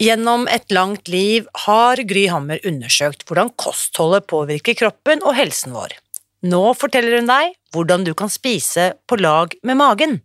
Gjennom 0.00 0.46
et 0.48 0.72
langt 0.72 1.10
liv 1.12 1.44
har 1.66 2.00
Gry 2.08 2.22
Hammer 2.32 2.62
undersøkt 2.64 3.26
hvordan 3.28 3.50
kostholdet 3.60 4.24
påvirker 4.32 4.72
kroppen 4.78 5.20
og 5.20 5.36
helsen 5.36 5.74
vår. 5.76 5.92
Nå 6.48 6.62
forteller 6.72 7.18
hun 7.18 7.28
deg 7.28 7.52
hvordan 7.76 8.06
du 8.08 8.14
kan 8.16 8.32
spise 8.32 8.94
på 9.04 9.20
lag 9.20 9.52
med 9.60 9.76
magen. 9.76 10.16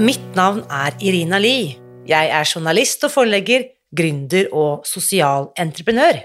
Mitt 0.00 0.30
navn 0.32 0.64
er 0.72 0.96
Irina 0.96 1.36
Lie. 1.36 1.74
Jeg 2.08 2.32
er 2.40 2.48
journalist 2.48 3.04
og 3.04 3.18
forlegger, 3.20 3.68
gründer 3.92 4.48
og 4.48 4.88
sosial 4.88 5.52
entreprenør. 5.60 6.24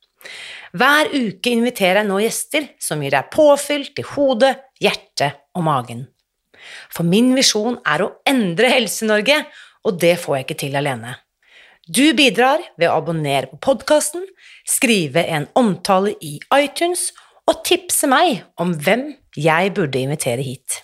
Hver 0.71 1.11
uke 1.11 1.51
inviterer 1.51 2.01
jeg 2.01 2.09
nå 2.09 2.19
gjester 2.23 2.69
som 2.79 3.01
gir 3.03 3.15
deg 3.15 3.31
påfyll 3.33 3.89
til 3.95 4.07
hodet, 4.13 4.53
hjertet 4.81 5.41
og 5.57 5.65
magen. 5.67 6.05
For 6.93 7.07
min 7.07 7.33
visjon 7.35 7.79
er 7.87 8.05
å 8.05 8.13
endre 8.29 8.69
Helse-Norge, 8.71 9.41
og 9.87 9.97
det 9.99 10.15
får 10.21 10.37
jeg 10.37 10.47
ikke 10.47 10.59
til 10.63 10.77
alene. 10.79 11.15
Du 11.89 12.13
bidrar 12.15 12.61
ved 12.77 12.87
å 12.87 12.99
abonnere 13.01 13.49
på 13.49 13.57
podkasten, 13.65 14.23
skrive 14.69 15.25
en 15.25 15.49
omtale 15.57 16.13
i 16.21 16.37
iTunes 16.55 17.09
og 17.49 17.63
tipse 17.67 18.07
meg 18.07 18.45
om 18.61 18.75
hvem 18.77 19.09
jeg 19.35 19.73
burde 19.75 19.99
invitere 19.99 20.45
hit. 20.45 20.83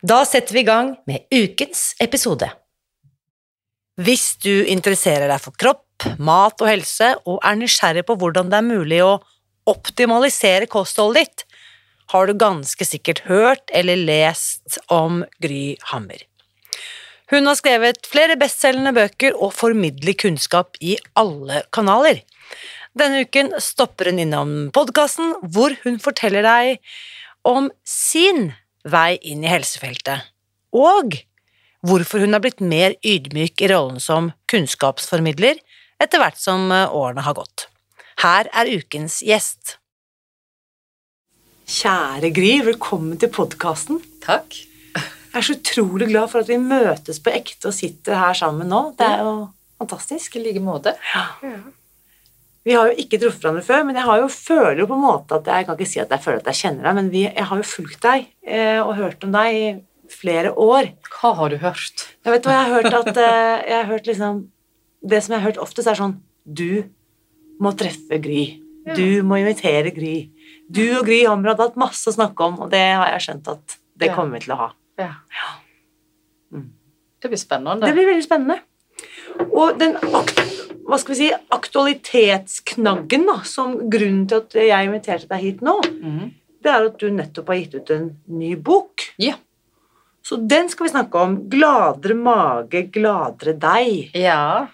Da 0.00 0.22
setter 0.24 0.56
vi 0.56 0.62
i 0.62 0.68
gang 0.68 0.94
med 1.10 1.26
ukens 1.34 1.90
episode. 2.00 2.48
Hvis 4.00 4.38
du 4.40 4.64
interesserer 4.64 5.28
deg 5.28 5.42
for 5.42 5.56
kropp, 5.60 5.84
mat 6.18 6.60
og 6.60 6.70
helse, 6.70 7.12
og 7.26 7.40
er 7.44 7.58
nysgjerrig 7.60 8.06
på 8.08 8.16
hvordan 8.20 8.50
det 8.52 8.58
er 8.60 8.66
mulig 8.66 9.02
å 9.04 9.18
optimalisere 9.70 10.68
kostholdet 10.70 11.28
ditt, 11.28 11.46
har 12.10 12.26
du 12.26 12.34
ganske 12.34 12.86
sikkert 12.86 13.22
hørt 13.28 13.70
eller 13.76 14.00
lest 14.00 14.80
om 14.90 15.22
Gry 15.42 15.76
Hammer. 15.92 16.24
Hun 17.30 17.46
har 17.46 17.54
skrevet 17.54 18.08
flere 18.10 18.34
bestselgende 18.38 18.90
bøker 18.96 19.36
og 19.38 19.54
formidler 19.54 20.16
kunnskap 20.18 20.74
i 20.82 20.96
alle 21.18 21.62
kanaler. 21.70 22.24
Denne 22.98 23.22
uken 23.22 23.52
stopper 23.62 24.10
hun 24.10 24.18
innom 24.18 24.54
podkasten, 24.74 25.36
hvor 25.54 25.76
hun 25.84 26.00
forteller 26.02 26.42
deg 26.42 26.80
om 27.46 27.70
sin 27.86 28.50
vei 28.82 29.14
inn 29.22 29.44
i 29.46 29.52
helsefeltet, 29.52 30.26
og 30.74 31.14
hvorfor 31.86 32.24
hun 32.24 32.34
har 32.34 32.42
blitt 32.42 32.60
mer 32.60 32.96
ydmyk 33.06 33.62
i 33.62 33.70
rollen 33.70 34.02
som 34.02 34.32
kunnskapsformidler 34.50 35.60
etter 36.00 36.22
hvert 36.22 36.40
som 36.40 36.70
årene 36.72 37.24
har 37.26 37.36
gått. 37.36 37.68
Her 38.20 38.48
er 38.52 38.68
ukens 38.72 39.20
gjest. 39.24 39.76
Kjære 41.70 42.32
Gry, 42.34 42.56
velkommen 42.66 43.20
til 43.20 43.30
podkasten. 43.32 44.00
Takk. 44.24 44.56
Jeg 45.30 45.38
er 45.38 45.46
så 45.46 45.54
utrolig 45.54 46.08
glad 46.10 46.32
for 46.32 46.42
at 46.42 46.48
vi 46.50 46.56
møtes 46.58 47.20
på 47.22 47.30
ekte 47.30 47.70
og 47.70 47.76
sitter 47.76 48.18
her 48.18 48.34
sammen 48.34 48.66
nå. 48.72 48.80
Det 48.98 49.06
er 49.06 49.20
jo 49.22 49.34
fantastisk. 49.78 50.34
I 50.36 50.42
like 50.48 50.62
måte. 50.64 50.96
Ja. 51.12 51.28
Vi 52.66 52.74
har 52.74 52.90
jo 52.90 52.98
ikke 52.98 53.20
truffet 53.22 53.44
hverandre 53.44 53.62
før, 53.64 53.84
men 53.86 53.96
jeg 53.96 54.08
har 54.08 54.18
jo 54.20 54.32
føler 54.34 54.82
jo 54.82 54.88
på 54.90 54.98
en 54.98 55.04
måte 55.04 55.38
at 55.38 55.46
jeg 55.48 55.68
kan 55.68 55.78
ikke 55.78 55.92
si 55.92 56.02
at 56.02 56.10
jeg 56.12 56.24
føler 56.26 56.42
at 56.42 56.50
jeg 56.50 56.60
kjenner 56.64 56.88
deg, 56.88 56.98
men 56.98 57.12
vi, 57.14 57.22
jeg 57.28 57.46
har 57.52 57.62
jo 57.62 57.68
fulgt 57.70 58.02
deg 58.04 58.26
eh, 58.44 58.80
og 58.82 58.96
hørt 58.98 59.24
om 59.24 59.32
deg 59.38 59.60
i 59.60 59.68
flere 60.10 60.52
år. 60.52 60.90
Hva 61.14 61.32
har 61.38 61.54
du 61.54 61.60
hørt? 61.62 62.08
Jeg 62.26 62.34
vet 62.34 62.48
hva 62.50 62.56
jeg 62.58 62.66
har 62.66 62.74
hørt 62.76 62.98
at 62.98 63.12
eh, 63.14 63.54
jeg 63.70 63.76
har 63.78 63.88
hørt 63.94 64.10
liksom 64.10 64.42
Det 65.00 65.20
som 65.24 65.34
jeg 65.34 65.40
har 65.40 65.50
hørt 65.50 65.62
oftest, 65.62 65.88
er 65.88 65.98
sånn 65.98 66.18
Du 66.44 66.84
må 67.60 67.72
treffe 67.76 68.20
Gry. 68.22 68.44
Ja. 68.86 68.96
Du 68.96 69.22
må 69.26 69.40
invitere 69.40 69.92
Gry. 69.94 70.30
Du 70.68 70.84
og 70.98 71.04
Gry 71.08 71.22
Hammer 71.26 71.52
hadde 71.52 71.68
hatt 71.68 71.80
masse 71.80 72.08
å 72.08 72.16
snakke 72.16 72.46
om, 72.46 72.60
og 72.64 72.72
det 72.72 72.84
har 72.96 73.12
jeg 73.14 73.26
skjønt 73.26 73.50
at 73.52 73.76
det 74.00 74.12
kommer 74.16 74.38
vi 74.38 74.46
til 74.46 74.54
å 74.56 74.60
ha. 74.62 74.70
Ja. 75.00 75.12
Mm. 76.54 76.70
Det 77.20 77.32
blir 77.32 77.40
spennende. 77.40 77.86
Det 77.86 77.96
blir 77.96 78.08
veldig 78.08 78.24
spennende. 78.24 78.60
Og 79.50 79.76
den 79.80 79.96
hva 80.90 80.98
skal 80.98 81.14
vi 81.14 81.18
si, 81.20 81.28
aktualitetsknaggen 81.54 83.28
da, 83.28 83.36
som 83.46 83.76
grunnen 83.92 84.24
til 84.30 84.40
at 84.42 84.56
jeg 84.58 84.88
inviterte 84.88 85.28
deg 85.30 85.44
hit 85.44 85.60
nå, 85.62 85.76
mm. 85.86 86.24
det 86.64 86.72
er 86.72 86.88
at 86.88 86.96
du 86.98 87.12
nettopp 87.14 87.52
har 87.52 87.60
gitt 87.60 87.76
ut 87.78 87.92
en 87.94 88.08
ny 88.40 88.56
bok. 88.58 89.04
Ja. 89.22 89.36
Så 90.26 90.40
den 90.50 90.68
skal 90.72 90.88
vi 90.88 90.92
snakke 90.92 91.22
om. 91.22 91.36
'Gladere 91.48 92.16
mage, 92.18 92.82
gladere 92.92 93.54
deg'. 93.56 94.10
Ja. 94.18 94.66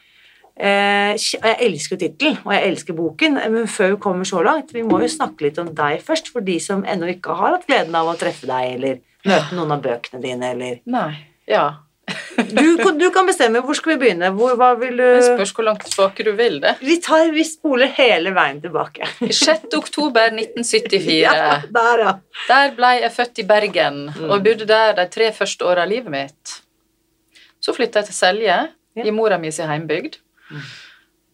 Eh, 0.56 1.12
jeg 1.20 1.56
elsker 1.66 1.96
jo 1.96 2.00
tittelen, 2.00 2.36
og 2.46 2.52
jeg 2.54 2.68
elsker 2.70 2.96
boken, 2.96 3.40
men 3.52 3.66
før 3.68 3.92
vi 3.92 4.02
kommer 4.06 4.28
så 4.28 4.40
langt, 4.44 4.72
vi 4.72 4.84
må 4.86 5.02
jo 5.02 5.10
snakke 5.12 5.44
litt 5.44 5.58
om 5.60 5.68
deg 5.76 6.00
først, 6.04 6.30
for 6.32 6.44
de 6.44 6.56
som 6.64 6.84
ennå 6.88 7.10
ikke 7.12 7.36
har 7.36 7.58
hatt 7.58 7.66
gleden 7.68 7.96
av 7.98 8.08
å 8.08 8.16
treffe 8.16 8.48
deg, 8.48 8.76
eller 8.78 9.02
møte 9.26 9.58
noen 9.58 9.74
av 9.76 9.82
bøkene 9.84 10.22
dine, 10.22 10.54
eller 10.56 10.78
Nei. 10.88 11.10
Ja. 11.50 11.66
du, 12.36 12.76
du, 12.96 13.06
kan 13.10 13.26
bestemme. 13.26 13.60
Hvor 13.66 13.76
skal 13.76 13.92
vi 13.92 13.98
begynne? 14.04 14.30
Hvor, 14.36 14.54
hva 14.58 14.70
vil 14.78 14.94
du 14.94 15.02
Det 15.02 15.24
spørs 15.26 15.52
hvor 15.56 15.66
langt 15.66 15.86
tilbake 15.88 16.24
du 16.24 16.30
vil 16.38 16.60
det. 16.62 16.76
Vi, 16.80 16.98
tar, 17.02 17.32
vi 17.34 17.42
spoler 17.44 17.90
hele 17.96 18.30
veien 18.36 18.60
tilbake. 18.62 19.08
6. 19.26 19.66
oktober 19.74 20.30
1974. 20.30 21.16
Ja, 21.18 21.56
der, 21.74 22.04
ja. 22.04 22.12
Der 22.46 22.76
ble 22.78 22.92
jeg 23.00 23.12
født 23.16 23.42
i 23.42 23.46
Bergen 23.48 24.04
mm. 24.12 24.28
og 24.30 24.46
bodde 24.46 24.68
der 24.70 24.94
de 25.00 25.08
tre 25.12 25.32
første 25.34 25.66
åra 25.66 25.84
av 25.84 25.92
livet 25.92 26.14
mitt. 26.14 26.60
Så 27.60 27.74
flytta 27.74 28.04
jeg 28.04 28.12
til 28.12 28.18
Selje, 28.20 28.60
ja. 28.70 29.04
i 29.04 29.12
mora 29.14 29.40
mi 29.42 29.50
sin 29.52 29.68
heimbygd. 29.68 30.20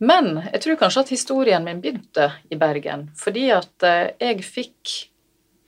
Men 0.02 0.34
jeg 0.48 0.62
tror 0.64 0.78
kanskje 0.80 1.04
at 1.04 1.14
historien 1.14 1.64
min 1.64 1.80
begynte 1.82 2.32
i 2.50 2.58
Bergen, 2.58 3.06
fordi 3.18 3.48
at 3.54 3.86
eh, 3.86 4.14
jeg 4.18 4.42
fikk 4.46 4.94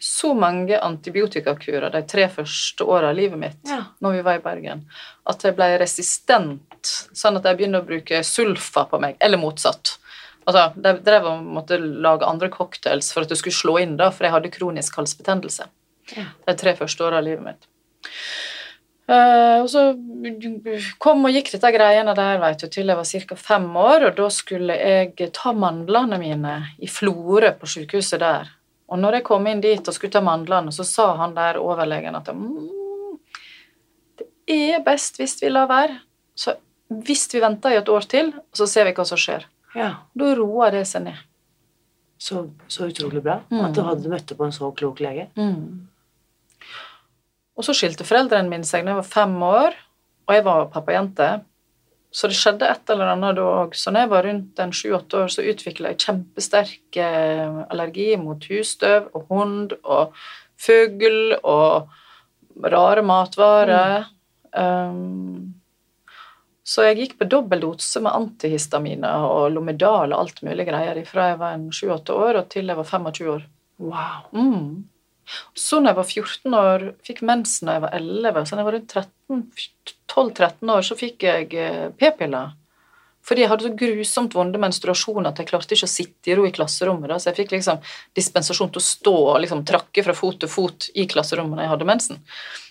så 0.04 0.34
mange 0.36 0.76
antibiotikakurer 0.82 1.92
de 1.94 2.00
tre 2.08 2.26
første 2.28 2.84
åra 2.84 3.12
av 3.12 3.16
livet 3.16 3.40
mitt 3.40 3.70
ja. 3.70 3.78
når 4.04 4.16
vi 4.18 4.24
var 4.26 4.40
i 4.40 4.42
Bergen, 4.44 4.82
at 5.30 5.46
jeg 5.46 5.56
ble 5.56 5.68
resistent, 5.80 6.90
sånn 7.16 7.38
at 7.38 7.46
jeg 7.48 7.60
begynner 7.60 7.84
å 7.84 7.88
bruke 7.88 8.20
sulfa 8.26 8.84
på 8.90 9.00
meg, 9.00 9.16
eller 9.22 9.40
motsatt. 9.40 9.94
Altså, 10.44 10.66
De 10.76 10.92
drev 11.06 11.30
og 11.30 11.46
måtte 11.56 11.78
lage 11.80 12.28
andre 12.28 12.50
cocktails 12.52 13.12
for 13.14 13.24
at 13.24 13.32
det 13.32 13.38
skulle 13.40 13.56
slå 13.56 13.78
inn, 13.80 13.94
da, 14.00 14.10
for 14.12 14.26
jeg 14.26 14.34
hadde 14.34 14.52
kronisk 14.52 14.98
halsbetennelse 15.00 15.70
ja. 16.18 16.26
de 16.44 16.56
tre 16.58 16.74
første 16.76 17.06
åra 17.06 17.22
av 17.22 17.28
livet 17.30 17.46
mitt. 17.46 17.70
Uh, 19.04 19.60
og 19.60 19.66
så 19.68 19.80
kom 21.02 21.26
og 21.28 21.34
gikk 21.34 21.50
dette 21.52 21.70
greiene 21.74 22.14
der 22.16 22.38
vet 22.40 22.62
du, 22.62 22.70
til 22.72 22.88
jeg 22.88 22.96
var 22.96 23.08
ca. 23.28 23.36
fem 23.36 23.66
år, 23.76 24.06
og 24.08 24.14
da 24.16 24.28
skulle 24.32 24.76
jeg 24.78 25.32
ta 25.36 25.52
mandlene 25.52 26.18
mine 26.22 26.54
i 26.80 26.88
Florø, 26.88 27.50
på 27.60 27.68
sykehuset 27.68 28.22
der. 28.22 28.48
Og 28.88 29.00
når 29.00 29.18
jeg 29.18 29.26
kom 29.28 29.46
inn 29.48 29.60
dit 29.64 29.84
og 29.84 29.96
skulle 29.96 30.12
ta 30.14 30.22
mandlene, 30.24 30.72
så 30.72 30.86
sa 30.88 31.10
han 31.20 31.36
der 31.36 31.60
overlegen 31.60 32.16
at 32.16 32.30
mm, 32.32 32.70
det 34.18 34.26
er 34.48 34.82
best 34.84 35.20
hvis 35.20 35.36
vi 35.42 35.52
lar 35.52 35.68
være. 35.68 35.98
Så 36.36 36.56
hvis 36.88 37.26
vi 37.32 37.40
venter 37.44 37.74
i 37.74 37.78
et 37.80 37.88
år 37.88 38.08
til, 38.08 38.32
så 38.56 38.68
ser 38.70 38.88
vi 38.88 38.96
hva 38.96 39.06
som 39.08 39.20
skjer. 39.20 39.46
Ja. 39.74 39.90
Da 40.14 40.34
roer 40.38 40.76
det 40.76 40.84
seg 40.88 41.08
ned. 41.08 41.22
Så, 42.20 42.46
så 42.70 42.86
utrolig 42.88 43.20
bra 43.24 43.40
mm. 43.50 43.60
at 43.66 43.74
du 43.76 43.82
hadde 43.84 44.12
møtt 44.12 44.32
på 44.36 44.46
en 44.46 44.54
så 44.54 44.70
klok 44.76 45.02
lege. 45.04 45.26
Mm. 45.36 45.88
Og 47.54 47.66
så 47.66 47.74
skilte 47.76 48.06
foreldrene 48.06 48.50
mine 48.50 48.66
seg 48.66 48.84
da 48.84 48.94
jeg 48.94 49.00
var 49.00 49.10
fem 49.10 49.34
år, 49.46 49.76
og 50.26 50.36
jeg 50.36 50.46
var 50.46 50.70
pappajente. 50.72 51.28
Så 52.14 52.30
det 52.30 52.38
skjedde 52.38 52.68
et 52.70 52.90
eller 52.94 53.10
annet 53.10 53.34
da 53.38 53.44
òg. 53.64 53.74
Så 53.74 53.90
når 53.90 54.04
jeg 54.04 54.12
var 54.12 54.26
rundt 54.28 54.62
en 54.62 54.72
sju-åtte 54.74 55.24
år, 55.24 55.32
så 55.34 55.46
utvikla 55.50 55.92
jeg 55.92 56.04
kjempesterk 56.04 56.98
eh, 57.02 57.58
allergi 57.74 58.12
mot 58.22 58.46
husstøv 58.50 59.10
og 59.18 59.26
hund 59.32 59.74
og 59.82 60.14
fugl 60.60 61.34
og 61.42 61.90
rare 62.70 63.02
matvarer. 63.02 64.06
Mm. 64.54 64.54
Um, 64.54 65.54
så 66.64 66.86
jeg 66.86 67.00
gikk 67.00 67.18
på 67.18 67.26
dobbel 67.28 67.60
dose 67.60 68.00
med 68.00 68.14
antihistaminer 68.14 69.26
og 69.26 69.50
Lomedal 69.52 70.14
og 70.14 70.20
alt 70.22 70.38
mulig 70.46 70.68
greier 70.70 71.02
fra 71.08 71.32
jeg 71.32 71.40
var 71.42 71.66
sju-åtte 71.74 72.14
år 72.14 72.38
og 72.40 72.46
til 72.54 72.70
jeg 72.70 72.78
var 72.78 72.88
25 72.88 73.32
år. 73.34 73.42
Wow. 73.82 74.30
Mm. 74.32 74.84
Så 75.56 75.80
når 75.80 75.92
jeg 75.92 75.98
var 76.00 76.10
14 76.10 76.58
år, 76.58 76.84
fikk 77.06 77.22
mensen 77.26 77.70
da 77.70 77.78
jeg 77.78 77.84
var 77.86 77.96
11, 77.98 78.44
så 78.44 78.56
da 78.56 78.62
jeg 78.62 78.68
var 78.68 78.76
rundt 78.78 78.98
12-13 80.14 80.74
år, 80.76 80.84
så 80.86 80.98
fikk 80.98 81.26
jeg 81.26 81.48
eh, 81.58 81.86
p-piller 81.98 82.52
Fordi 83.24 83.44
jeg 83.44 83.50
hadde 83.50 83.66
så 83.66 83.76
grusomt 83.80 84.36
vonde 84.36 84.60
menstruasjoner 84.60 85.30
at 85.30 85.40
jeg 85.40 85.48
klarte 85.48 85.76
ikke 85.76 85.88
å 85.88 85.94
sitte 85.94 86.30
i 86.30 86.36
ro 86.36 86.44
i 86.44 86.52
klasserommet. 86.52 87.08
Da. 87.08 87.16
Så 87.18 87.30
jeg 87.30 87.38
fikk 87.40 87.54
liksom 87.56 87.80
dispensasjon 88.16 88.74
til 88.74 88.82
å 88.82 88.84
stå 88.84 89.14
og 89.22 89.40
liksom 89.44 89.64
trakke 89.68 90.04
fra 90.04 90.16
fot 90.16 90.36
til 90.42 90.52
fot 90.52 90.90
i 90.92 91.08
klasserommet 91.08 91.56
når 91.56 91.66
jeg 91.66 91.74
hadde 91.74 91.88
mensen. 91.88 92.20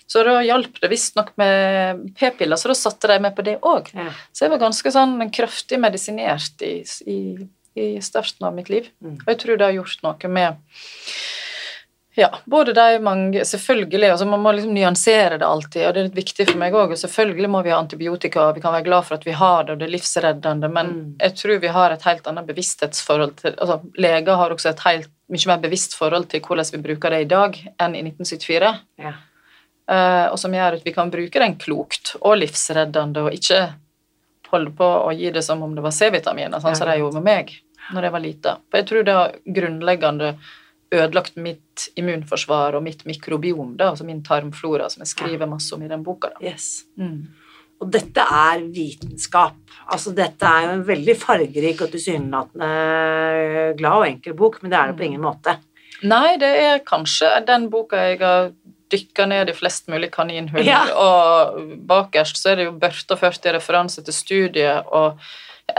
Så 0.06 0.22
da 0.26 0.36
hjalp 0.44 0.78
det 0.82 0.90
visstnok 0.92 1.32
med 1.40 2.04
p-piller, 2.18 2.60
så 2.60 2.70
da 2.70 2.76
satte 2.76 3.08
de 3.10 3.18
meg 3.24 3.34
på 3.36 3.44
det 3.46 3.56
òg. 3.64 3.88
Ja. 3.96 4.10
Så 4.30 4.44
jeg 4.44 4.52
var 4.52 4.62
ganske 4.66 4.92
sånn 4.94 5.16
kraftig 5.34 5.80
medisinert 5.80 6.62
i, 6.62 6.74
i, 7.08 7.20
i 7.80 7.86
starten 8.04 8.46
av 8.46 8.54
mitt 8.56 8.70
liv. 8.70 8.90
Mm. 9.02 9.16
Og 9.22 9.32
jeg 9.32 9.40
tror 9.42 9.58
det 9.58 9.66
har 9.66 9.78
gjort 9.78 10.04
noe 10.04 10.30
med 10.36 10.60
ja, 12.16 12.28
både 12.46 12.72
de 12.76 12.98
mange 13.02 13.42
Selvfølgelig, 13.44 14.10
altså 14.12 14.26
man 14.30 14.40
må 14.40 14.52
liksom 14.54 14.74
nyansere 14.74 15.38
det 15.38 15.46
alltid, 15.46 15.86
og 15.88 15.94
det 15.94 16.00
er 16.00 16.08
litt 16.08 16.18
viktig 16.20 16.46
for 16.50 16.58
meg 16.60 16.72
òg. 16.78 16.92
Og 16.94 17.00
selvfølgelig 17.00 17.50
må 17.50 17.62
vi 17.66 17.70
ha 17.74 17.78
antibiotika, 17.82 18.48
og 18.48 18.54
vi 18.54 18.60
kan 18.62 18.72
være 18.76 18.84
glad 18.86 19.04
for 19.08 19.14
at 19.18 19.24
vi 19.26 19.32
har 19.32 19.64
det, 19.64 19.72
og 19.74 19.78
det 19.80 19.88
er 19.88 19.94
livsreddende, 19.96 20.70
men 20.70 20.86
Mm. 20.94 21.16
jeg 21.20 21.34
tror 21.40 21.60
vi 21.60 21.72
har 21.74 21.90
et 21.90 22.02
helt 22.02 22.26
annet 22.30 22.46
bevissthetsforhold 22.46 23.36
til 23.36 23.54
altså 23.58 23.80
Leger 23.98 24.36
har 24.36 24.50
også 24.50 24.70
et 24.70 24.80
helt 24.86 25.10
mye 25.30 25.46
mer 25.46 25.58
bevisst 25.58 25.94
forhold 25.98 26.28
til 26.28 26.40
hvordan 26.40 26.64
vi 26.72 26.82
bruker 26.88 27.10
det 27.10 27.20
i 27.22 27.30
dag, 27.34 27.58
enn 27.80 27.94
i 27.96 28.02
1974. 28.02 28.74
Ja. 28.98 29.12
Uh, 29.90 30.32
og 30.32 30.38
som 30.38 30.52
gjør 30.52 30.78
at 30.78 30.84
vi 30.84 30.92
kan 30.92 31.10
bruke 31.12 31.38
den 31.42 31.56
klokt 31.60 32.14
og 32.22 32.38
livsreddende, 32.38 33.20
og 33.26 33.32
ikke 33.36 33.74
holde 34.52 34.70
på 34.70 34.84
å 35.08 35.10
gi 35.16 35.30
det 35.34 35.42
som 35.44 35.62
om 35.62 35.74
det 35.74 35.82
var 35.82 35.90
C-vitaminer, 35.92 36.60
sånn 36.62 36.76
som 36.76 36.86
Ja. 36.88 36.94
de 36.94 37.00
gjorde 37.00 37.14
med 37.20 37.24
meg 37.24 37.50
når 37.92 38.02
jeg 38.02 38.12
var 38.12 38.20
lita. 38.20 38.56
For 38.70 38.78
jeg 38.78 38.86
tror 38.86 39.04
det 39.04 39.14
er 39.14 39.34
grunnleggende 39.52 40.36
ødelagt 40.92 41.36
mitt 41.36 41.88
immunforsvar 41.96 42.74
og 42.76 42.82
mitt 42.82 43.04
mikrobiom, 43.08 43.76
da, 43.76 43.90
altså 43.92 44.04
min 44.04 44.22
tarmflora, 44.26 44.88
som 44.90 45.02
jeg 45.02 45.12
skriver 45.14 45.48
masse 45.50 45.74
om 45.74 45.82
i 45.82 45.88
den 45.90 46.04
boka. 46.06 46.28
Da. 46.34 46.44
Yes. 46.52 46.84
Mm. 47.00 47.28
Og 47.82 47.90
dette 47.90 48.20
er 48.20 48.62
vitenskap. 48.72 49.56
Altså, 49.90 50.12
dette 50.14 50.46
er 50.46 50.68
jo 50.68 50.74
en 50.76 50.84
veldig 50.86 51.16
fargerik 51.18 51.82
og 51.82 51.90
tilsynelatende 51.92 52.68
glad 53.78 53.96
og 53.98 54.06
enkel 54.08 54.36
bok, 54.38 54.60
men 54.62 54.70
det 54.72 54.78
er 54.78 54.92
det 54.92 54.98
på 55.00 55.06
ingen 55.08 55.24
måte. 55.24 55.56
Nei, 56.04 56.36
det 56.40 56.52
er 56.60 56.84
kanskje 56.86 57.32
den 57.48 57.68
boka 57.72 57.96
jeg 57.96 58.20
har 58.20 58.52
dykka 58.92 59.26
ned 59.26 59.50
i 59.50 59.56
flest 59.56 59.88
mulig 59.90 60.10
kaninhull, 60.14 60.62
Ja. 60.66 60.84
og 60.94 61.58
bakerst 61.88 62.38
så 62.38 62.52
er 62.52 62.56
det 62.60 62.66
jo 62.68 62.76
børta 62.78 63.16
40 63.18 63.56
referanser 63.56 64.04
til 64.04 64.14
studiet, 64.14 64.84
og 64.92 65.18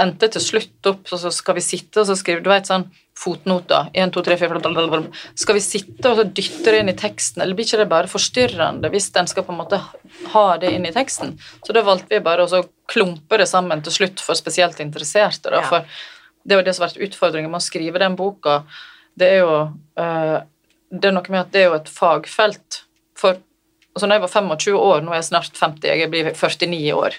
endte 0.01 0.29
til 0.33 0.41
slutt 0.41 0.89
opp, 0.89 1.03
så 1.09 1.19
så 1.21 1.31
skal 1.33 1.57
vi 1.59 1.63
sitte 1.63 2.01
og 2.01 2.07
så 2.09 2.15
skrive 2.17 2.43
Du 2.43 2.49
vet 2.49 2.67
sånn 2.69 2.87
fotnoter. 3.15 3.91
1, 3.93 4.11
2, 4.11 4.23
3, 4.27 4.37
4 4.41 4.59
blablabla. 4.59 5.03
Skal 5.39 5.55
vi 5.55 5.63
sitte 5.63 6.09
og 6.09 6.17
så 6.19 6.25
dytte 6.27 6.73
det 6.73 6.81
inn 6.81 6.91
i 6.91 6.97
teksten, 6.99 7.43
eller 7.43 7.55
blir 7.55 7.67
ikke 7.67 7.79
det 7.79 7.91
bare 7.91 8.11
forstyrrende 8.11 8.91
hvis 8.91 9.11
den 9.15 9.29
skal 9.31 9.45
på 9.47 9.53
en 9.53 9.61
måte 9.61 9.79
ha 10.33 10.47
det 10.59 10.73
inn 10.75 10.87
i 10.89 10.91
teksten? 10.95 11.37
Så 11.63 11.75
da 11.75 11.85
valgte 11.85 12.17
vi 12.17 12.25
bare 12.25 12.43
å 12.43 12.65
klumpe 12.91 13.39
det 13.39 13.47
sammen 13.51 13.85
til 13.85 13.95
slutt 13.95 14.23
for 14.25 14.35
spesielt 14.35 14.81
interesserte. 14.83 15.53
Da, 15.53 15.63
for 15.63 15.87
det 16.43 16.57
er 16.57 16.61
jo 16.61 16.67
det 16.67 16.75
som 16.75 16.85
har 16.85 16.91
vært 16.91 17.07
utfordringen 17.07 17.53
med 17.53 17.63
å 17.63 17.67
skrive 17.69 18.03
den 18.03 18.19
boka. 18.19 18.63
Det 19.15 19.31
er 19.37 19.41
jo 19.45 19.55
eh, 20.01 20.37
det 20.91 21.09
er 21.09 21.15
noe 21.15 21.31
med 21.31 21.41
at 21.41 21.51
det 21.53 21.63
er 21.63 21.69
jo 21.69 21.79
et 21.79 21.91
fagfelt. 21.91 22.81
For 23.17 23.39
altså 23.95 24.07
når 24.07 24.19
jeg 24.19 24.25
var 24.25 24.33
25 24.33 24.79
år, 24.79 25.03
nå 25.03 25.13
er 25.13 25.21
jeg 25.21 25.29
snart 25.31 25.59
50, 25.59 25.87
jeg 26.01 26.11
blir 26.11 26.31
49 26.35 26.95
år. 26.99 27.17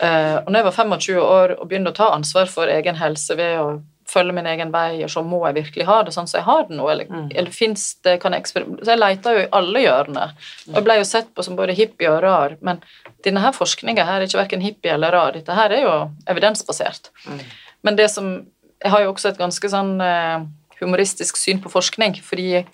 Eh, 0.00 0.36
og 0.40 0.48
når 0.48 0.58
jeg 0.62 0.64
var 0.64 0.76
25 0.76 1.18
år 1.20 1.56
og 1.60 1.68
begynte 1.68 1.92
å 1.92 1.96
ta 1.96 2.12
ansvar 2.14 2.46
for 2.50 2.70
egen 2.72 2.96
helse 2.96 3.36
ved 3.36 3.58
å 3.60 3.66
følge 4.12 4.34
min 4.34 4.48
egen 4.50 4.72
vei 4.74 5.02
og 5.04 5.10
så 5.12 5.22
må 5.24 5.38
jeg 5.46 5.56
virkelig 5.60 5.86
ha 5.88 6.00
det 6.04 6.12
sånn 6.14 6.26
som 6.28 6.40
jeg 6.40 6.46
har 6.46 6.64
det 6.68 6.76
nå, 6.76 6.88
eller, 6.90 7.06
Mm. 7.08 7.28
eller 7.34 7.50
fins 7.50 7.94
det 8.04 8.20
kan 8.20 8.32
jeg 8.32 8.44
Så 8.44 8.84
jeg 8.84 8.98
leita 8.98 9.32
jo 9.32 9.44
i 9.44 9.48
alle 9.52 9.80
hjørner. 9.80 10.32
Og 10.68 10.74
jeg 10.74 10.84
ble 10.84 10.96
jo 10.98 11.04
sett 11.04 11.34
på 11.34 11.44
som 11.44 11.56
både 11.56 11.74
hippie 11.74 12.10
og 12.10 12.22
rar, 12.22 12.56
men 12.60 12.82
denne 13.24 13.40
her 13.40 13.52
forskninga 13.52 14.04
her 14.04 14.20
er 14.20 14.26
ikke 14.26 14.42
verken 14.42 14.60
hippie 14.60 14.92
eller 14.92 15.12
rar, 15.12 15.32
dette 15.32 15.52
her 15.52 15.70
er 15.70 15.82
jo 15.82 16.10
evidensbasert. 16.26 17.10
Mm. 17.26 17.40
Men 17.82 17.96
det 17.96 18.10
som 18.10 18.46
Jeg 18.82 18.90
har 18.90 19.00
jo 19.02 19.12
også 19.12 19.28
et 19.28 19.38
ganske 19.38 19.68
sånn 19.70 20.00
eh, 20.02 20.44
humoristisk 20.80 21.36
syn 21.36 21.60
på 21.62 21.70
forskning, 21.70 22.16
fordi 22.20 22.66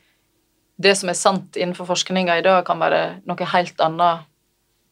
det 0.80 0.96
som 0.96 1.10
er 1.10 1.12
sant 1.12 1.52
innenfor 1.52 1.84
forskninga 1.84 2.38
i 2.38 2.40
dag, 2.40 2.64
kan 2.64 2.78
være 2.78 3.20
noe 3.26 3.44
helt 3.52 3.78
annet 3.78 4.24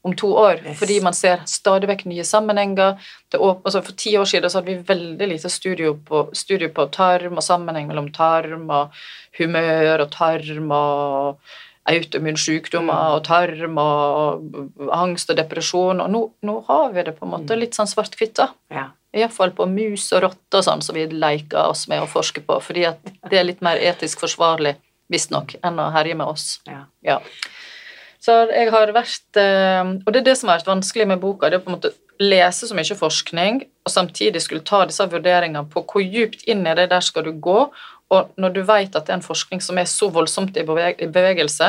om 0.06 0.14
to 0.16 0.30
år. 0.38 0.60
Yes. 0.62 0.78
Fordi 0.80 0.96
man 1.04 1.16
ser 1.16 1.42
stadig 1.50 1.90
vekk 1.90 2.06
nye 2.10 2.24
sammenhenger. 2.26 2.96
Altså 3.34 3.82
for 3.82 3.92
ti 3.98 4.14
år 4.18 4.28
siden 4.30 4.50
så 4.52 4.60
hadde 4.60 4.72
vi 4.72 4.88
veldig 4.88 5.30
lite 5.34 5.50
studio 5.52 5.96
på, 6.06 6.28
studio 6.36 6.70
på 6.74 6.88
tarm 6.94 7.38
og 7.38 7.44
sammenheng 7.44 7.88
mellom 7.90 8.12
tarm 8.14 8.68
og 8.70 8.94
humør 9.38 10.06
og 10.06 10.12
tarm 10.14 10.70
og 10.74 11.56
autoimmune 11.86 12.40
sykdommer 12.40 13.16
og 13.16 13.24
tarm 13.26 13.78
og 13.78 14.88
angst 14.94 15.30
og 15.30 15.38
depresjon. 15.38 16.02
Og 16.02 16.12
nå, 16.12 16.22
nå 16.46 16.60
har 16.70 16.94
vi 16.94 17.04
det 17.06 17.16
på 17.18 17.26
en 17.26 17.34
måte 17.36 17.58
litt 17.58 17.78
sånn 17.78 17.90
svart-hvitt, 17.90 18.36
da. 18.38 18.50
Ja. 18.74 18.88
Iallfall 19.16 19.54
på 19.56 19.68
mus 19.70 20.10
og 20.12 20.26
rotter 20.26 20.60
og 20.60 20.66
sånn, 20.66 20.82
som 20.84 20.96
vi 20.98 21.06
leker 21.08 21.70
oss 21.70 21.86
med 21.88 22.02
å 22.02 22.10
forske 22.10 22.42
på, 22.44 22.58
fordi 22.60 22.84
at 22.90 23.14
det 23.30 23.38
er 23.38 23.46
litt 23.48 23.62
mer 23.64 23.80
etisk 23.80 24.20
forsvarlig, 24.26 24.74
visstnok, 25.12 25.54
enn 25.64 25.78
å 25.80 25.86
herje 25.94 26.18
med 26.18 26.26
oss. 26.26 26.58
Ja. 26.68 26.82
Ja. 27.06 27.20
Så 28.26 28.34
jeg 28.50 28.70
har 28.74 28.90
vært 28.96 29.38
eh, 29.38 29.90
Og 30.02 30.08
det 30.10 30.22
er 30.22 30.28
det 30.30 30.36
som 30.40 30.50
har 30.50 30.58
vært 30.58 30.70
vanskelig 30.72 31.06
med 31.12 31.20
boka, 31.22 31.50
det 31.52 31.60
er 31.60 31.64
på 31.66 31.70
en 31.70 31.76
måte 31.78 31.92
lese 32.18 32.64
så 32.66 32.74
mye 32.74 32.96
forskning, 32.96 33.58
og 33.84 33.92
samtidig 33.92 34.40
skulle 34.40 34.64
ta 34.64 34.86
disse 34.88 35.04
vurderingene 35.12 35.66
på 35.68 35.82
hvor 35.84 36.00
djupt 36.02 36.46
inn 36.48 36.64
i 36.66 36.72
det 36.78 36.86
der 36.88 37.04
skal 37.04 37.26
du 37.26 37.34
gå, 37.44 37.58
og 38.08 38.30
når 38.40 38.54
du 38.54 38.62
vet 38.64 38.96
at 38.96 39.04
det 39.04 39.12
er 39.12 39.18
en 39.18 39.26
forskning 39.26 39.60
som 39.60 39.76
er 39.78 39.84
så 39.90 40.08
voldsomt 40.14 40.56
i 40.56 40.64
beveg- 40.64 41.02
i 41.04 41.10
bevegelse, 41.12 41.68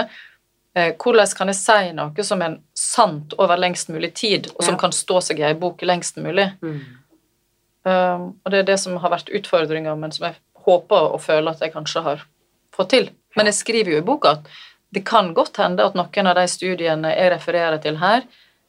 eh, 0.77 0.93
hvordan 0.95 1.33
kan 1.35 1.51
jeg 1.51 1.59
si 1.59 1.91
noe 1.97 2.23
som 2.23 2.41
er 2.45 2.55
sant 2.79 3.35
over 3.37 3.59
lengst 3.59 3.91
mulig 3.91 4.13
tid, 4.15 4.47
og 4.55 4.63
som 4.63 4.75
Ja. 4.75 4.79
kan 4.85 4.95
stå 4.95 5.19
seg 5.21 5.39
i 5.39 5.47
ei 5.49 5.53
bok 5.53 5.81
lengst 5.83 6.15
mulig? 6.15 6.47
Mm. 6.61 6.79
Um, 7.87 8.23
og 8.45 8.51
det 8.51 8.59
er 8.59 8.63
det 8.71 8.79
som 8.79 8.97
har 8.97 9.11
vært 9.11 9.29
utfordringa, 9.31 9.95
men 9.99 10.11
som 10.11 10.27
jeg 10.27 10.35
håper 10.65 11.11
og 11.13 11.21
føler 11.21 11.51
at 11.51 11.59
jeg 11.59 11.73
kanskje 11.73 12.03
har 12.03 12.23
fått 12.75 12.89
til. 12.89 13.09
Men 13.35 13.45
jeg 13.47 13.55
skriver 13.55 13.91
jo 13.91 13.97
i 13.97 14.07
boka 14.07 14.29
at 14.37 14.47
det 14.93 15.03
kan 15.05 15.33
godt 15.35 15.57
hende 15.59 15.83
at 15.85 15.95
noen 15.99 16.27
av 16.31 16.35
de 16.39 16.45
studiene 16.47 17.11
jeg 17.15 17.31
refererer 17.33 17.77
til 17.83 17.97
her, 18.01 18.23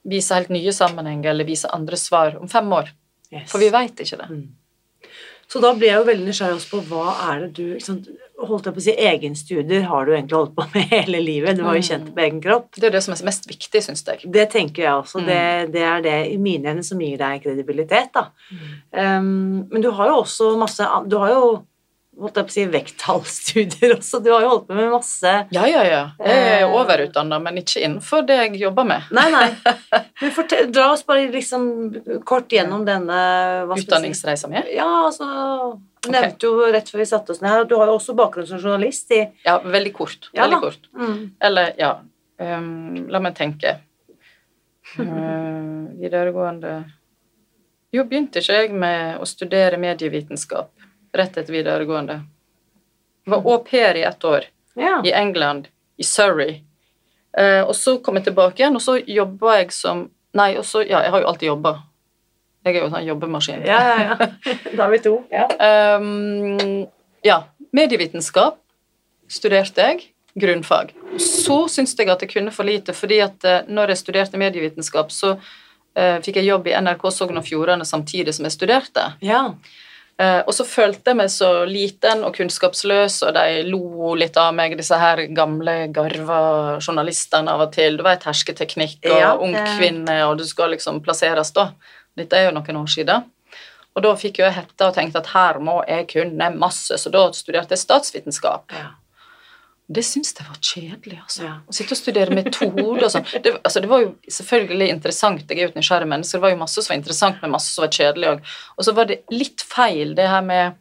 viser 0.09 0.41
helt 0.41 0.51
nye 0.55 0.73
sammenhenger 0.73 1.31
eller 1.31 1.45
viser 1.49 1.75
andre 1.75 1.97
svar 2.01 2.37
om 2.41 2.49
fem 2.49 2.71
år. 2.73 2.91
Yes. 3.33 3.51
For 3.51 3.61
vi 3.61 3.69
veit 3.75 3.99
ikke 4.01 4.17
det. 4.23 4.29
Mm. 4.31 4.47
Så 5.49 5.61
da 5.65 5.71
blir 5.73 5.89
jeg 5.89 5.97
jo 6.03 6.07
veldig 6.09 6.27
nysgjerrig 6.29 6.57
også 6.59 6.71
på 6.75 6.81
hva 6.91 7.13
er 7.31 7.39
det 7.41 7.49
du 7.57 7.63
liksom, 7.73 8.03
holdt 8.49 8.67
jeg 8.69 8.75
på 8.77 8.83
å 8.83 8.85
si, 8.85 8.95
Egenstudier 9.11 9.87
har 9.89 10.05
du 10.05 10.13
egentlig 10.13 10.37
holdt 10.37 10.53
på 10.59 10.67
med 10.75 10.91
hele 10.97 11.21
livet. 11.25 11.57
Du 11.57 11.63
har 11.65 11.79
jo 11.79 11.81
Mm. 11.81 11.89
kjent 11.89 12.05
det 12.11 12.15
på 12.19 12.25
egen 12.27 12.43
kropp. 12.45 12.69
Det 12.77 12.85
er 12.91 12.95
det 12.97 13.03
som 13.07 13.15
er 13.17 13.23
mest 13.31 13.49
viktig, 13.49 13.83
syns 13.87 14.05
jeg. 14.05 14.27
Det 14.29 14.45
tenker 14.53 14.83
jeg 14.85 14.93
også. 14.93 15.23
Mm. 15.23 15.27
Det, 15.31 15.73
det 15.73 15.87
er 15.89 16.05
det 16.05 16.17
i 16.35 16.37
mine 16.37 16.75
øyne 16.75 16.85
som 16.85 17.01
gir 17.01 17.17
deg 17.21 17.43
kredibilitet, 17.47 18.13
da. 18.13 18.27
Um, 18.93 19.69
men 19.73 19.81
du 19.85 19.91
har 19.97 20.09
jo 20.13 20.21
også 20.23 20.51
masse 20.61 20.85
Du 21.09 21.17
har 21.23 21.33
jo 21.33 21.43
holdt 22.21 22.37
jeg 22.41 22.47
på 22.49 22.51
å 22.51 22.55
si, 22.55 22.65
vekttallstudier 22.73 23.93
også. 23.97 24.19
Du 24.25 24.31
har 24.33 24.43
jo 24.45 24.49
holdt 24.53 24.67
på 24.69 24.75
med 24.79 24.91
masse 24.93 25.33
Ja, 25.55 25.65
ja, 25.71 25.83
ja. 25.87 26.01
Jeg 26.19 26.39
er 26.49 26.65
Eh. 26.67 26.75
overutdanna, 26.75 27.39
men 27.43 27.59
ikke 27.63 27.83
innenfor 27.85 28.27
det 28.27 28.37
jeg 28.41 28.61
jobber 28.63 28.85
med. 28.89 29.03
Nei, 29.15 29.29
nei. 29.31 29.47
Men 30.21 30.33
fortell, 30.35 30.71
dra 30.75 30.89
oss 30.93 31.05
bare 31.07 31.29
liksom 31.31 31.69
kort 32.27 32.51
gjennom 32.51 32.83
denne? 32.87 33.19
Utdanningsreisa 33.77 34.49
mi. 34.51 34.63
Ja, 34.75 34.89
altså 35.07 35.79
Du 36.03 36.11
nevnte 36.11 36.47
jo 36.47 36.67
rett 36.73 36.89
før 36.91 36.99
vi 37.03 37.07
satte 37.11 37.33
oss 37.35 37.41
ned 37.43 37.51
her 37.53 37.63
at 37.65 37.69
du 37.71 37.77
har 37.79 37.87
jo 37.91 37.97
også 37.99 38.15
bakgrunn 38.19 38.47
som 38.51 38.59
journalist 38.63 39.11
i 39.15 39.23
Ja, 39.47 39.59
veldig 39.63 39.93
kort. 39.97 40.29
Ja 40.35 40.47
Veldig 40.47 40.61
kort. 40.63 40.89
mm. 40.95 41.19
Eller, 41.41 41.73
ja 41.79 41.93
um, 42.39 43.07
La 43.11 43.21
meg 43.23 43.35
tenke. 43.39 43.77
Eh, 44.99 46.01
videregående 46.01 46.71
Jo, 47.93 48.05
begynte 48.09 48.41
ikke 48.41 48.55
jeg 48.63 48.71
med 48.73 49.19
å 49.21 49.27
studere 49.29 49.77
medievitenskap 49.81 50.71
rett 51.15 51.37
etter 51.37 51.53
videregående. 51.53 52.21
Jeg 53.25 53.33
var 53.35 53.47
au 53.47 53.59
pair 53.65 53.97
i 53.97 54.03
ett 54.03 54.25
år 54.25 54.45
Ja. 54.77 55.03
i 55.05 55.13
England, 55.13 55.69
i 55.97 56.05
Surrey. 56.05 56.63
Eh, 57.39 57.61
og 57.63 57.75
så 57.77 57.99
kom 58.03 58.17
jeg 58.17 58.25
tilbake 58.25 58.63
igjen, 58.63 58.75
og 58.77 58.83
så 58.83 58.99
jobba 59.07 59.59
jeg 59.59 59.73
som 59.73 60.11
Nei, 60.35 60.57
og 60.59 60.65
så 60.65 60.83
Ja, 60.87 61.01
jeg 61.03 61.11
har 61.11 61.21
jo 61.23 61.27
alltid 61.27 61.47
jobba. 61.49 61.71
Jeg 62.65 62.77
er 62.77 62.83
jo 62.83 62.91
sånn 62.93 63.07
jobbemaskin. 63.07 63.63
ja, 63.67 63.79
ja, 63.81 63.97
ja. 64.11 64.27
Da 64.77 64.85
er 64.85 64.91
vi 64.91 64.99
to. 64.99 65.15
Ja. 65.33 65.47
Um, 65.99 66.87
ja, 67.25 67.43
medievitenskap 67.73 68.59
studerte 69.29 69.81
jeg, 69.81 70.05
grunnfag. 70.39 70.93
Så 71.19 71.67
syntes 71.69 71.97
jeg 71.99 72.09
at 72.13 72.21
jeg 72.23 72.31
kunne 72.33 72.53
for 72.53 72.65
lite, 72.69 72.93
fordi 72.93 73.21
at 73.25 73.45
eh, 73.45 73.63
når 73.69 73.89
jeg 73.95 73.99
studerte 74.03 74.39
medievitenskap, 74.41 75.11
så 75.13 75.35
uh, 75.39 76.19
fikk 76.23 76.37
jeg 76.37 76.47
jobb 76.49 76.69
i 76.69 76.77
NRK 76.81 77.09
Sogn 77.13 77.41
og 77.41 77.45
Fjordane 77.49 77.85
samtidig 77.89 78.35
som 78.37 78.45
jeg 78.45 78.53
studerte. 78.59 79.13
ja. 79.21 79.55
Eh, 80.19 80.41
og 80.41 80.51
så 80.55 80.65
følte 80.67 81.13
jeg 81.13 81.19
meg 81.21 81.31
så 81.31 81.49
liten 81.71 82.25
og 82.27 82.35
kunnskapsløs, 82.35 83.21
og 83.29 83.37
de 83.37 83.63
lo 83.71 84.17
litt 84.19 84.37
av 84.41 84.51
meg, 84.57 84.75
disse 84.79 84.99
her 84.99 85.23
gamle, 85.31 85.77
garva 85.95 86.41
journalistene 86.83 87.55
av 87.55 87.69
og 87.69 87.73
til. 87.77 88.01
Du 88.01 88.03
vet, 88.07 88.27
hersketeknikk 88.27 89.07
og 89.07 89.15
Ja, 89.23 89.33
ung 89.39 89.55
kvinne, 89.79 90.19
og 90.27 90.41
du 90.41 90.47
skal 90.49 90.75
liksom 90.75 90.99
plasseres 91.07 91.55
da. 91.55 91.71
Dette 92.19 92.35
er 92.35 92.49
jo 92.49 92.57
noen 92.59 92.83
år 92.83 92.91
siden. 92.91 93.29
Og 93.95 94.03
da 94.03 94.15
fikk 94.19 94.43
jeg 94.43 94.55
hette 94.55 94.87
og 94.87 94.95
tenkte 94.95 95.23
at 95.23 95.31
her 95.33 95.59
må 95.63 95.81
jeg 95.87 96.07
kunne 96.11 96.51
masse, 96.59 96.99
så 96.99 97.11
da 97.15 97.29
studerte 97.35 97.75
jeg 97.75 97.87
statsvitenskap. 97.87 98.75
ja. 98.75 98.91
Det 99.89 100.03
syns 100.05 100.35
jeg 100.37 100.45
var 100.45 100.59
kjedelig, 100.61 101.19
altså. 101.23 101.45
Ja. 101.47 101.53
Å 101.65 101.75
sitte 101.75 101.95
og 101.97 101.99
studere 102.01 102.35
metode 102.37 102.83
og 103.07 103.13
sånn. 103.13 103.25
Det, 103.45 103.55
altså, 103.63 103.81
det 103.81 103.89
var 103.89 104.03
jo 104.03 104.11
selvfølgelig 104.37 104.89
interessant, 104.93 105.47
jeg 105.49 105.57
er 105.57 105.65
jo 105.65 105.71
et 105.73 105.79
nysgjerrig 105.79 106.09
menneske, 106.11 106.37
det 106.37 106.45
var 106.45 106.53
jo 106.53 106.59
masse 106.61 106.83
som 106.85 106.93
var 106.93 106.99
interessant, 106.99 107.39
men 107.41 107.55
masse 107.55 107.73
som 107.73 107.87
var 107.87 107.95
kjedelig 107.97 108.29
òg. 108.35 108.51
Og 108.77 108.85
så 108.85 108.95
var 108.99 109.09
det 109.09 109.23
litt 109.33 109.65
feil, 109.65 110.13
det 110.19 110.29
her 110.29 110.45
med 110.45 110.77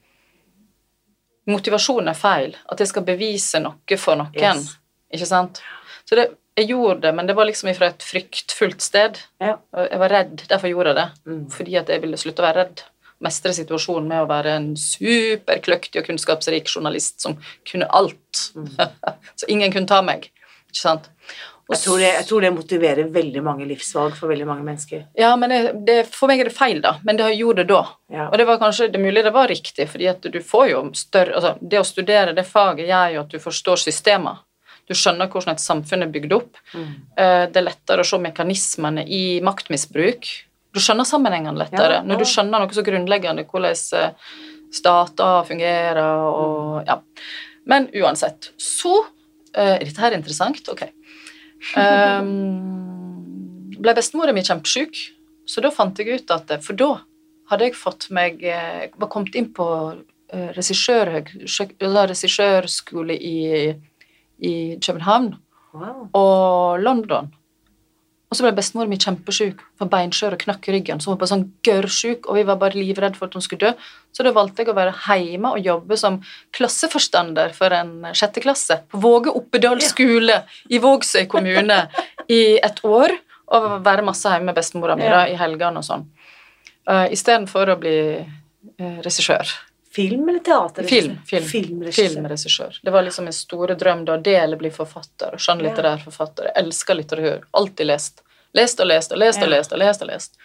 Motivasjonen 1.47 2.11
er 2.11 2.17
feil. 2.19 2.57
At 2.67 2.81
jeg 2.83 2.91
skal 2.91 3.05
bevise 3.07 3.61
noe 3.63 3.99
for 4.01 4.19
noen. 4.19 4.35
Yes. 4.35 4.73
Ikke 5.15 5.29
sant? 5.29 5.61
Så 6.03 6.17
det, 6.19 6.25
jeg 6.57 6.71
gjorde 6.73 7.05
det, 7.05 7.13
men 7.15 7.27
det 7.29 7.37
var 7.37 7.47
liksom 7.47 7.69
fra 7.77 7.91
et 7.91 8.03
fryktfullt 8.03 8.83
sted. 8.83 9.19
Ja. 9.39 9.55
Jeg 9.77 10.01
var 10.01 10.11
redd, 10.11 10.43
derfor 10.49 10.71
gjorde 10.71 10.91
jeg 10.91 10.99
det. 10.99 11.07
Mm. 11.29 11.43
Fordi 11.53 11.77
at 11.79 11.91
jeg 11.93 12.03
ville 12.03 12.19
slutte 12.19 12.43
å 12.43 12.47
være 12.49 12.65
redd. 12.65 12.83
Mestre 13.23 13.53
situasjonen 13.57 14.09
med 14.11 14.23
å 14.23 14.29
være 14.29 14.55
en 14.59 14.71
superkløktig 14.77 16.01
og 16.01 16.09
kunnskapsrik 16.11 16.69
journalist 16.69 17.23
som 17.23 17.37
kunne 17.67 17.89
alt. 17.97 18.41
så 19.39 19.49
ingen 19.49 19.73
kunne 19.73 19.89
ta 19.89 20.03
meg. 20.05 20.29
Ikke 20.69 20.83
sant? 20.83 21.09
Jeg 21.67 21.81
tror, 21.83 21.99
det, 21.99 22.09
jeg 22.15 22.25
tror 22.29 22.43
det 22.45 22.49
motiverer 22.55 23.09
veldig 23.11 23.41
mange 23.43 23.65
livsvalg 23.67 24.13
for 24.15 24.31
veldig 24.31 24.45
mange 24.47 24.63
mennesker. 24.63 25.01
Ja, 25.19 25.33
men 25.35 25.51
det, 25.51 25.59
det, 25.87 25.95
for 26.15 26.31
meg 26.31 26.39
er 26.39 26.47
det 26.47 26.55
feil, 26.55 26.79
da. 26.83 26.93
Men 27.03 27.19
det 27.19 27.25
har 27.25 27.35
gjort 27.35 27.59
det 27.59 27.65
da. 27.67 27.81
Ja. 28.13 28.29
Og 28.29 28.37
det 28.39 28.45
var 28.47 28.61
kanskje 28.61 28.87
det 28.93 29.01
mulig 29.03 29.25
det 29.25 29.33
var 29.35 29.51
riktig, 29.51 29.89
fordi 29.91 30.07
at 30.07 30.23
du 30.31 30.37
får 30.39 30.69
jo 30.71 30.83
større 30.95 31.35
altså, 31.35 31.57
Det 31.59 31.81
å 31.81 31.87
studere 31.87 32.35
det 32.37 32.47
faget 32.47 32.87
gjør 32.87 33.17
jo 33.17 33.23
at 33.25 33.35
du 33.35 33.43
forstår 33.43 33.83
systemer. 33.83 34.39
Du 34.87 34.95
skjønner 34.95 35.27
hvordan 35.27 35.57
et 35.57 35.63
samfunn 35.63 36.05
er 36.05 36.13
bygd 36.13 36.37
opp. 36.37 36.61
Mm. 36.71 36.91
Eh, 37.19 37.43
Det 37.51 37.59
er 37.59 37.67
lettere 37.67 38.05
å 38.05 38.07
se 38.07 38.21
mekanismene 38.23 39.03
i 39.03 39.23
maktmisbruk. 39.43 40.29
Du 40.77 40.83
skjønner 40.83 41.07
sammenhengene 41.09 41.57
lettere 41.59 41.97
Ja, 41.99 42.03
når 42.05 42.21
du 42.21 42.25
skjønner 42.29 42.61
noe 42.63 42.75
så 42.75 42.83
grunnleggende, 42.85 43.43
hvordan 43.49 43.75
eh, 43.97 44.11
stater 44.77 45.43
fungerer 45.49 46.01
og 46.29 46.87
Ja. 46.87 46.99
Men 47.67 47.89
uansett. 47.97 48.51
Så 48.61 48.93
eh, 49.53 49.75
Er 49.81 49.83
dette 49.83 50.01
her 50.03 50.13
interessant? 50.15 50.61
Ok. 50.71 50.85
Um, 51.75 53.73
ble 53.81 53.93
bestemora 53.97 54.33
mi 54.35 54.43
kjempesjuk, 54.45 54.93
så 55.47 55.61
da 55.63 55.71
fant 55.73 55.97
jeg 55.99 56.19
ut 56.21 56.31
at 56.35 56.51
For 56.63 56.73
da 56.77 56.89
hadde 57.51 57.65
jeg 57.69 57.77
fått 57.79 58.09
meg 58.13 58.43
eh, 58.43 58.87
var 58.99 59.09
kommet 59.11 59.35
inn 59.39 59.49
på 59.55 59.65
eh, 60.33 60.49
regissørskole 60.57 63.15
i, 63.17 63.37
i 64.43 64.53
København 64.83 65.33
Wow. 65.77 66.07
og 66.17 66.79
London. 66.81 67.27
Og 68.27 68.35
så 68.35 68.43
ble 68.43 68.51
bestemor 68.57 68.89
mi 68.91 68.97
kjempesjuk, 68.99 69.61
var 69.79 69.89
beinskjør 69.91 70.35
og 70.35 70.41
knakk 70.41 70.65
i 70.67 70.73
ryggen. 70.75 70.99
Så 70.99 71.13
hun 71.13 71.19
var 71.21 71.29
sånn 71.31 71.45
gørrsjuk, 71.63 72.27
og 72.27 72.35
vi 72.35 72.43
var 72.49 72.57
bare 72.59 72.75
livredde 72.75 73.15
for 73.15 73.29
at 73.29 73.37
hun 73.37 73.45
skulle 73.45 73.69
dø. 73.69 73.85
Så 74.11 74.25
da 74.25 74.33
valgte 74.35 74.65
jeg 74.65 74.73
å 74.73 74.75
være 74.75 74.95
hjemme 75.21 75.53
og 75.55 75.63
jobbe 75.63 75.95
som 75.99 76.19
klasseforstander 76.57 77.55
for 77.55 77.71
en 77.77 78.09
sjette 78.17 78.43
klasse 78.43 78.81
på 78.91 78.99
Våge 79.03 79.31
Oppedal 79.31 79.79
skole 79.85 80.41
i 80.67 80.81
Vågsøy 80.83 81.23
kommune 81.31 81.85
i 82.27 82.41
et 82.59 82.83
år. 82.83 83.15
Og 83.55 83.69
være 83.87 84.03
masse 84.03 84.27
hjemme 84.27 84.51
med 84.51 84.59
bestemora 84.59 84.97
mi 84.99 85.07
i 85.07 85.39
helgene 85.39 85.79
og 85.79 85.87
sånn. 85.87 86.03
Uh, 86.87 87.07
Istedenfor 87.15 87.71
å 87.71 87.79
bli 87.79 87.97
uh, 88.19 88.99
regissør. 89.05 89.47
Film 89.97 90.29
eller 90.29 90.43
teater? 90.45 90.85
Film. 90.89 91.17
film. 91.25 91.45
Filmregissør. 91.49 92.09
Filmregissør. 92.13 92.79
Det 92.85 92.93
var 92.93 93.05
liksom 93.07 93.25
min 93.25 93.33
store 93.35 93.75
drøm 93.79 94.05
da, 94.05 94.17
det 94.21 94.35
eller 94.37 94.59
bli 94.61 94.69
forfatter. 94.73 95.37
Skjønnlitterær 95.41 96.03
forfatter. 96.05 96.51
Jeg 96.51 96.63
elsker 96.63 96.99
litteratur. 97.01 97.45
Alltid 97.57 97.89
lest. 97.89 98.21
Lest 98.57 98.79
og 98.83 98.87
lest 98.91 99.11
og 99.15 99.21
lest 99.23 99.41
og 99.41 99.49
Ja. 99.49 99.55
lest 99.57 99.73
og 99.73 99.81
lest. 99.81 100.01
Og 100.05 100.11
lest. 100.11 100.37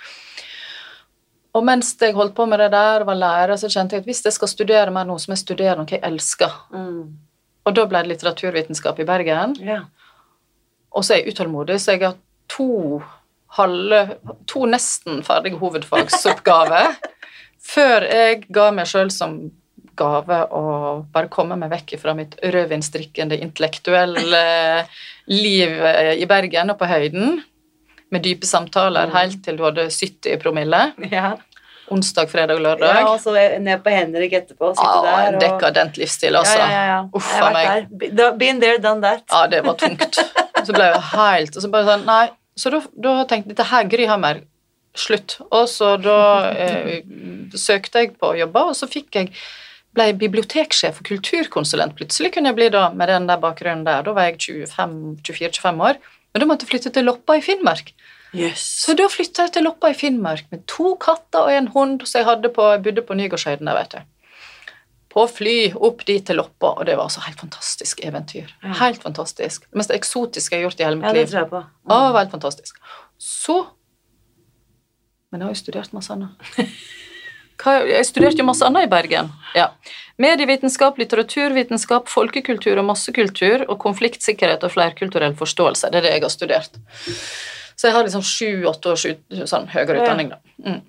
Og 1.52 1.64
mens 1.68 1.92
jeg 2.00 2.14
holdt 2.16 2.34
på 2.34 2.46
med 2.48 2.62
det 2.62 2.70
der 2.72 3.02
og 3.04 3.06
var 3.10 3.18
lærer, 3.20 3.56
så 3.60 3.68
kjente 3.68 3.96
jeg 3.98 4.00
at 4.06 4.08
hvis 4.08 4.24
jeg 4.24 4.32
skal 4.32 4.48
studere 4.48 4.90
mer 4.94 5.04
nå, 5.04 5.18
så 5.20 5.28
må 5.28 5.36
jeg 5.36 5.44
studere 5.44 5.76
noe 5.76 5.90
jeg 5.90 6.00
elsker. 6.02 6.52
Mm. 6.72 7.02
Og 7.66 7.74
da 7.76 7.84
ble 7.86 8.00
det 8.02 8.14
litteraturvitenskap 8.14 8.98
i 8.98 9.04
Bergen. 9.04 9.56
Ja. 9.60 9.82
Og 10.96 11.04
så 11.04 11.14
er 11.14 11.22
jeg 11.22 11.34
utålmodig, 11.34 11.76
så 11.80 11.92
jeg 11.92 12.06
har 12.06 12.16
to 12.48 13.02
halve 13.52 14.16
To 14.48 14.64
nesten 14.64 15.20
ferdige 15.22 15.58
hovedfagsoppgaver 15.60 16.94
før 17.62 18.06
jeg 18.08 18.44
ga 18.52 18.70
meg 18.74 18.88
sjøl 18.90 19.12
som 19.14 19.38
gave 19.98 20.38
å 20.56 20.64
bare 21.12 21.28
komme 21.32 21.56
meg 21.60 21.72
vekk 21.72 21.96
fra 22.00 22.14
mitt 22.16 22.34
rødvinsdrikkende 22.40 23.36
intellektuelle 23.44 24.42
liv 25.28 25.82
eh, 25.84 26.14
i 26.16 26.28
Bergen 26.28 26.72
og 26.72 26.78
på 26.80 26.88
høyden, 26.90 27.42
med 28.12 28.24
dype 28.24 28.48
samtaler 28.48 29.12
helt 29.14 29.40
til 29.44 29.56
du 29.56 29.64
hadde 29.64 29.88
70 29.88 30.34
i 30.34 30.38
promille. 30.40 30.82
Ja. 31.12 31.34
Onsdag, 31.92 32.28
fredag 32.30 32.56
og 32.56 32.62
ja, 32.62 32.66
lørdag. 32.70 33.06
og 33.10 33.18
så 33.20 33.32
ned 33.60 33.82
på 33.84 33.92
Henrik 33.92 34.32
etterpå. 34.36 34.70
Sitte 34.76 34.86
Ja, 34.86 35.00
der 35.04 35.26
en 35.26 35.34
og 35.36 35.42
dekadent 35.42 35.98
livsstil, 36.00 36.36
altså. 36.38 36.58
Ja, 36.60 36.68
ja, 36.70 36.84
ja. 36.88 37.00
Uff 37.18 37.32
a 37.36 37.50
meg. 37.52 37.88
der. 38.16 38.36
Been 38.40 38.62
there, 38.62 38.78
done 38.80 39.02
that. 39.04 39.24
Ja, 39.32 39.46
det 39.50 39.64
var 39.66 39.76
tungt. 39.80 40.20
Så 40.66 40.72
ble 40.76 40.86
jeg 40.92 41.02
helt 41.10 41.56
og 41.58 41.64
så 41.64 41.68
bare 41.72 41.88
sånn, 41.88 42.04
Nei, 42.06 42.28
så 42.54 42.70
da, 42.70 42.78
da 43.02 43.12
tenkte 43.26 43.50
jeg 43.50 43.56
dette 43.56 43.64
her 43.66 43.88
Gry 43.90 44.04
Hammer, 44.06 44.44
slutt. 44.94 45.40
Og 45.48 45.64
så 45.66 45.96
da 45.98 46.18
eh, 46.52 47.00
søkte 47.60 48.04
jeg 48.04 48.14
på 48.20 48.32
å 48.32 48.38
jobbe, 48.38 48.64
og 48.70 48.78
så 48.78 48.88
fikk 48.90 49.18
jeg 49.18 49.32
ble 49.96 50.08
biblioteksjef 50.16 51.02
og 51.02 51.08
kulturkonsulent. 51.08 51.96
Plutselig 51.98 52.32
kunne 52.34 52.52
jeg 52.52 52.58
bli 52.58 52.70
da 52.72 52.86
med 52.96 53.12
den 53.12 53.28
der 53.28 53.40
bakgrunnen 53.42 53.84
der. 53.88 54.04
Da 54.06 54.14
var 54.16 54.30
jeg 54.30 54.40
24-25 54.80 55.84
år. 55.88 56.00
Men 56.32 56.42
da 56.42 56.48
måtte 56.48 56.64
jeg 56.64 56.72
flytte 56.72 56.94
til 56.94 57.06
Loppa 57.08 57.36
i 57.36 57.44
Finnmark. 57.44 57.92
Yes. 58.32 58.62
Så 58.86 58.94
da 58.96 59.08
flytta 59.12 59.46
jeg 59.46 59.58
til 59.58 59.66
Loppa 59.68 59.90
i 59.92 59.96
Finnmark 59.96 60.48
med 60.52 60.64
to 60.70 60.94
katter 61.00 61.44
og 61.44 61.52
en 61.52 61.68
hund 61.74 62.06
som 62.08 62.22
jeg 62.22 62.28
hadde 62.30 62.48
på, 62.56 62.70
jeg 62.72 62.82
bodde 62.86 63.04
på 63.04 63.16
Nygårdshøyden 63.18 63.68
vet 63.76 63.92
du. 63.92 64.00
På 65.12 65.26
fly 65.28 65.56
opp 65.76 66.06
dit 66.08 66.24
til 66.24 66.40
Loppa, 66.40 66.70
og 66.72 66.86
det 66.88 66.96
var 66.96 67.10
altså 67.10 67.20
helt 67.26 67.42
fantastisk 67.42 68.00
eventyr. 68.00 68.48
Ja. 68.64 68.72
Helt 68.80 69.04
fantastisk. 69.04 69.68
Det 69.68 69.82
mest 69.82 69.92
eksotiske 69.92 70.56
jeg 70.56 70.62
har 70.62 70.70
gjort 70.70 70.80
i 70.80 70.88
hele 70.88 71.00
mitt 71.02 71.12
liv. 71.12 71.20
Ja, 71.20 71.26
det 71.26 71.34
tror 71.34 71.42
jeg 71.42 71.50
på. 71.52 71.62
Mm. 71.84 71.92
det 71.92 72.18
helt 72.22 72.36
fantastisk. 72.38 72.82
Så 73.20 73.60
Men 75.32 75.40
jeg 75.40 75.46
har 75.46 75.54
jo 75.54 75.60
studert 75.60 75.92
masse 75.96 76.12
annet. 76.12 76.56
Jeg 77.60 78.06
studerte 78.08 78.40
jo 78.40 78.46
masse 78.48 78.66
annet 78.66 78.86
i 78.86 78.90
Bergen. 78.90 79.30
Ja. 79.56 79.68
Medievitenskap, 80.22 80.98
litteraturvitenskap, 81.00 82.10
folkekultur 82.12 82.78
og 82.80 82.86
massekultur 82.90 83.64
og 83.68 83.78
konfliktsikkerhet 83.82 84.64
og 84.66 84.74
flerkulturell 84.74 85.34
forståelse. 85.38 85.90
Det 85.92 86.00
er 86.00 86.06
det 86.06 86.14
jeg 86.16 86.24
har 86.24 86.32
studert. 86.32 86.80
Så 87.76 87.88
jeg 87.88 87.96
har 87.96 88.06
liksom 88.06 88.24
sju-åtte 88.26 88.92
års 88.92 89.06
sånn 89.50 89.68
høyere 89.72 90.02
utdanning, 90.02 90.32
da. 90.34 90.40
Mm. 90.62 90.80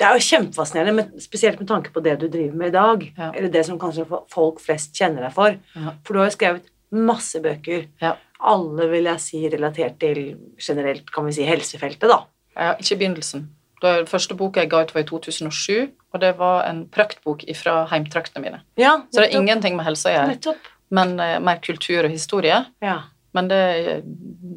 Det 0.00 0.06
er 0.08 0.16
jo 0.16 0.24
kjempefascinerende, 0.24 1.04
spesielt 1.20 1.58
med 1.60 1.68
tanke 1.68 1.92
på 1.92 2.00
det 2.04 2.14
du 2.22 2.28
driver 2.32 2.56
med 2.56 2.70
i 2.70 2.76
dag. 2.76 3.02
Ja. 3.18 3.30
Eller 3.36 3.52
det 3.52 3.66
som 3.68 3.80
kanskje 3.80 4.06
folk 4.32 4.62
flest 4.64 4.96
kjenner 4.96 5.26
deg 5.26 5.34
for. 5.36 5.58
Ja. 5.76 5.92
For 6.06 6.16
du 6.16 6.22
har 6.22 6.30
jo 6.30 6.36
skrevet 6.38 6.70
masse 7.10 7.40
bøker. 7.44 7.84
Ja. 8.00 8.14
Alle 8.40 8.86
vil 8.88 9.08
jeg 9.10 9.20
si 9.20 9.42
relatert 9.52 9.98
til 10.00 10.22
generelt 10.56 11.10
kan 11.12 11.28
vi 11.28 11.34
si 11.36 11.44
helsefeltet, 11.48 12.08
da. 12.08 12.22
Ja, 12.56 12.72
ikke 12.80 12.96
begynnelsen. 13.02 13.50
Da, 13.80 14.04
første 14.08 14.34
boka 14.36 14.60
jeg 14.60 14.70
ga 14.72 14.82
ut, 14.84 14.94
var 14.94 15.00
i 15.00 15.04
2007, 15.08 15.88
og 16.12 16.20
det 16.20 16.34
var 16.38 16.64
en 16.68 16.88
praktbok 16.92 17.44
fra 17.56 17.86
heimtraktene 17.90 18.42
mine. 18.44 18.60
Ja, 18.80 18.92
Så 19.10 19.20
det 19.22 19.28
er 19.30 19.36
ingenting 19.40 19.76
med 19.78 19.84
helse 19.86 20.08
å 20.10 20.12
gjøre, 20.12 20.54
men 20.90 21.08
uh, 21.20 21.38
mer 21.40 21.56
kultur 21.64 22.04
og 22.04 22.10
historie. 22.12 22.64
Ja. 22.84 22.98
Men 23.32 23.48
det, 23.48 24.02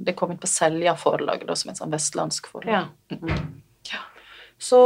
det 0.08 0.16
kom 0.18 0.32
inn 0.34 0.40
på 0.42 0.48
Selja 0.50 0.96
forlag, 0.98 1.46
da, 1.48 1.56
som 1.56 1.70
et 1.72 1.78
sånn 1.80 1.92
vestlandsk 1.94 2.48
forlag. 2.52 2.74
ja. 2.74 2.84
Ja. 3.92 4.00
Så, 4.64 4.80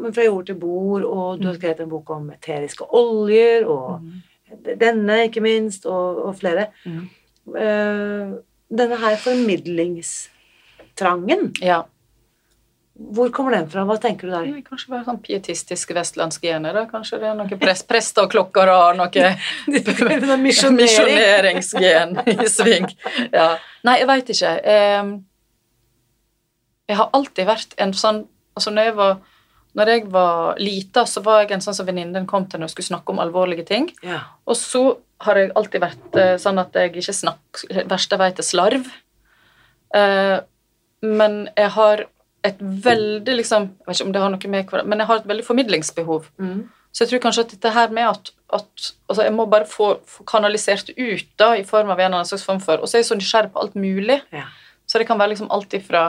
men 0.00 0.14
fra 0.16 0.24
jord 0.24 0.46
til 0.48 0.56
bord, 0.56 1.04
og 1.04 1.38
du 1.40 1.46
har 1.50 1.56
skrevet 1.58 1.80
en 1.84 1.90
bok 1.92 2.10
om 2.14 2.30
eteriske 2.32 2.84
oljer, 2.96 3.66
og 3.68 4.00
denne, 4.80 5.24
ikke 5.28 5.42
minst, 5.44 5.84
og, 5.86 6.18
og 6.24 6.36
flere. 6.40 6.64
Mm. 6.88 7.04
Uh, 7.44 8.28
denne 8.72 8.96
her 9.02 9.16
formidlingstrangen, 9.20 11.52
Ja. 11.62 11.82
Hvor 12.94 13.30
kommer 13.34 13.56
den 13.56 13.66
fra? 13.70 13.82
Hva 13.88 13.96
tenker 13.98 14.28
du 14.28 14.32
der? 14.32 14.44
Er 14.46 14.60
Kanskje 14.62 14.92
bare 14.92 15.02
sånn 15.08 15.18
pietistiske 15.22 15.96
vestlandske 15.96 16.46
gener. 16.46 16.76
da. 16.76 16.84
Kanskje 16.86 17.18
det 17.18 17.26
er 17.26 17.34
noen 17.34 17.58
pres 17.58 17.82
prester 17.82 18.28
og 18.28 18.30
klokker 18.30 18.70
og 18.70 19.00
noe 19.00 19.10
Misjonering. 20.38 20.76
misjoneringsgen 20.78 22.14
i 22.30 22.48
sving. 22.50 22.86
Ja. 23.34 23.48
Nei, 23.86 23.98
jeg 23.98 24.10
veit 24.12 24.30
ikke. 24.36 24.52
Jeg 26.84 26.98
har 27.00 27.10
alltid 27.16 27.50
vært 27.50 27.76
en 27.82 27.96
sånn 27.96 28.24
Altså, 28.54 28.70
når 28.70 28.84
jeg 28.86 28.94
var 28.94 29.16
når 29.74 29.88
jeg 29.90 30.02
var 30.14 30.60
lita, 30.62 31.02
så 31.10 31.18
var 31.26 31.40
jeg 31.42 31.56
en 31.56 31.62
sånn 31.64 31.74
som 31.74 31.86
venninnen 31.88 32.28
kom 32.30 32.44
til 32.46 32.60
når 32.62 32.68
jeg 32.68 32.74
skulle 32.76 32.92
snakke 32.92 33.10
om 33.10 33.18
alvorlige 33.18 33.64
ting. 33.66 33.88
Ja. 34.06 34.20
Og 34.46 34.54
så 34.54 34.82
har 35.26 35.40
jeg 35.40 35.50
alltid 35.58 35.82
vært 35.82 36.18
eh, 36.20 36.36
sånn 36.38 36.60
at 36.62 36.76
jeg 36.78 36.92
ikke 36.92 37.14
snakker 37.18 37.88
verste 37.90 38.18
vei 38.20 38.28
er 38.30 38.46
slarv. 38.46 38.86
Eh, 39.98 40.36
men 41.02 41.34
jeg 41.58 41.72
har 41.74 42.04
et 42.44 42.58
veldig 42.60 43.36
liksom 43.40 43.68
Jeg 43.72 43.86
vet 43.86 44.00
ikke 44.00 44.06
om 44.06 44.14
det 44.14 44.22
har 44.22 44.32
noe 44.32 44.50
med 44.52 44.64
hverandre, 44.70 44.88
men 44.90 45.02
jeg 45.02 45.10
har 45.10 45.20
et 45.20 45.28
veldig 45.28 45.44
formidlingsbehov. 45.46 46.26
Mm. 46.38 46.64
Så 46.94 47.04
jeg 47.04 47.10
tror 47.10 47.22
kanskje 47.24 47.44
at 47.44 47.54
dette 47.56 47.70
her 47.74 47.94
med 47.94 48.08
at, 48.08 48.32
at 48.54 48.90
altså 49.08 49.22
Jeg 49.22 49.34
må 49.34 49.46
bare 49.50 49.66
få, 49.66 49.94
få 50.06 50.26
kanalisert 50.30 50.90
ut 50.96 51.30
da, 51.38 51.54
i 51.56 51.64
form 51.64 51.90
av 51.90 51.98
en 51.98 52.04
eller 52.04 52.20
annen 52.20 52.28
slags 52.28 52.44
form 52.46 52.60
for 52.62 52.82
Og 52.82 52.88
så 52.88 52.98
er 52.98 53.02
jeg 53.02 53.10
så 53.10 53.18
nysgjerrig 53.18 53.52
på 53.52 53.64
alt 53.64 53.74
mulig. 53.74 54.20
Ja. 54.32 54.44
Så 54.86 55.00
det 55.00 55.08
kan 55.08 55.18
være 55.18 55.34
liksom 55.34 55.50
alt 55.50 55.74
ifra 55.74 56.04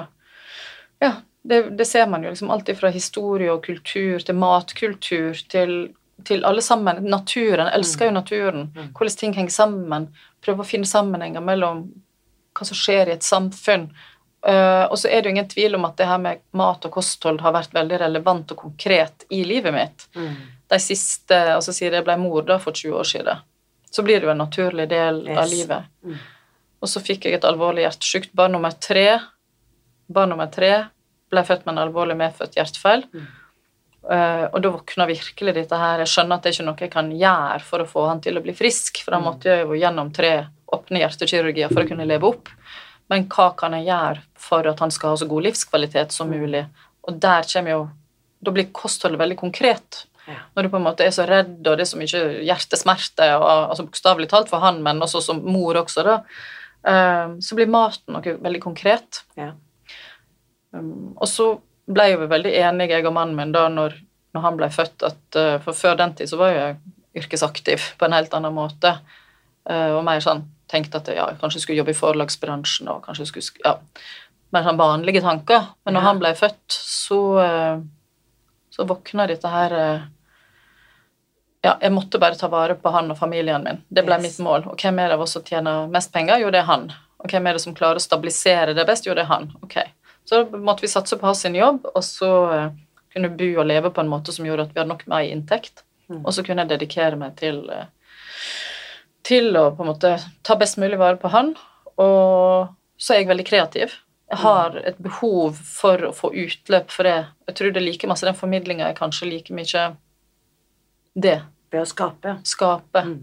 Ja, 1.02 1.14
det, 1.44 1.78
det 1.78 1.88
ser 1.88 2.08
man 2.08 2.24
jo. 2.24 2.30
liksom 2.30 2.52
Alt 2.52 2.70
ifra 2.70 2.90
historie 2.90 3.52
og 3.52 3.64
kultur 3.66 4.20
til 4.20 4.36
matkultur 4.36 5.34
til 5.50 5.94
til 6.26 6.46
alle 6.46 6.62
sammen. 6.62 7.04
Naturen. 7.04 7.68
Jeg 7.68 7.76
elsker 7.76 8.06
jo 8.08 8.12
naturen. 8.16 8.70
Mm. 8.76 8.92
Hvordan 8.98 9.18
ting 9.20 9.34
henger 9.36 9.52
sammen. 9.52 10.08
Prøve 10.42 10.64
å 10.64 10.68
finne 10.68 10.88
sammenhenger 10.88 11.44
mellom 11.44 11.90
hva 12.56 12.68
som 12.68 12.78
skjer 12.80 13.12
i 13.12 13.16
et 13.18 13.26
samfunn. 13.26 13.90
Eh, 14.46 14.84
og 14.86 14.98
så 15.02 15.10
er 15.10 15.22
det 15.22 15.30
jo 15.30 15.34
ingen 15.36 15.48
tvil 15.50 15.76
om 15.76 15.86
at 15.88 15.98
det 15.98 16.06
her 16.06 16.20
med 16.22 16.42
mat 16.54 16.86
og 16.86 16.92
kosthold 16.94 17.42
har 17.42 17.56
vært 17.56 17.74
veldig 17.74 18.00
relevant 18.04 18.52
og 18.54 18.60
konkret 18.62 19.26
i 19.34 19.42
livet 19.48 19.74
mitt. 19.74 20.06
Mm. 20.16 20.36
De 20.70 20.80
siste 20.82 21.38
Altså 21.56 21.74
siden 21.74 21.98
jeg 22.00 22.06
ble 22.06 22.18
mor 22.22 22.46
da 22.46 22.60
for 22.62 22.74
20 22.78 22.94
år 23.00 23.08
siden, 23.10 23.42
så 23.90 24.04
blir 24.06 24.20
det 24.20 24.28
jo 24.28 24.34
en 24.36 24.44
naturlig 24.44 24.90
del 24.92 25.24
av 25.34 25.48
livet. 25.50 25.88
Mm. 26.06 26.18
Og 26.82 26.90
så 26.92 27.02
fikk 27.02 27.26
jeg 27.26 27.40
et 27.40 27.48
alvorlig 27.48 27.86
hjertesykt 27.88 28.34
barn 28.38 28.54
nummer 28.54 28.74
tre. 28.78 29.08
Barn 30.12 30.30
nummer 30.30 30.52
tre 30.54 30.74
ble 31.34 31.42
født 31.48 31.66
med 31.66 31.74
en 31.78 31.84
alvorlig 31.88 32.18
medfødt 32.20 32.58
hjertefeil. 32.60 33.06
Mm. 33.14 33.26
Uh, 34.06 34.44
og 34.54 34.60
da 34.62 34.70
våkna 34.76 35.08
virkelig 35.10 35.56
dette 35.56 35.78
her. 35.82 36.04
Jeg 36.04 36.12
skjønner 36.12 36.38
at 36.38 36.44
det 36.46 36.52
er 36.52 36.58
ikke 36.60 36.66
noe 36.68 36.84
jeg 36.86 36.92
kan 36.94 37.08
gjøre 37.18 37.64
for 37.66 37.82
å 37.82 37.88
få 37.90 38.04
han 38.12 38.22
til 38.22 38.38
å 38.38 38.44
bli 38.46 38.54
frisk, 38.54 39.02
for 39.02 39.16
da 39.16 39.18
Mm. 39.18 39.26
måtte 39.26 39.50
jeg 39.50 39.66
jo 39.66 39.80
gjennom 39.82 40.12
tre 40.14 40.34
åpne 40.70 41.02
hjertekirurgier 41.02 41.74
for 41.74 41.82
å 41.82 41.88
kunne 41.90 42.06
leve 42.06 42.28
opp. 42.30 42.50
Men 43.10 43.28
hva 43.30 43.52
kan 43.58 43.76
jeg 43.78 43.88
gjøre 43.90 44.24
for 44.48 44.68
at 44.68 44.82
han 44.82 44.92
skal 44.94 45.14
ha 45.14 45.22
så 45.22 45.28
god 45.30 45.46
livskvalitet 45.48 46.12
som 46.12 46.30
Mm. 46.30 46.40
mulig? 46.40 46.66
Og 47.08 47.20
der 47.20 47.44
kommer 47.44 47.72
jo 47.72 47.90
Da 48.44 48.52
blir 48.52 48.72
kostholdet 48.72 49.18
veldig 49.18 49.38
konkret. 49.38 50.06
Ja. 50.28 50.36
Når 50.56 50.64
du 50.64 50.70
på 50.70 50.78
en 50.78 50.84
måte 50.84 51.06
er 51.06 51.10
så 51.10 51.26
redd, 51.26 51.66
og 51.66 51.78
det 51.78 51.82
er 51.82 51.90
så 51.90 51.98
mye 51.98 52.44
hjertesmerte, 52.46 53.26
altså 53.26 53.86
bokstavelig 53.88 54.30
talt 54.30 54.50
for 54.50 54.60
han, 54.60 54.84
men 54.84 55.00
også 55.02 55.22
som 55.22 55.40
mor 55.42 55.74
også, 55.74 56.04
da, 56.04 56.24
eh, 56.86 57.40
så 57.40 57.56
blir 57.56 57.68
maten 57.68 58.14
noe 58.14 58.22
veldig 58.22 58.62
konkret. 58.62 59.24
Ja. 59.36 59.54
Um, 60.76 61.14
og 61.16 61.28
så 61.32 61.60
ble 61.88 62.10
vi 62.20 62.30
veldig 62.30 62.54
enige, 62.60 62.98
jeg 62.98 63.08
og 63.08 63.16
mannen 63.16 63.38
min, 63.38 63.54
da 63.56 63.68
når, 63.72 63.96
når 64.36 64.42
han 64.42 64.58
ble 64.60 64.70
født, 64.74 65.06
at 65.08 65.40
uh, 65.40 65.58
for 65.64 65.78
før 65.78 65.96
den 66.02 66.16
tid 66.18 66.32
så 66.32 66.38
var 66.38 66.54
jeg 66.54 66.78
yrkesaktiv 67.16 67.94
på 68.00 68.08
en 68.08 68.18
helt 68.18 68.34
annen 68.36 68.56
måte. 68.56 68.98
Uh, 69.70 69.96
og 69.96 70.04
mer 70.06 70.24
sånn 70.24 70.44
tenkte 70.72 70.98
at 71.02 71.08
ja, 71.14 71.28
jeg 71.32 71.40
kanskje 71.42 71.62
skulle 71.62 71.78
jobbe 71.82 71.94
i 71.94 71.98
forlagsbransjen 72.00 72.88
og 72.90 73.04
kanskje 73.06 73.28
skulle 73.32 73.64
ja, 73.66 73.76
Mer 74.54 74.64
sånn 74.64 74.78
vanlige 74.78 75.20
tanker. 75.26 75.64
Men 75.84 75.94
når 75.98 76.02
Ja. 76.02 76.08
han 76.08 76.20
ble 76.22 76.30
født, 76.38 76.70
så, 76.70 77.18
uh, 77.42 77.82
så 78.72 78.86
våkna 78.88 79.26
dette 79.28 79.50
her 79.52 79.74
uh, 79.74 80.02
Ja, 81.66 81.74
jeg 81.82 81.92
måtte 81.92 82.20
bare 82.22 82.38
ta 82.38 82.48
vare 82.48 82.76
på 82.78 82.92
han 82.94 83.10
og 83.12 83.18
familien 83.18 83.64
min. 83.66 83.82
Det 83.90 84.04
ble 84.06 84.16
Yes. 84.20 84.22
mitt 84.22 84.46
mål. 84.46 84.68
Og 84.70 84.78
hvem 84.78 85.00
er 85.02 85.08
det 85.10 85.16
av 85.18 85.22
oss 85.26 85.34
som 85.34 85.44
tjener 85.44 85.88
mest 85.90 86.14
penger? 86.14 86.38
Jo, 86.40 86.52
det 86.54 86.60
er 86.62 86.70
han. 86.70 86.92
Og 87.20 87.30
hvem 87.32 87.48
er 87.48 87.54
det 87.58 87.62
som 87.66 87.74
klarer 87.76 87.98
å 87.98 88.06
stabilisere 88.06 88.76
det 88.78 88.86
best? 88.86 89.06
Jo, 89.08 89.16
det 89.18 89.24
er 89.26 89.32
han. 89.34 89.52
Ok. 89.64 89.80
Så 90.30 90.44
måtte 90.52 90.82
vi 90.86 90.88
satse 90.94 91.18
på 91.18 91.26
hans 91.26 91.42
sin 91.42 91.56
jobb, 91.58 91.86
og 91.96 92.04
så 92.06 92.30
eh, 92.54 92.70
kunne 93.14 93.30
bo 93.38 93.50
og 93.60 93.66
leve 93.66 93.90
på 93.94 94.02
en 94.02 94.10
måte 94.14 94.32
som 94.34 94.46
gjorde 94.46 94.68
at 94.70 94.74
vi 94.76 94.80
hadde 94.80 94.90
nok 94.94 95.08
med 95.08 95.26
i 95.26 95.32
inntekt. 95.34 95.84
Mm. 96.10 96.22
Og 96.24 96.34
så 96.34 96.44
kunne 96.46 96.62
jeg 96.66 96.70
dedikere 96.76 97.18
meg 97.18 97.36
til, 97.42 97.64
eh, 97.70 97.86
til 99.26 99.56
å 99.58 99.70
på 99.76 99.84
en 99.84 99.92
måte 99.92 100.16
ta 100.46 100.58
best 100.60 100.80
mulig 100.82 101.00
vare 101.02 101.20
på 101.22 101.32
han. 101.34 101.54
Og 102.02 102.72
så 102.98 103.14
er 103.14 103.24
jeg 103.24 103.32
veldig 103.32 103.48
kreativ. 103.48 103.96
Jeg 104.32 104.42
har 104.42 104.78
et 104.82 104.98
behov 105.06 105.58
for 105.58 106.08
å 106.08 106.14
få 106.16 106.32
utløp 106.34 106.90
for 106.94 107.08
det. 107.08 107.18
Jeg 107.50 107.58
tror 107.58 107.74
det 107.74 107.82
er 107.82 107.86
like 107.86 108.10
masse 108.10 108.26
den 108.26 108.38
formidlinga 108.38 108.90
er 108.90 108.98
kanskje 108.98 109.30
like 109.30 109.54
mye 109.54 109.86
det. 111.16 111.40
Ved 111.74 111.84
å 111.84 111.90
skape. 111.90 112.38
Skape. 112.48 113.04
Mm. 113.06 113.20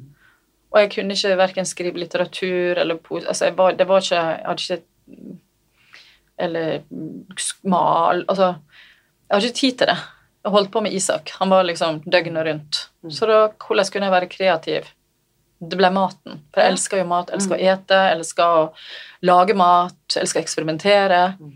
Og 0.73 0.81
jeg 0.81 0.93
kunne 0.95 1.17
ikke 1.17 1.37
verken 1.41 1.69
skrive 1.69 2.01
litteratur 2.01 2.79
eller 2.81 3.01
poesi 3.05 3.29
altså 3.29 3.51
jeg 3.51 3.57
var, 3.59 3.75
Det 3.77 3.85
var 3.89 4.01
ikke 4.01 4.21
Jeg 4.23 4.47
hadde 4.47 4.63
ikke 4.63 5.37
Eller 6.39 6.81
mal 7.69 8.25
Altså, 8.25 8.55
jeg 9.29 9.35
hadde 9.35 9.51
ikke 9.51 9.61
tid 9.61 9.79
til 9.79 9.93
det. 9.93 9.99
Jeg 10.43 10.53
holdt 10.53 10.73
på 10.73 10.81
med 10.83 10.93
Isak. 10.97 11.31
Han 11.39 11.53
var 11.53 11.63
liksom 11.65 12.01
døgnet 12.03 12.47
rundt. 12.47 12.81
Mm. 13.05 13.11
Så 13.15 13.27
da, 13.31 13.37
hvordan 13.67 13.93
kunne 13.93 14.09
jeg 14.09 14.15
være 14.17 14.29
kreativ? 14.33 14.89
Det 15.63 15.79
ble 15.79 15.91
maten. 15.95 16.41
For 16.53 16.61
jeg 16.65 16.73
elsker 16.75 16.99
jo 16.99 17.05
mat. 17.11 17.29
Jeg 17.31 17.39
elsker 17.39 17.55
Mm. 17.57 17.61
å 17.61 17.73
ete, 17.73 17.99
jeg 18.09 18.17
elsker 18.19 18.45
å 18.45 18.73
lage 19.23 19.55
mat, 19.55 19.95
jeg 20.15 20.23
elsker 20.25 20.41
å 20.41 20.43
eksperimentere. 20.43 21.21
Mm. 21.39 21.53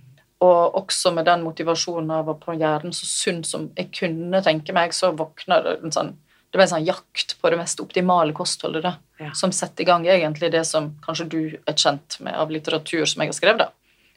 Og 0.47 0.75
også 0.83 1.13
med 1.15 1.25
den 1.25 1.43
motivasjonen 1.43 2.11
av 2.13 2.29
å 2.29 2.39
på 2.39 2.55
hjernen 2.59 2.93
så 2.93 3.07
sunn 3.09 3.43
som 3.45 3.71
jeg 3.77 3.91
kunne 3.93 4.43
tenke 4.45 4.73
meg, 4.73 4.91
så 4.93 5.11
våkna 5.17 5.63
det 5.65 5.83
en 5.83 5.91
sånn 5.91 6.15
det 6.53 6.59
ble 6.61 6.63
en 6.63 6.69
sånn 6.69 6.87
jakt 6.87 7.35
på 7.43 7.51
det 7.51 7.59
mest 7.59 7.81
optimale 7.83 8.33
kostholdet, 8.33 8.83
da, 8.83 8.95
Ja. 9.19 9.33
som 9.33 9.51
setter 9.53 9.83
i 9.83 9.85
gang 9.85 10.05
egentlig 10.07 10.51
det 10.53 10.65
som 10.65 10.95
kanskje 11.03 11.29
du 11.29 11.59
er 11.67 11.73
kjent 11.75 12.21
med 12.21 12.35
av 12.35 12.49
litteratur 12.49 13.05
som 13.07 13.21
jeg 13.21 13.29
har 13.29 13.33
skrevet, 13.35 13.59
da. 13.59 13.69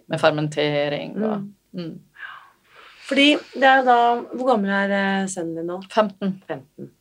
Med 0.08 0.20
fermentering 0.22 1.18
og 1.24 1.48
mm. 1.76 2.00
Fordi 3.10 3.40
det 3.56 3.64
er 3.64 3.78
jo 3.80 3.86
da 3.86 4.22
Hvor 4.22 4.48
gammel 4.54 4.70
er 4.70 4.92
eh, 4.92 5.26
sønnen 5.28 5.56
din 5.56 5.68
nå? 5.68 5.82
15. 5.90 6.42
15. 6.48 6.92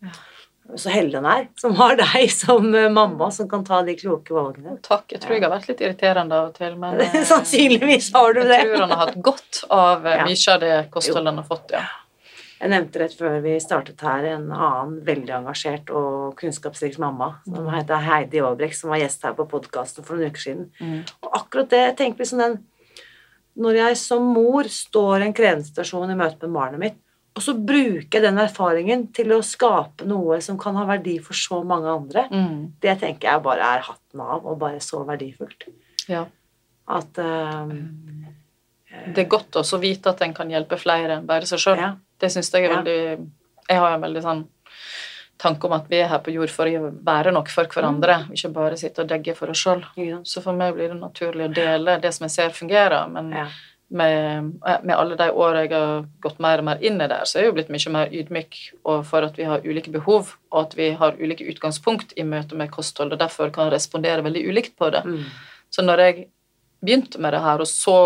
Så 0.76 0.90
heldig 0.92 1.16
han 1.22 1.26
er, 1.30 1.46
som 1.56 1.72
har 1.78 1.94
deg 1.96 2.28
som 2.34 2.66
eh, 2.76 2.90
mamma, 2.92 3.30
som 3.32 3.48
kan 3.48 3.62
ta 3.64 3.80
de 3.86 3.94
kloke 3.96 4.34
valgene. 4.36 4.74
Takk. 4.84 5.06
Jeg 5.14 5.22
tror 5.22 5.38
jeg 5.38 5.44
har 5.46 5.54
vært 5.54 5.70
litt 5.70 5.80
irriterende 5.80 6.36
av 6.36 6.50
og 6.50 6.58
til, 6.58 6.74
men 6.76 7.00
eh, 7.00 7.16
Sannsynligvis 7.30 8.10
har 8.12 8.36
du 8.36 8.42
jeg 8.42 8.50
det. 8.50 8.58
tror 8.66 8.84
han 8.84 8.92
har 8.92 9.00
hatt 9.06 9.16
godt 9.30 9.62
av 9.72 10.04
eh, 10.06 10.18
Ja. 10.18 10.26
mye 10.28 10.52
av 10.54 10.60
det 10.66 10.74
kostholdet 10.92 11.32
han 11.32 11.40
har 11.40 11.48
fått, 11.48 11.72
ja. 11.72 11.86
Jeg 12.58 12.72
nevnte 12.72 12.98
rett 12.98 13.14
før 13.14 13.36
vi 13.44 13.54
startet 13.62 14.00
her 14.02 14.24
en 14.32 14.48
annen 14.50 14.96
veldig 15.06 15.30
engasjert 15.36 15.92
og 15.94 16.32
kunnskapsrik 16.40 16.96
mamma 16.98 17.36
som 17.46 17.68
heter 17.70 18.02
Heidi 18.02 18.40
Aabrek, 18.42 18.74
som 18.74 18.90
var 18.90 18.98
gjest 18.98 19.22
her 19.24 19.36
på 19.38 19.46
podkasten 19.46 20.04
for 20.04 20.18
noen 20.18 20.32
uker 20.34 20.42
siden. 20.42 20.64
Mm. 20.82 21.04
Og 21.22 21.36
akkurat 21.38 21.70
det 21.70 21.84
tenker 21.94 22.18
tenker 22.18 22.24
liksom 22.26 22.42
den 22.42 22.58
Når 23.58 23.74
jeg 23.74 23.96
som 23.98 24.26
mor 24.34 24.66
står 24.70 25.22
i 25.22 25.24
en 25.26 25.32
krevende 25.34 25.66
situasjon 25.66 26.10
i 26.10 26.18
møte 26.18 26.46
med 26.46 26.54
barnet 26.54 26.82
mitt, 26.82 26.98
og 27.36 27.42
så 27.42 27.54
bruker 27.54 28.08
jeg 28.18 28.22
den 28.22 28.38
erfaringen 28.38 29.12
til 29.14 29.28
å 29.36 29.42
skape 29.44 30.04
noe 30.08 30.40
som 30.42 30.58
kan 30.58 30.74
ha 30.74 30.84
verdi 30.88 31.18
for 31.22 31.34
så 31.34 31.60
mange 31.64 31.86
andre, 31.86 32.28
Mm. 32.30 32.72
det 32.80 32.98
tenker 33.00 33.28
jeg 33.30 33.42
bare 33.42 33.60
er 33.62 33.80
hatten 33.86 34.20
av, 34.20 34.44
og 34.46 34.58
bare 34.58 34.80
så 34.80 35.04
verdifullt. 35.06 35.68
ja. 36.08 36.24
At 36.88 37.18
eh, 37.18 37.66
Det 39.12 39.18
er 39.18 39.28
godt 39.28 39.52
også 39.60 39.76
å 39.76 39.80
vite 39.80 40.08
at 40.08 40.22
en 40.22 40.32
kan 40.34 40.48
hjelpe 40.48 40.78
flere 40.80 41.18
enn 41.18 41.26
bare 41.26 41.44
seg 41.46 41.58
sjøl. 41.58 41.76
Ja. 41.76 41.90
Det 42.18 42.30
syns 42.32 42.50
jeg 42.50 42.64
er 42.64 42.70
Ja. 42.70 42.76
veldig 42.82 43.28
Jeg 43.68 43.78
har 43.78 43.92
en 43.92 44.00
veldig 44.00 44.22
sånn 44.22 44.46
tanke 45.38 45.64
om 45.66 45.72
at 45.74 45.86
vi 45.88 45.96
er 46.00 46.08
her 46.08 46.18
på 46.18 46.32
jord 46.32 46.48
for 46.50 46.64
å 46.66 46.90
være 47.04 47.30
noe 47.32 47.44
for 47.46 47.64
hverandre, 47.66 48.26
ikke 48.32 48.52
bare 48.52 48.76
sitte 48.76 49.00
og 49.02 49.08
degge 49.08 49.36
for 49.36 49.50
oss 49.50 49.58
sjøl. 49.62 49.84
Ja. 49.96 50.16
Så 50.24 50.42
for 50.42 50.52
meg 50.54 50.74
blir 50.74 50.88
det 50.88 50.98
naturlig 51.00 51.50
å 51.50 51.54
dele 51.54 52.00
det 52.00 52.12
som 52.14 52.24
jeg 52.24 52.30
ser 52.30 52.48
fungerer, 52.50 53.08
men. 53.12 53.32
Med, 53.90 54.50
med 54.84 54.92
alle 54.96 55.16
de 55.16 55.30
åra 55.32 55.62
jeg 55.64 55.72
har 55.72 56.02
gått 56.20 56.38
mer 56.44 56.60
og 56.60 56.66
mer 56.68 56.82
inn 56.84 57.00
i 57.00 57.06
der, 57.08 57.24
så 57.24 57.38
er 57.38 57.42
jeg 57.46 57.48
jo 57.52 57.54
blitt 57.56 57.70
mye 57.72 57.92
mer 57.94 58.10
ydmyk 58.12 58.58
for 59.08 59.24
at 59.24 59.38
vi 59.40 59.46
har 59.48 59.64
ulike 59.64 59.90
behov, 59.94 60.34
og 60.52 60.58
at 60.66 60.76
vi 60.76 60.90
har 61.00 61.16
ulike 61.16 61.46
utgangspunkt 61.48 62.12
i 62.16 62.26
møte 62.28 62.54
med 62.58 62.70
kosthold, 62.74 63.14
og 63.16 63.22
derfor 63.22 63.50
kan 63.54 63.70
respondere 63.72 64.24
veldig 64.26 64.44
ulikt 64.50 64.76
på 64.76 64.90
det. 64.92 65.04
Mm. 65.08 65.24
Så 65.70 65.82
når 65.82 66.04
jeg 66.04 66.28
begynte 66.84 67.18
med 67.20 67.32
det 67.32 67.40
her 67.40 67.64
og 67.64 67.66
så 67.70 67.96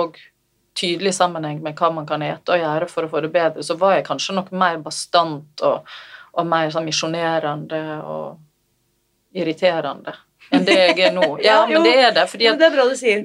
tydelig 0.78 1.12
sammenheng 1.18 1.58
med 1.62 1.74
hva 1.76 1.90
man 1.92 2.06
kan 2.08 2.22
ete 2.24 2.54
og 2.54 2.62
gjøre 2.62 2.88
for 2.88 3.04
å 3.04 3.10
få 3.12 3.20
det 3.26 3.32
bedre, 3.34 3.62
så 3.66 3.74
var 3.76 3.98
jeg 3.98 4.06
kanskje 4.06 4.38
nok 4.38 4.52
mer 4.56 4.78
bastant 4.80 5.60
og, 5.66 5.82
og 6.32 6.46
mer 6.48 6.70
sånn 6.72 6.86
misjonerende 6.86 7.82
og 8.06 8.38
irriterende 9.36 10.14
enn 10.52 10.64
det 10.66 10.74
jeg 10.78 10.98
er 11.08 11.12
nå. 11.16 11.26
Ja, 11.44 11.62
men 11.68 11.84
det 11.86 11.92
er 12.06 12.14
det, 12.16 12.26
fordi 12.30 12.48
at 12.48 12.58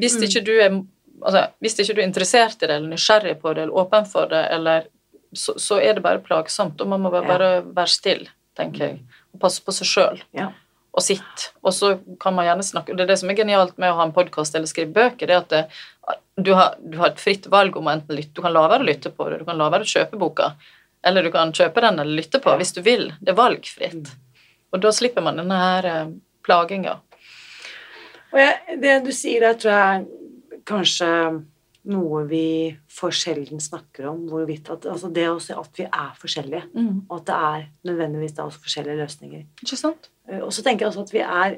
hvis 0.01 0.17
Mm. 0.17 0.23
ikke 0.27 0.43
du 0.45 0.53
er 0.59 0.81
altså, 1.23 1.47
hvis 1.61 1.79
ikke 1.79 1.95
du 1.97 2.01
er 2.01 2.07
interessert 2.07 2.61
i 2.61 2.67
det, 2.67 2.75
eller 2.75 2.89
nysgjerrig 2.93 3.39
på 3.41 3.53
det, 3.55 3.63
eller 3.67 3.73
åpen 3.83 4.05
for 4.09 4.29
det, 4.31 4.43
eller, 4.51 4.87
så, 5.33 5.55
så 5.59 5.79
er 5.81 5.93
det 5.97 6.03
bare 6.05 6.19
plagsomt, 6.23 6.79
og 6.81 6.87
man 6.87 7.01
må 7.01 7.11
bare, 7.11 7.23
Ja. 7.25 7.33
bare 7.37 7.75
være 7.75 7.87
stille, 7.93 8.29
tenker 8.57 8.85
jeg, 8.87 8.99
og 9.33 9.39
passe 9.41 9.61
på 9.63 9.71
seg 9.75 9.87
sjøl 9.87 10.21
Ja. 10.33 10.51
og 10.93 11.01
sitt. 11.03 11.51
Og 11.63 11.73
så 11.73 11.99
kan 12.19 12.33
man 12.33 12.45
gjerne 12.45 12.63
snakke 12.63 12.95
Det 12.95 13.01
er 13.05 13.07
det 13.13 13.19
som 13.19 13.29
er 13.29 13.35
genialt 13.35 13.77
med 13.77 13.91
å 13.91 13.95
ha 13.99 14.03
en 14.07 14.13
podkast 14.13 14.55
eller 14.55 14.67
skrive 14.67 14.93
bøker, 14.93 15.27
det 15.27 15.35
er 15.35 15.37
at 15.43 15.49
det, 15.49 15.65
du, 16.41 16.53
har, 16.53 16.75
du 16.79 16.97
har 16.97 17.07
et 17.11 17.19
fritt 17.19 17.45
valg 17.47 17.75
om 17.77 17.85
å 17.87 17.91
enten 17.93 18.15
lytte 18.15 18.33
Du 18.33 18.41
kan 18.41 18.53
la 18.53 18.67
være 18.67 18.83
å 18.85 18.87
lytte 18.87 19.09
på 19.11 19.29
det, 19.29 19.39
du 19.39 19.45
kan 19.45 19.57
la 19.57 19.69
være 19.69 19.83
å 19.85 19.91
kjøpe 19.93 20.17
boka, 20.17 20.53
eller 21.05 21.23
du 21.23 21.31
kan 21.31 21.51
kjøpe 21.53 21.81
den 21.81 21.99
eller 21.99 22.15
lytte 22.21 22.39
på 22.39 22.49
Ja. 22.49 22.57
hvis 22.57 22.73
du 22.73 22.81
vil. 22.81 23.11
Det 23.21 23.29
er 23.29 23.37
valgfritt. 23.41 23.93
Mm. 23.93 24.23
Og 24.73 24.81
da 24.81 24.89
slipper 24.91 25.21
man 25.23 25.37
denne 25.37 25.57
her 25.57 25.85
eh, 25.85 26.07
plaginga. 26.43 26.99
Og 28.33 28.39
jeg, 28.41 28.79
det 28.81 28.95
du 29.05 29.11
sier 29.15 29.39
der, 29.45 29.53
tror 29.55 29.71
jeg 29.71 30.01
er 30.01 30.05
kanskje 30.67 31.07
noe 31.87 32.25
vi 32.27 32.75
for 32.91 33.15
sjelden 33.15 33.61
snakker 33.63 34.09
om. 34.11 34.25
Hvorvidt 34.27 34.67
at, 34.73 34.85
altså 34.91 35.09
det 35.13 35.27
å 35.31 35.39
se 35.39 35.55
at 35.55 35.79
vi 35.79 35.85
er 35.87 36.11
forskjellige, 36.19 36.65
og 37.07 37.13
at 37.21 37.25
det 37.29 37.37
er 37.49 37.65
nødvendigvis 37.87 38.35
da 38.35 38.43
også 38.47 38.63
forskjellige 38.65 38.99
løsninger. 38.99 39.45
Ikke 39.63 39.79
sant? 39.79 40.09
Eh, 40.27 40.41
Og 40.43 40.51
så 40.51 40.63
tenker 40.65 40.85
jeg 40.85 40.91
også 40.91 41.07
at 41.07 41.13
vi 41.15 41.23
er 41.23 41.57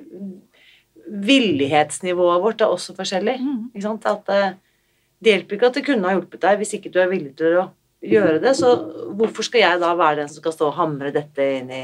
Villighetsnivået 1.10 2.41
vårt 2.43 2.62
er 2.62 2.69
også 2.69 2.93
forskjellig. 2.93 3.39
Mm. 3.41 3.72
Ikke 3.74 3.86
sant? 3.88 4.06
At 4.06 4.30
eh, 4.30 4.52
det 5.19 5.32
hjelper 5.34 5.56
ikke 5.56 5.69
at 5.72 5.78
det 5.80 5.86
kunne 5.88 6.06
ha 6.06 6.13
hjulpet 6.13 6.43
deg 6.43 6.60
hvis 6.62 6.76
ikke 6.78 6.91
du 6.93 7.00
er 7.02 7.10
villig 7.10 7.32
til 7.39 7.58
å 7.58 7.63
gjøre 8.06 8.39
det. 8.43 8.54
Så 8.60 8.69
hvorfor 9.17 9.48
skal 9.48 9.63
jeg 9.63 9.82
da 9.82 9.95
være 9.98 10.22
den 10.22 10.30
som 10.30 10.43
skal 10.43 10.54
stå 10.54 10.67
og 10.69 10.78
hamre 10.78 11.10
dette 11.15 11.48
inn 11.58 11.72
i 11.74 11.82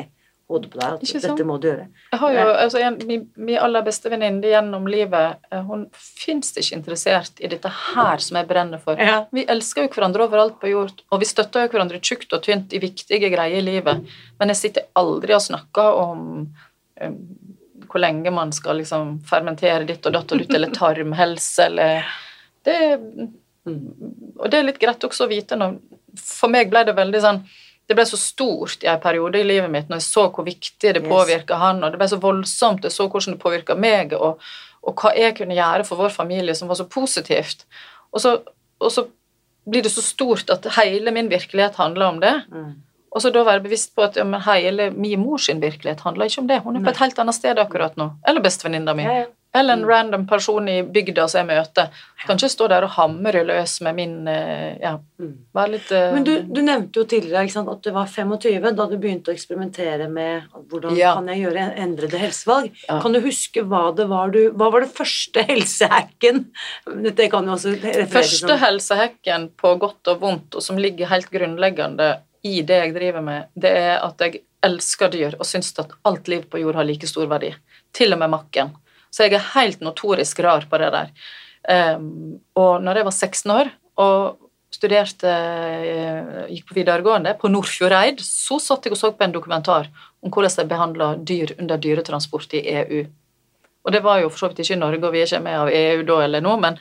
hodet 0.51 0.69
på 0.71 0.77
deg 0.77 0.99
at 0.99 1.23
dette 1.25 1.45
må 1.47 1.58
du 1.58 1.67
gjøre. 1.71 1.88
Jeg 2.12 2.21
har 2.21 2.36
jo, 2.36 2.43
altså, 2.51 2.81
en, 2.86 2.97
min, 3.10 3.23
min 3.47 3.58
aller 3.62 3.86
beste 3.86 4.12
venninne 4.13 4.51
gjennom 4.51 4.86
livet, 4.89 5.39
eh, 5.49 5.63
hun 5.65 5.88
fins 5.95 6.53
ikke 6.53 6.77
interessert 6.77 7.41
i 7.41 7.49
dette 7.49 7.71
her 7.71 8.21
som 8.21 8.38
jeg 8.38 8.49
brenner 8.49 8.81
for. 8.84 9.01
Ja. 9.01 9.23
Vi 9.34 9.47
elsker 9.49 9.88
jo 9.88 9.93
hverandre 9.95 10.27
overalt 10.27 10.60
på 10.62 10.69
jord, 10.69 11.01
og 11.10 11.23
vi 11.23 11.29
støtter 11.29 11.65
jo 11.65 11.73
hverandre 11.73 12.01
tjukt 12.03 12.36
og 12.38 12.45
tynt 12.45 12.75
i 12.77 12.84
viktige 12.84 13.31
greier 13.34 13.58
i 13.58 13.65
livet, 13.65 14.05
men 14.39 14.53
jeg 14.53 14.62
sitter 14.62 14.88
aldri 15.01 15.34
og 15.34 15.43
snakker 15.47 15.99
om 16.03 16.23
um, 16.45 17.19
hvor 17.89 18.01
lenge 18.03 18.31
man 18.34 18.53
skal 18.53 18.79
liksom 18.81 19.19
fermentere 19.25 19.86
ditt 19.88 20.05
og 20.05 20.13
datt 20.13 20.31
og 20.34 20.41
dutt, 20.41 20.53
eller 20.53 20.73
tarmhelse, 20.75 21.69
eller 21.69 22.05
det, 22.65 22.79
Og 23.65 24.49
det 24.51 24.58
er 24.58 24.65
litt 24.67 24.81
greit 24.81 25.03
også 25.05 25.25
å 25.25 25.29
vite 25.29 25.58
når 25.58 25.77
For 26.17 26.49
meg 26.49 26.71
ble 26.71 26.81
det 26.88 26.95
veldig 26.97 27.21
sånn 27.21 27.39
det 27.86 27.98
ble 27.98 28.06
så 28.10 28.17
stort 28.17 28.84
i 28.84 28.89
en 28.89 29.02
periode 29.02 29.39
i 29.39 29.45
livet 29.45 29.69
mitt 29.71 29.91
når 29.91 30.02
jeg 30.02 30.08
så 30.08 30.28
hvor 30.34 30.48
viktig 30.48 30.93
det 30.98 31.04
påvirka 31.06 31.60
han, 31.62 31.84
og 31.84 31.93
det 31.93 32.02
ble 32.02 32.08
så 32.10 32.21
voldsomt, 32.21 32.86
jeg 32.86 32.95
så 32.95 33.06
hvordan 33.06 33.36
det 33.36 33.43
påvirka 33.43 33.78
meg, 33.78 34.15
og, 34.17 34.41
og 34.86 35.02
hva 35.02 35.13
jeg 35.17 35.36
kunne 35.38 35.58
gjøre 35.58 35.86
for 35.88 36.02
vår 36.02 36.15
familie 36.15 36.56
som 36.58 36.71
var 36.71 36.80
så 36.80 36.88
positivt. 36.89 37.67
Og 38.15 38.24
så, 38.24 38.39
og 38.82 38.91
så 38.93 39.06
blir 39.69 39.86
det 39.86 39.93
så 39.93 40.02
stort 40.06 40.50
at 40.54 40.65
hele 40.80 41.13
min 41.13 41.30
virkelighet 41.30 41.78
handler 41.82 42.10
om 42.10 42.19
det. 42.24 42.34
Mm. 42.54 42.74
Og 43.15 43.24
så 43.24 43.32
da 43.32 43.45
være 43.48 43.63
bevisst 43.63 43.93
på 43.95 44.04
at 44.04 44.17
ja, 44.19 44.26
hele 44.50 44.89
min 44.91 45.21
mors 45.21 45.48
virkelighet 45.48 46.02
handler 46.04 46.28
ikke 46.28 46.41
om 46.41 46.50
det. 46.50 46.60
Hun 46.65 46.76
er 46.76 46.84
på 46.84 46.91
et 46.91 47.00
helt 47.00 47.19
annet 47.21 47.38
sted 47.38 47.60
akkurat 47.62 47.95
nå. 47.98 48.10
Eller 48.28 48.43
bestevenninna 48.43 48.93
mi. 48.98 49.06
Ja, 49.08 49.21
ja. 49.24 49.30
Eller 49.56 49.78
en 49.78 49.86
random 49.88 50.26
person 50.28 50.68
i 50.68 50.82
bygda 50.84 51.28
som 51.32 51.48
jeg 51.48 51.48
møter. 51.62 51.88
Jeg 52.20 52.28
kan 52.28 52.39
ikke 52.41 52.50
stå 52.52 52.68
der 52.74 52.84
og 52.84 52.91
hamre 52.98 53.44
løs 53.48 53.78
med 53.86 53.96
min 54.02 54.15
eh, 54.28 54.78
Ja, 54.82 54.98
Mm. 55.15 55.30
være 55.56 55.72
litt 55.72 55.91
eh, 55.96 56.10
Men 56.12 56.26
du, 56.28 56.32
du 56.44 56.58
nevnte 56.62 57.00
jo 57.00 57.06
tidligere 57.08 57.48
sant, 57.50 57.70
at 57.72 57.82
du 57.86 57.91
var 57.96 58.10
25 58.12 58.65
da 58.76 58.86
du 58.91 58.98
begynte 59.00 59.32
å 59.32 59.34
eksperimentere 59.34 60.10
med 60.12 60.50
hvordan 60.68 60.98
Ja. 61.00 61.13
kan 61.15 61.30
jeg 61.32 61.46
gjøre 61.46 61.63
endrede 61.86 62.20
helsevalg. 62.20 62.74
Ja. 62.89 62.98
Kan 63.02 63.15
du 63.15 63.22
huske 63.24 63.63
hva 63.63 63.96
det 63.96 64.10
var 64.12 64.34
du 64.36 64.52
Hva 64.52 64.68
var 64.74 64.84
det 64.84 64.91
første 64.98 65.46
helsehacken? 65.52 66.50
Dette 67.06 67.30
kan 67.32 67.48
jo 67.48 67.56
også 67.56 67.72
referere 67.78 68.12
Første 68.12 68.50
som 68.52 68.60
helsehacken 68.65 69.50
på 69.56 69.72
godt 69.80 70.12
og 70.12 70.20
vondt, 70.22 70.56
og 70.60 70.62
som 70.62 70.78
ligger 70.78 71.08
helt 71.08 71.32
grunnleggende 71.32 72.18
i 72.46 72.60
det 72.62 72.76
jeg 72.84 72.94
driver 72.94 73.24
med, 73.26 73.48
det 73.58 73.72
er 73.72 74.04
at 74.06 74.20
jeg 74.22 74.41
elsker 74.65 75.10
dyr 75.13 75.34
og 75.39 75.46
syns 75.48 75.72
at 75.82 75.96
alt 76.06 76.28
liv 76.30 76.44
på 76.52 76.60
jord 76.62 76.76
har 76.78 76.86
like 76.86 77.08
stor 77.10 77.26
verdi. 77.32 77.54
Til 77.96 78.13
og 78.13 78.20
med 78.22 78.30
makken. 78.36 78.76
Så 79.15 79.25
jeg 79.25 79.38
er 79.38 79.51
helt 79.54 79.84
notorisk 79.86 80.41
rar 80.43 80.67
på 80.67 80.80
det 80.82 80.91
der. 80.91 81.13
Um, 81.65 82.41
og 82.60 82.84
når 82.84 82.99
jeg 82.99 83.08
var 83.08 83.15
16 83.15 83.54
år 83.56 83.71
og 84.04 84.41
studerte 84.75 85.32
eh, 85.32 86.47
Gikk 86.51 86.65
på 86.69 86.75
videregående 86.75 87.32
på 87.39 87.47
Nordfjordeid, 87.47 88.19
så 88.19 88.58
satt 88.60 88.86
jeg 88.86 88.95
og 88.95 88.99
så 88.99 89.13
på 89.15 89.23
en 89.23 89.34
dokumentar 89.36 89.88
om 90.19 90.34
hvordan 90.34 90.58
de 90.60 90.65
behandla 90.67 91.08
dyr 91.32 91.54
under 91.56 91.80
dyretransport 91.80 92.58
i 92.60 92.63
EU. 92.82 93.06
Og 93.86 93.93
det 93.95 94.01
var 94.04 94.19
jo 94.19 94.32
for 94.34 94.43
så 94.43 94.49
vidt 94.51 94.65
ikke 94.65 94.75
i 94.75 94.82
Norge, 94.82 95.01
og 95.06 95.13
vi 95.13 95.21
er 95.21 95.30
ikke 95.30 95.43
med 95.45 95.60
av 95.62 95.71
EU 95.71 96.04
da 96.10 96.19
eller 96.25 96.43
nå, 96.43 96.58
men 96.60 96.80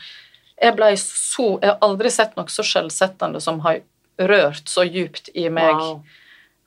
jeg 0.54 0.76
ble 0.78 0.90
så 1.00 1.46
Jeg 1.60 1.70
har 1.70 1.80
aldri 1.82 2.10
sett 2.14 2.36
noe 2.38 2.50
så 2.50 2.64
skjellsettende 2.66 3.40
som 3.42 3.58
har 3.64 3.80
rørt 4.18 4.68
så 4.70 4.84
djupt 4.86 5.30
i 5.34 5.48
meg 5.50 5.74
Wow. 5.74 6.02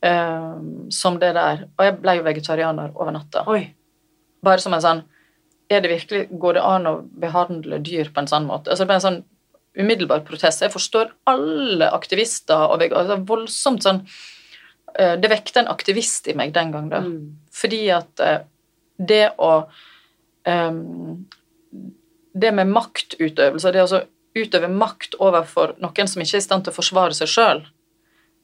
um, 0.04 0.92
som 0.92 1.20
det 1.20 1.34
der. 1.36 1.68
Og 1.80 1.86
jeg 1.86 1.96
ble 2.04 2.18
jo 2.18 2.26
vegetarianer 2.26 2.92
over 2.96 3.16
natta. 3.16 3.46
Oi. 3.48 3.74
Bare 4.44 4.62
som 4.62 4.76
en 4.76 4.84
sånn 4.84 5.04
er 5.70 5.84
det 5.84 5.92
virkelig, 5.92 6.28
Går 6.32 6.58
det 6.58 6.64
an 6.64 6.88
å 6.90 6.94
behandle 7.22 7.82
dyr 7.84 8.12
på 8.14 8.24
en 8.24 8.30
sånn 8.32 8.48
måte? 8.50 8.72
Altså 8.72 8.86
det 8.86 8.92
ble 8.92 9.00
en 9.00 9.06
sånn 9.08 9.24
umiddelbar 9.78 10.24
protest. 10.28 10.64
Jeg 10.64 10.74
forstår 10.74 11.12
alle 11.30 11.90
aktivister 11.94 12.74
og 12.74 12.84
altså 12.88 13.20
voldsomt 13.30 13.86
sånn 13.86 14.02
eh, 14.98 15.16
Det 15.22 15.32
vekte 15.32 15.62
en 15.62 15.72
aktivist 15.74 16.30
i 16.32 16.36
meg 16.38 16.54
den 16.56 16.74
gang, 16.74 16.90
da. 16.94 17.04
Mm. 17.06 17.38
Fordi 17.54 17.82
at 17.94 18.24
eh, 18.24 18.40
det 18.98 19.26
å 19.38 19.52
um, 20.48 21.26
Det 22.34 22.54
med 22.54 22.70
maktutøvelse, 22.74 23.74
det 23.74 23.86
å 23.86 24.04
utøve 24.38 24.70
makt 24.70 25.16
overfor 25.20 25.76
noen 25.82 26.10
som 26.10 26.22
ikke 26.22 26.38
er 26.38 26.44
i 26.44 26.46
stand 26.46 26.66
til 26.66 26.74
å 26.74 26.78
forsvare 26.78 27.16
seg 27.18 27.32
sjøl, 27.32 27.64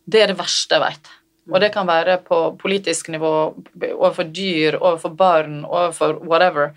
det 0.10 0.24
er 0.24 0.32
det 0.32 0.40
verste 0.40 0.74
jeg 0.74 0.82
vet. 0.82 1.12
Og 1.52 1.60
det 1.62 1.70
kan 1.76 1.86
være 1.86 2.18
på 2.26 2.40
politisk 2.58 3.12
nivå, 3.14 3.34
overfor 3.92 4.30
dyr, 4.34 4.80
overfor 4.80 5.14
barn, 5.20 5.60
overfor 5.68 6.16
whatever. 6.24 6.72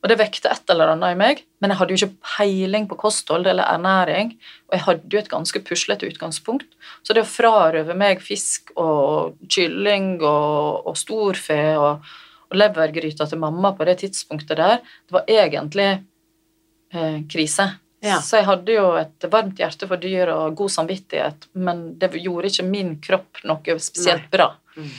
Og 0.00 0.08
det 0.08 0.16
vekte 0.16 0.48
et 0.48 0.72
eller 0.72 0.94
annet 0.94 1.12
i 1.12 1.18
meg, 1.18 1.42
men 1.60 1.72
jeg 1.72 1.78
hadde 1.80 1.92
jo 1.92 1.98
ikke 2.00 2.28
peiling 2.38 2.86
på 2.88 2.96
kosthold 3.02 3.44
eller 3.50 3.68
ernæring, 3.68 4.32
og 4.70 4.76
jeg 4.76 4.84
hadde 4.86 5.12
jo 5.12 5.20
et 5.20 5.28
ganske 5.28 5.60
puslete 5.66 6.08
utgangspunkt. 6.08 6.72
Så 7.04 7.16
det 7.16 7.26
å 7.26 7.28
frarøve 7.28 7.96
meg 7.98 8.22
fisk 8.24 8.72
og 8.80 9.36
kylling 9.44 10.14
og, 10.22 10.88
og 10.88 10.96
storfe 10.96 11.60
og, 11.76 12.08
og 12.48 12.56
levergryta 12.56 13.28
til 13.28 13.42
mamma 13.44 13.74
på 13.76 13.88
det 13.90 13.98
tidspunktet 14.06 14.56
der, 14.56 14.80
det 14.80 15.18
var 15.18 15.28
egentlig 15.28 15.90
eh, 15.92 17.20
krise. 17.28 17.68
Ja. 18.00 18.22
Så 18.24 18.40
jeg 18.40 18.48
hadde 18.48 18.72
jo 18.72 18.88
et 18.96 19.28
varmt 19.28 19.60
hjerte 19.60 19.84
for 19.88 20.00
dyr 20.00 20.32
og 20.32 20.56
god 20.56 20.72
samvittighet, 20.72 21.50
men 21.60 21.90
det 22.00 22.14
gjorde 22.16 22.48
ikke 22.48 22.70
min 22.70 22.94
kropp 23.04 23.42
noe 23.44 23.76
spesielt 23.76 24.30
Nei. 24.30 24.32
bra. 24.32 24.54
Mm. 24.80 24.94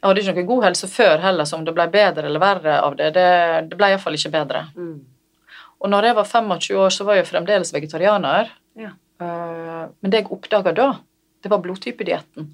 Jeg 0.00 0.08
hadde 0.08 0.22
ikke 0.22 0.34
noe 0.38 0.48
god 0.48 0.64
helse 0.64 0.88
før 0.88 1.18
heller, 1.20 1.44
så 1.44 1.58
om 1.58 1.64
det 1.66 1.74
ble 1.76 1.84
bedre 1.92 2.24
eller 2.28 2.40
verre 2.40 2.78
av 2.80 2.94
det, 2.96 3.10
det, 3.16 3.26
det 3.68 3.76
ble 3.76 3.90
iallfall 3.92 4.16
ikke 4.16 4.32
bedre. 4.32 4.62
Mm. 4.72 4.94
Og 5.80 5.92
når 5.92 6.08
jeg 6.08 6.16
var 6.16 6.28
25 6.28 6.80
år, 6.80 6.94
så 6.94 7.04
var 7.08 7.18
jeg 7.18 7.28
fremdeles 7.28 7.72
vegetarianer. 7.74 8.48
Ja. 8.80 8.94
Eh, 9.20 9.84
Men 10.00 10.12
det 10.12 10.22
jeg 10.22 10.32
oppdaga 10.32 10.72
da, 10.76 10.88
det 11.44 11.52
var 11.52 11.60
blodtypedietten. 11.64 12.48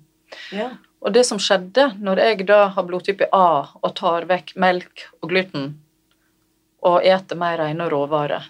Ja. 0.54 0.72
Og 1.06 1.14
det 1.14 1.22
som 1.28 1.38
skjedde 1.42 1.92
når 2.02 2.22
jeg 2.22 2.46
da 2.48 2.66
har 2.74 2.87
blodtype 2.87 3.28
A 3.35 3.48
og 3.78 3.92
tar 3.98 4.26
vekk 4.26 4.54
melk 4.59 5.06
og 5.20 5.30
gluten 5.30 5.74
og 6.87 7.02
eter 7.06 7.38
mer 7.38 7.59
rene 7.62 7.87
råvarer, 7.90 8.46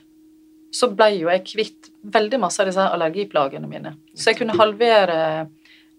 så 0.73 0.89
ble 0.93 1.11
jo 1.15 1.31
jeg 1.33 1.45
kvitt 1.47 1.91
veldig 2.13 2.41
masse 2.43 2.61
av 2.61 2.69
disse 2.69 2.85
allergiplagene 2.85 3.69
mine. 3.69 3.95
Så 4.17 4.31
jeg 4.31 4.41
kunne 4.41 4.57
halvere 4.59 5.19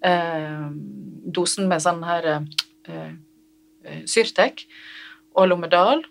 eh, 0.06 0.66
dosen 1.34 1.70
med 1.70 1.82
sånn 1.82 2.04
her 2.06 2.28
eh, 2.34 2.46
Syrtek 4.10 4.66
og 5.38 5.50
Lommedal, 5.52 6.04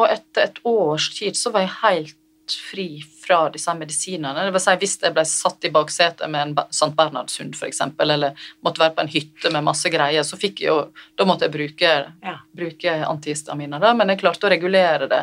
og 0.00 0.08
etter 0.08 0.48
et 0.48 0.60
års 0.64 1.10
tid 1.18 1.36
så 1.36 1.52
var 1.52 1.66
jeg 1.66 1.76
helt 1.82 2.18
fri 2.52 2.86
fra 3.22 3.46
disse 3.54 3.70
medisinene. 3.78 4.44
Det 4.44 4.52
vil 4.52 4.62
si, 4.64 4.72
hvis 4.82 4.96
jeg 5.04 5.14
ble 5.14 5.22
satt 5.28 5.64
i 5.68 5.70
baksetet 5.72 6.28
med 6.30 6.42
en 6.42 6.54
St. 6.74 6.90
Bernhardshund, 6.98 7.54
eksempel, 7.68 8.10
eller 8.16 8.34
måtte 8.64 8.82
være 8.82 8.96
på 8.96 9.04
en 9.04 9.12
hytte 9.12 9.52
med 9.54 9.64
masse 9.64 9.88
greier, 9.92 10.26
så 10.26 10.36
fikk 10.40 10.60
jeg 10.64 10.72
jo 10.72 10.78
Da 11.16 11.24
måtte 11.28 11.46
jeg 11.46 11.54
bruke, 11.54 11.92
Ja. 12.22 12.36
bruke 12.54 12.96
antihistaminer, 13.06 13.80
da, 13.80 13.92
men 13.94 14.08
jeg 14.08 14.20
klarte 14.24 14.48
å 14.48 14.50
regulere 14.50 15.08
det 15.08 15.22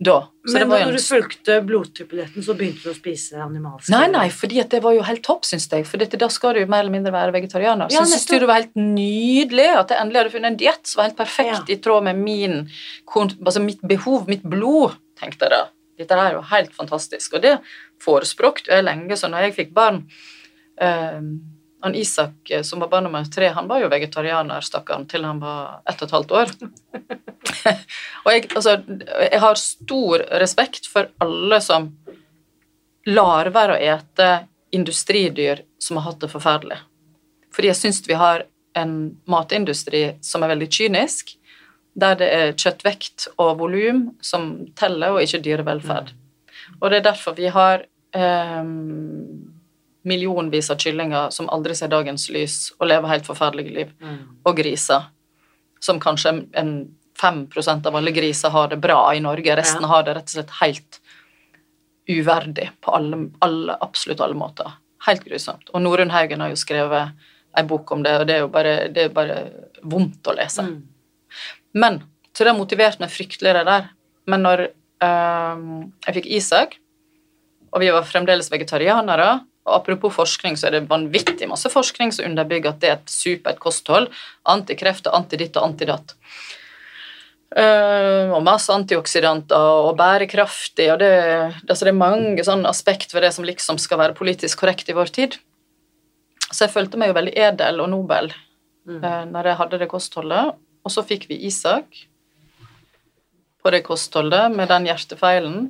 da. 0.00 0.16
Så 0.46 0.54
Men 0.54 0.62
det 0.62 0.68
var 0.70 0.80
jo 0.80 0.86
når 0.88 0.96
du 0.96 1.04
fulgte 1.04 1.56
blodtypeletten, 1.68 2.44
så 2.44 2.54
begynte 2.56 2.86
du 2.86 2.92
å 2.92 2.96
spise 2.96 3.40
animalsk 3.44 3.90
Nei, 3.92 4.06
nei, 4.08 4.26
fordi 4.32 4.62
det 4.72 4.80
var 4.84 4.94
jo 4.96 5.02
helt 5.04 5.22
topp, 5.26 5.44
syns 5.44 5.68
jeg. 5.68 5.84
For 5.88 6.00
da 6.00 6.28
skal 6.32 6.56
du 6.56 6.62
jo 6.62 6.70
mer 6.72 6.84
eller 6.86 6.94
mindre 6.94 7.12
være 7.12 7.34
vegetarianer. 7.36 7.90
Så 7.90 7.98
Ja, 7.98 8.06
jeg 8.06 8.14
syns 8.14 8.26
det 8.32 8.48
var 8.48 8.62
helt 8.62 8.80
nydelig 8.80 9.68
at 9.76 9.92
jeg 9.92 10.00
endelig 10.00 10.22
hadde 10.22 10.32
funnet 10.36 10.50
en 10.54 10.56
diett 10.62 10.88
som 10.88 11.02
var 11.02 11.10
helt 11.10 11.20
perfekt 11.20 11.68
Ja. 11.68 11.76
i 11.76 11.76
tråd 11.76 12.08
med 12.08 12.16
min, 12.16 12.56
altså 13.06 13.60
mitt 13.60 13.82
behov, 13.84 14.26
mitt 14.28 14.42
blod, 14.42 14.96
tenkte 15.20 15.44
jeg 15.44 15.50
da. 15.50 15.62
Dette 16.00 16.16
er 16.16 16.32
jo 16.32 16.40
helt 16.48 16.72
fantastisk. 16.72 17.34
Og 17.36 17.42
det 17.42 17.58
forespråkte 18.00 18.72
jeg 18.72 18.84
lenge, 18.84 19.12
så 19.20 19.28
når 19.28 19.50
jeg 19.50 19.56
fikk 19.58 19.74
barn 19.76 20.06
eh, 20.80 21.20
han 21.80 21.94
Isak, 21.94 22.50
eh, 22.50 22.62
som 22.62 22.80
var 22.80 22.88
barn 22.88 23.04
nummer 23.04 23.24
tre, 23.24 23.48
han 23.48 23.68
var 23.68 23.80
jo 23.80 23.88
vegetarianer, 23.92 24.60
stakkaren, 24.60 25.06
til 25.08 25.24
han 25.24 25.40
var 25.40 25.80
ett 25.88 26.02
og 26.02 26.08
et 26.08 26.16
halvt 26.16 26.36
år. 26.36 26.52
og 28.24 28.30
jeg, 28.34 28.46
altså, 28.54 28.76
jeg 29.24 29.40
har 29.40 29.60
stor 29.60 30.24
respekt 30.42 30.88
for 30.90 31.10
alle 31.24 31.60
som 31.64 31.90
lar 33.08 33.50
være 33.54 33.76
å 33.76 33.82
ete 33.96 34.30
industridyr 34.76 35.64
som 35.80 35.98
har 35.98 36.10
hatt 36.10 36.22
det 36.22 36.30
forferdelig. 36.30 36.78
Fordi 37.54 37.72
jeg 37.72 37.80
syns 37.80 38.02
vi 38.06 38.18
har 38.18 38.44
en 38.78 38.94
matindustri 39.26 40.04
som 40.22 40.44
er 40.44 40.52
veldig 40.52 40.68
kynisk, 40.70 41.34
der 41.98 42.18
det 42.20 42.28
er 42.30 42.52
kjøttvekt 42.54 43.30
og 43.40 43.56
volum 43.58 44.10
som 44.22 44.52
teller, 44.78 45.16
og 45.16 45.24
ikke 45.24 45.42
dyrevelferd. 45.42 46.12
Og 46.78 46.90
det 46.90 47.00
er 47.00 47.08
derfor 47.08 47.34
vi 47.34 47.50
har 47.50 47.82
ehm, 48.14 49.49
millionvis 50.04 50.70
av 50.70 50.78
kyllinger 50.80 51.30
som 51.30 51.48
aldri 51.52 51.74
ser 51.76 51.88
dagens 51.92 52.28
lys 52.32 52.72
og 52.78 52.88
lever 52.88 53.08
helt 53.08 53.26
forferdelige 53.26 53.74
liv, 53.74 53.90
Mm. 54.00 54.18
og 54.46 54.56
griser, 54.56 55.04
som 55.80 56.00
kanskje 56.00 56.46
en 56.54 56.94
5% 57.20 57.86
av 57.86 57.96
alle 57.96 58.10
griser 58.12 58.48
har 58.50 58.68
det 58.68 58.80
bra 58.80 59.12
i 59.14 59.20
Norge, 59.20 59.56
resten 59.56 59.82
Ja. 59.82 59.88
har 59.88 60.02
det 60.02 60.14
rett 60.16 60.24
og 60.24 60.28
slett 60.44 60.50
helt 60.60 61.00
uverdig 62.08 62.70
på 62.80 62.90
alle, 62.96 63.30
alle, 63.40 63.76
absolutt 63.80 64.20
alle 64.20 64.34
måter. 64.34 64.72
Helt 65.06 65.24
grusomt. 65.24 65.68
Og 65.74 65.82
Norunn 65.82 66.10
Haugen 66.10 66.40
har 66.40 66.48
jo 66.52 66.56
skrevet 66.56 67.12
en 67.56 67.66
bok 67.66 67.90
om 67.92 68.02
det, 68.02 68.14
og 68.20 68.26
det 68.26 68.34
er 68.36 68.40
jo 68.44 68.48
bare, 68.48 68.88
det 68.92 69.04
er 69.04 69.14
bare 69.14 69.36
vondt 69.82 70.26
å 70.30 70.34
lese. 70.36 70.62
Mm. 70.62 70.82
Men, 71.74 72.02
så 72.34 72.44
det 72.44 72.52
har 72.52 72.58
motivert 72.58 73.00
meg 73.00 73.10
fryktelig 73.10 73.54
det 73.54 73.64
der. 73.66 73.88
Men 74.26 74.42
når 74.42 74.66
øh, 75.02 75.62
jeg 76.06 76.14
fikk 76.18 76.26
Isak, 76.36 76.76
og 77.72 77.80
vi 77.80 77.90
var 77.94 78.02
fremdeles 78.02 78.50
vegetarianere, 78.50 79.40
Og 79.68 79.74
apropos 79.76 80.14
forskning, 80.14 80.56
så 80.56 80.68
er 80.68 80.78
det 80.78 80.88
vanvittig 80.90 81.48
masse 81.50 81.68
forskning 81.72 82.14
som 82.16 82.30
underbygger 82.30 82.72
at 82.72 82.80
det 82.80 82.88
er 82.88 82.96
et 82.96 83.12
supert 83.12 83.60
kosthold. 83.60 84.08
Antikreft 84.48 85.08
og 85.10 85.18
antiditt 85.18 85.58
og 85.60 85.68
antidatt. 85.68 86.16
Uh, 87.50 88.30
og 88.30 88.44
masse 88.46 88.70
antioksidanter 88.70 89.80
og 89.82 89.96
bærekraftig, 89.98 90.86
og 90.92 91.00
det, 91.02 91.10
altså 91.66 91.88
det 91.88 91.90
er 91.90 91.98
mange 91.98 92.44
sånn 92.46 92.62
aspekt 92.68 93.10
ved 93.10 93.24
det 93.26 93.32
som 93.34 93.46
liksom 93.46 93.80
skal 93.82 93.98
være 93.98 94.14
politisk 94.14 94.62
korrekt 94.62 94.92
i 94.92 94.94
vår 94.94 95.10
tid. 95.16 95.34
Så 96.50 96.68
jeg 96.68 96.74
følte 96.76 97.00
meg 97.00 97.10
jo 97.10 97.16
veldig 97.18 97.34
edel 97.34 97.82
og 97.82 97.90
nobel 97.90 98.30
mm. 98.86 99.02
uh, 99.02 99.24
når 99.32 99.50
jeg 99.50 99.60
hadde 99.64 99.82
det 99.82 99.90
kostholdet. 99.90 100.54
Og 100.86 100.94
så 100.94 101.04
fikk 101.04 101.26
vi 101.28 101.40
Isak 101.50 102.04
på 103.60 103.74
det 103.74 103.82
kostholdet 103.84 104.54
med 104.54 104.70
den 104.70 104.86
hjertefeilen, 104.88 105.66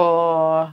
og 0.00 0.70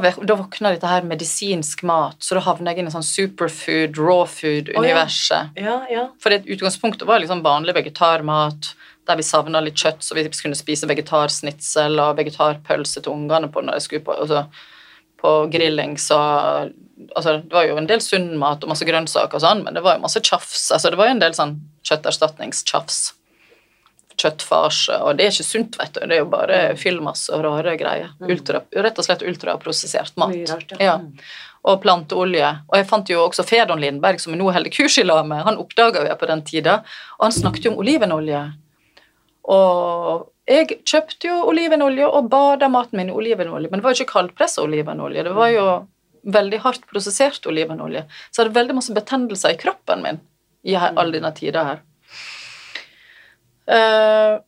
da, 0.00 0.12
da 0.28 0.36
våkna 0.38 0.72
dette 0.74 0.88
her 0.88 1.04
medisinsk 1.06 1.82
mat, 1.88 2.16
så 2.22 2.36
da 2.36 2.44
havna 2.46 2.72
jeg 2.72 2.82
inn 2.82 2.90
i 2.90 2.94
sånn 2.94 3.06
superfood, 3.06 3.98
raw 4.00 4.22
food-universet. 4.30 5.52
Oh, 5.56 5.62
ja. 5.62 5.76
Ja. 5.92 6.06
For 6.22 6.34
utgangspunktet 6.36 7.06
var 7.08 7.22
liksom 7.22 7.44
vanlig 7.44 7.76
vegetarmat, 7.76 8.72
der 9.08 9.18
vi 9.18 9.26
savna 9.26 9.62
litt 9.62 9.80
kjøtt, 9.80 10.04
så 10.04 10.14
vi 10.16 10.24
kunne 10.28 10.58
spise 10.58 10.88
vegetarsnitsel 10.90 11.98
og 11.98 12.20
vegetarpølse 12.20 13.02
til 13.02 13.16
ungene 13.16 13.50
på 13.52 13.64
når 13.64 13.80
jeg 13.80 13.86
skulle 13.88 14.06
på, 14.06 14.14
altså, 14.24 14.44
på 15.22 15.32
grilling, 15.52 15.96
så 15.98 16.18
altså, 17.16 17.40
Det 17.42 17.54
var 17.54 17.66
jo 17.66 17.78
en 17.78 17.88
del 17.90 18.02
sunn 18.02 18.32
mat 18.38 18.62
og 18.62 18.70
masse 18.70 18.86
grønnsaker 18.86 19.38
og 19.38 19.44
sånn, 19.44 19.64
men 19.66 19.74
det 19.74 19.82
var 19.82 19.98
jo 19.98 20.04
masse 20.06 20.22
tjafs. 20.22 20.70
altså 20.70 20.90
Det 20.90 20.98
var 21.00 21.10
jo 21.10 21.16
en 21.16 21.24
del 21.24 21.34
sånn 21.34 21.58
kjøtterstatningstjafs 21.88 23.02
kjøttfarse, 24.22 24.98
og 25.02 25.18
det 25.18 25.26
er 25.26 25.34
ikke 25.34 25.46
sunt, 25.46 25.78
vet 25.80 25.94
du. 25.96 26.02
Det 26.06 26.16
er 26.16 26.22
jo 26.22 26.30
bare 26.32 26.58
fyllmasse 26.78 27.32
og 27.36 27.44
rare 27.46 27.76
greier. 27.80 28.12
Mm. 28.20 28.28
Ultra, 28.34 28.62
rett 28.86 29.00
og 29.00 29.06
slett 29.06 29.24
ultraprosessert 29.26 30.18
mat. 30.22 30.36
Rart, 30.50 30.74
ja. 30.78 30.94
ja. 30.94 31.46
Og 31.68 31.78
planteolje. 31.84 32.48
Og 32.70 32.78
jeg 32.78 32.88
fant 32.90 33.12
jo 33.12 33.20
også 33.26 33.46
Fedon 33.46 33.82
Lindberg, 33.82 34.22
som 34.22 34.34
jeg 34.34 34.40
nå 34.40 34.50
holder 34.54 34.74
kurs 34.74 34.98
i 34.98 35.06
lag 35.06 35.22
med, 35.28 35.44
han 35.46 35.60
oppdaga 35.62 36.06
jeg 36.08 36.18
på 36.18 36.30
den 36.30 36.44
tida, 36.48 36.80
og 37.18 37.28
han 37.28 37.36
snakket 37.36 37.68
jo 37.68 37.74
om 37.74 37.82
olivenolje. 37.84 38.42
Og 39.52 40.28
jeg 40.50 40.82
kjøpte 40.88 41.30
jo 41.30 41.38
olivenolje 41.50 42.08
og 42.08 42.28
bada 42.30 42.68
maten 42.70 42.98
min 42.98 43.12
i 43.12 43.14
olivenolje, 43.14 43.70
men 43.70 43.78
det 43.78 43.86
var 43.86 43.94
jo 43.94 44.02
ikke 44.02 44.14
kaldpressa 44.16 44.62
olivenolje, 44.64 45.26
det 45.26 45.34
var 45.36 45.50
jo 45.54 45.66
veldig 46.22 46.58
hardt 46.62 46.84
prosessert 46.90 47.46
olivenolje. 47.50 48.04
Så 48.30 48.40
jeg 48.40 48.46
hadde 48.46 48.58
veldig 48.58 48.76
masse 48.78 48.94
betennelser 48.94 49.54
i 49.54 49.58
kroppen 49.58 50.04
min 50.04 50.20
i 50.62 50.76
alle 50.78 51.10
denne 51.16 51.32
tida 51.34 51.64
her. 51.66 51.80
Eh, 53.72 54.40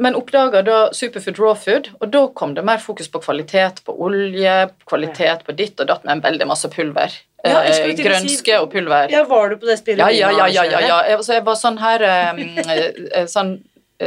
men 0.00 0.16
oppdaga 0.16 0.62
da 0.64 0.78
Superfood 0.96 1.40
Raw 1.42 1.56
Food, 1.58 1.90
og 2.00 2.12
da 2.14 2.22
kom 2.36 2.54
det 2.56 2.64
mer 2.64 2.80
fokus 2.80 3.10
på 3.12 3.20
kvalitet 3.20 3.82
på 3.84 3.96
olje, 4.06 4.54
kvalitet 4.88 5.42
på 5.44 5.56
ditt 5.58 5.82
og 5.82 5.90
datt, 5.90 6.06
med 6.06 6.18
en 6.18 6.22
veldig 6.28 6.46
masse 6.48 6.70
pulver. 6.72 7.16
Ja, 7.44 7.62
eh, 7.64 7.90
grønske 7.96 8.52
si, 8.52 8.56
og 8.56 8.70
pulver. 8.72 9.10
Ja, 9.12 9.24
Var 9.28 9.50
du 9.50 9.58
på 9.60 9.68
det 9.68 9.80
spillet? 9.80 10.00
Ja, 10.00 10.10
ja, 10.12 10.30
ja. 10.30 10.46
ja, 10.48 10.64
ja, 10.64 10.80
ja. 10.86 11.02
Jeg, 11.10 11.26
jeg 11.34 11.44
var 11.44 11.58
sånn 11.58 11.80
her 11.80 12.06
um, 12.32 12.40
sånn 13.28 13.54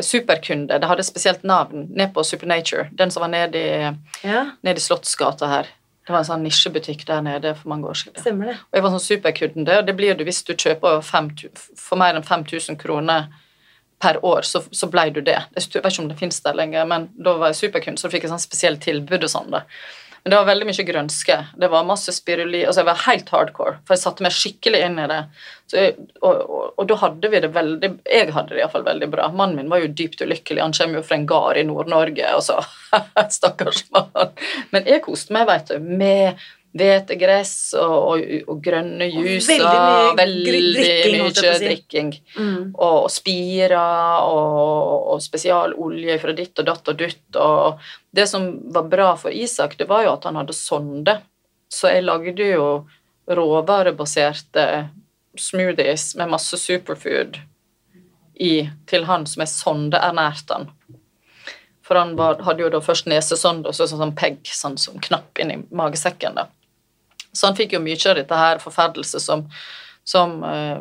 superkunde. 0.01 0.79
Det 0.79 0.89
hadde 0.89 1.05
spesielt 1.05 1.43
navn 1.45 1.87
ned 1.93 2.13
på 2.13 2.23
Supernature. 2.25 2.87
Den 2.97 3.13
som 3.13 3.25
var 3.25 3.33
nede 3.33 3.61
i, 3.61 3.93
ja. 4.25 4.45
ned 4.65 4.79
i 4.79 4.81
Slottsgata 4.81 5.49
her. 5.51 5.69
Det 6.03 6.11
var 6.11 6.23
en 6.23 6.27
sånn 6.27 6.41
nisjebutikk 6.43 7.05
der 7.07 7.21
nede 7.23 7.53
for 7.55 7.69
mange 7.71 7.87
år 7.87 7.99
siden. 7.99 8.19
Stemmer 8.19 8.51
det. 8.51 8.57
Og 8.59 8.77
jeg 8.77 8.85
var 8.85 8.93
sånn 8.95 9.05
superkunde, 9.05 9.77
og 9.79 9.87
det 9.87 9.95
blir 9.95 10.17
du 10.17 10.25
hvis 10.27 10.41
du 10.47 10.51
kjøper 10.55 10.99
fem, 11.05 11.29
for 11.79 12.01
mer 12.01 12.17
enn 12.17 12.25
5000 12.27 12.79
kroner 12.81 13.29
per 14.03 14.19
år, 14.25 14.43
så, 14.47 14.63
så 14.75 14.89
ble 14.91 15.07
du 15.15 15.21
det. 15.23 15.39
Jeg 15.55 15.69
vet 15.79 15.91
ikke 15.93 16.03
om 16.03 16.11
det 16.11 16.19
finnes 16.19 16.43
der 16.43 16.57
lenger, 16.59 16.87
men 16.89 17.09
da 17.15 17.37
var 17.39 17.53
jeg 17.53 17.63
superkunst, 17.63 18.03
så 18.03 18.11
fikk 18.11 18.27
jeg 18.27 18.33
sånn 18.33 18.43
spesielt 18.43 18.83
tilbud 18.83 19.23
og 19.23 19.31
sånn. 19.31 19.53
da. 19.55 19.63
Men 20.23 20.31
det 20.31 20.37
var 20.39 20.47
veldig 20.47 20.67
mye 20.69 20.85
grønske. 20.87 21.35
Det 21.59 21.67
var 21.67 21.87
masse 21.87 22.13
spiruli 22.15 22.61
Altså, 22.63 22.79
jeg 22.79 22.87
var 22.87 23.01
helt 23.09 23.31
hardcore, 23.33 23.73
for 23.83 23.95
jeg 23.95 24.03
satte 24.05 24.23
meg 24.23 24.35
skikkelig 24.35 24.79
inn 24.85 24.95
i 25.03 25.07
det. 25.11 25.19
Jeg, 25.73 25.95
og, 26.21 26.31
og, 26.31 26.65
og, 26.77 26.85
da 26.87 26.97
hadde 27.01 27.31
vi 27.33 27.41
det 27.43 27.49
veldig 27.55 27.89
Jeg 28.07 28.31
hadde 28.35 28.53
det 28.53 28.61
iallfall 28.61 28.85
veldig 28.87 29.09
bra. 29.11 29.27
Mannen 29.35 29.59
min 29.59 29.71
var 29.73 29.83
jo 29.83 29.91
dypt 29.91 30.23
ulykkelig. 30.23 30.63
Han 30.63 30.75
kommer 30.77 31.01
jo 31.01 31.05
fra 31.09 31.19
en 31.19 31.27
gard 31.27 31.59
i 31.59 31.65
Nord-Norge, 31.67 32.31
og 32.37 32.45
så 32.45 32.61
Stakkars 33.37 33.83
mann. 33.91 34.31
Men 34.71 34.87
jeg 34.87 35.03
koste 35.03 35.35
meg, 35.35 35.49
veit 35.49 35.73
du, 35.73 35.91
med 36.03 36.39
hvetegress 36.73 37.75
og, 37.77 37.93
og, 37.93 38.23
og, 38.47 38.57
grønne 38.63 39.05
juicer. 39.11 39.61
Veldig 39.61 39.81
mye, 39.83 40.15
veldig 40.17 41.19
mye 41.21 41.53
drikking. 41.61 42.09
Mm. 42.37 42.73
Og, 42.73 43.05
spira 43.13 43.85
og, 44.25 45.13
og 45.13 45.21
spesialolje 45.23 46.17
fra 46.21 46.35
ditt 46.37 46.63
og 46.63 46.69
datt 46.71 46.89
og 46.89 46.99
dutt. 47.03 47.37
Og 47.37 47.85
det 48.15 48.27
som 48.31 48.49
var 48.73 48.89
bra 48.89 49.13
for 49.19 49.35
Isak, 49.35 49.77
det 49.77 49.89
var 49.91 50.07
jo 50.07 50.15
at 50.15 50.27
han 50.29 50.41
hadde 50.41 50.57
sonde. 50.57 51.19
Så 51.73 51.93
jeg 51.93 52.05
lagde 52.07 52.49
jo 52.55 52.67
råvarebaserte 53.29 54.67
smoothies 55.39 56.13
med 56.19 56.33
masse 56.33 56.57
superfood 56.61 57.39
i, 58.33 58.69
til 58.89 59.05
han 59.09 59.25
som 59.29 59.45
er 59.45 59.49
sondeernært 59.49 60.51
han. 60.53 60.67
For 61.83 61.99
han 61.99 62.15
var, 62.17 62.41
hadde 62.45 62.63
jo 62.63 62.71
da 62.73 62.81
først 62.81 63.09
nesesonde 63.11 63.69
og 63.69 63.75
så 63.75 63.85
sånn, 63.89 64.01
sånn 64.05 64.17
pegg, 64.17 64.41
sånn 64.47 64.77
som 64.79 65.01
knapp 65.03 65.39
inni 65.41 65.59
magesekken. 65.75 66.37
da. 66.39 66.47
Så 67.33 67.49
han 67.49 67.57
fikk 67.57 67.77
jo 67.77 67.81
mye 67.83 67.97
av 68.09 68.19
dette 68.19 68.37
her 68.37 68.61
forferdelse 68.61 69.19
som, 69.21 69.47
som 70.05 70.35
uh, 70.45 70.77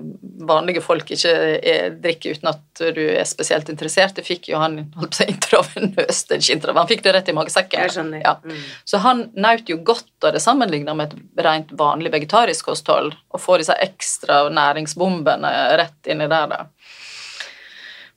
vanlige 0.48 0.82
folk 0.84 1.10
ikke 1.14 1.32
er, 1.58 1.94
drikker 2.02 2.36
uten 2.36 2.50
at 2.52 2.82
du 2.96 3.02
er 3.06 3.24
spesielt 3.28 3.70
interessert. 3.72 4.14
Det 4.18 4.26
fikk 4.26 4.50
jo 4.52 4.60
han 4.60 4.78
holdt 4.98 5.20
på 5.20 5.28
intravenøst, 5.32 6.34
han 6.34 6.90
fikk 6.90 7.04
det 7.06 7.16
rett 7.16 7.32
i 7.32 7.36
magesekken. 7.36 8.12
Jeg. 8.18 8.24
Ja. 8.26 8.36
Mm. 8.44 8.64
Så 8.84 9.00
han 9.04 9.26
nøt 9.32 9.72
jo 9.72 9.80
godt 9.80 10.28
av 10.28 10.36
det 10.36 10.44
sammenlignet 10.44 10.98
med 10.98 11.12
et 11.14 11.46
rent 11.48 11.72
vanlig 11.78 12.12
vegetarisk 12.14 12.68
kosthold, 12.68 13.14
og 13.32 13.44
får 13.44 13.64
disse 13.64 13.78
ekstra 13.88 14.44
næringsbombene 14.52 15.56
rett 15.80 16.12
inni 16.12 16.28
der. 16.28 16.52
da. 16.52 16.66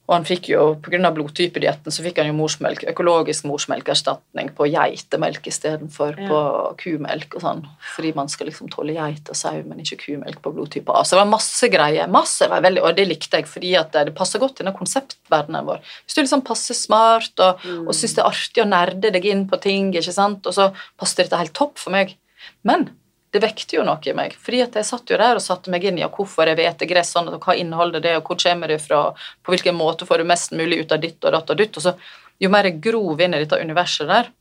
Og 0.05 0.13
han 0.13 0.25
fikk 0.27 0.51
jo, 0.51 0.63
pga. 0.85 1.09
blodtypedietten 1.15 1.93
så 1.93 2.03
fikk 2.05 2.19
han 2.21 2.29
jo 2.29 2.35
morsmelk, 2.37 2.83
økologisk 2.91 3.47
morsmelkerstatning 3.49 4.51
på 4.57 4.67
geitemelk 4.69 5.47
istedenfor 5.49 6.19
ja. 6.21 6.27
på 6.29 6.41
kumelk 6.83 7.37
og 7.37 7.45
sånn. 7.45 7.63
Fordi 7.95 8.11
man 8.17 8.29
skal 8.29 8.51
liksom 8.51 8.69
tåle 8.73 8.93
geit 8.97 9.31
og 9.33 9.39
sau, 9.39 9.57
men 9.65 9.81
ikke 9.81 9.97
kumelk 10.03 10.43
på 10.43 10.53
blodtype 10.53 10.93
A. 10.93 11.01
Så 11.01 11.17
det 11.17 11.23
var 11.23 11.31
masse 11.31 11.69
greier. 11.73 12.11
masse, 12.11 12.45
Og 12.45 12.91
det 12.95 13.07
likte 13.09 13.41
jeg, 13.41 13.49
fordi 13.49 13.73
at 13.79 13.97
det 13.97 14.13
passer 14.17 14.39
godt 14.39 14.61
i 14.61 14.67
den 14.67 14.77
konseptverdenen 14.77 15.65
vår. 15.65 15.81
Hvis 16.05 16.17
du 16.17 16.21
liksom 16.21 16.45
passer 16.45 16.77
smart 16.77 17.41
og, 17.41 17.65
mm. 17.65 17.87
og 17.87 17.97
syns 17.97 18.13
det 18.13 18.21
er 18.21 18.29
artig 18.29 18.63
å 18.63 18.69
nerde 18.69 19.13
deg 19.15 19.25
inn 19.25 19.47
på 19.49 19.57
ting, 19.57 19.89
ikke 19.95 20.13
sant, 20.13 20.45
og 20.45 20.53
så 20.53 20.69
passer 20.99 21.25
dette 21.25 21.41
helt 21.41 21.57
topp 21.57 21.81
for 21.81 21.95
meg. 21.95 22.13
Men 22.61 22.91
det 23.35 23.41
vekte 23.43 23.75
jo 23.75 23.83
noe 23.83 23.99
i 24.07 24.13
meg. 24.15 24.35
fordi 24.39 24.61
at 24.63 24.77
jeg 24.79 24.87
satt 24.87 25.11
jo 25.11 25.19
der 25.19 25.35
og 25.35 25.43
satte 25.43 25.71
meg 25.73 25.83
inn 25.83 25.99
i 25.99 26.03
ja, 26.05 26.09
hvorfor 26.11 26.47
er 26.47 26.55
hvetegress 26.55 27.11
sånn, 27.15 27.27
og 27.33 27.43
hva 27.43 27.57
inneholder 27.59 28.03
det, 28.03 28.15
og 28.19 28.29
hvor 28.29 28.39
kommer 28.39 28.71
det 28.71 28.79
fra, 28.83 29.09
på 29.43 29.51
hvilken 29.53 29.75
måte 29.75 30.07
får 30.07 30.23
du 30.23 30.29
mest 30.31 30.55
mulig 30.55 30.85
ut 30.85 30.95
av 30.95 31.03
ditt 31.03 31.19
og 31.23 31.35
datt 31.35 31.51
og 31.51 31.59
dytt. 31.59 31.75
Og 31.75 31.83
så, 31.83 31.95
jo 32.39 32.51
mer 32.51 32.69
jeg 32.69 32.79
grov 32.83 33.21
inn 33.21 33.35
i 33.35 33.43
dette 33.43 33.59
universet 33.59 34.07
der, 34.11 34.31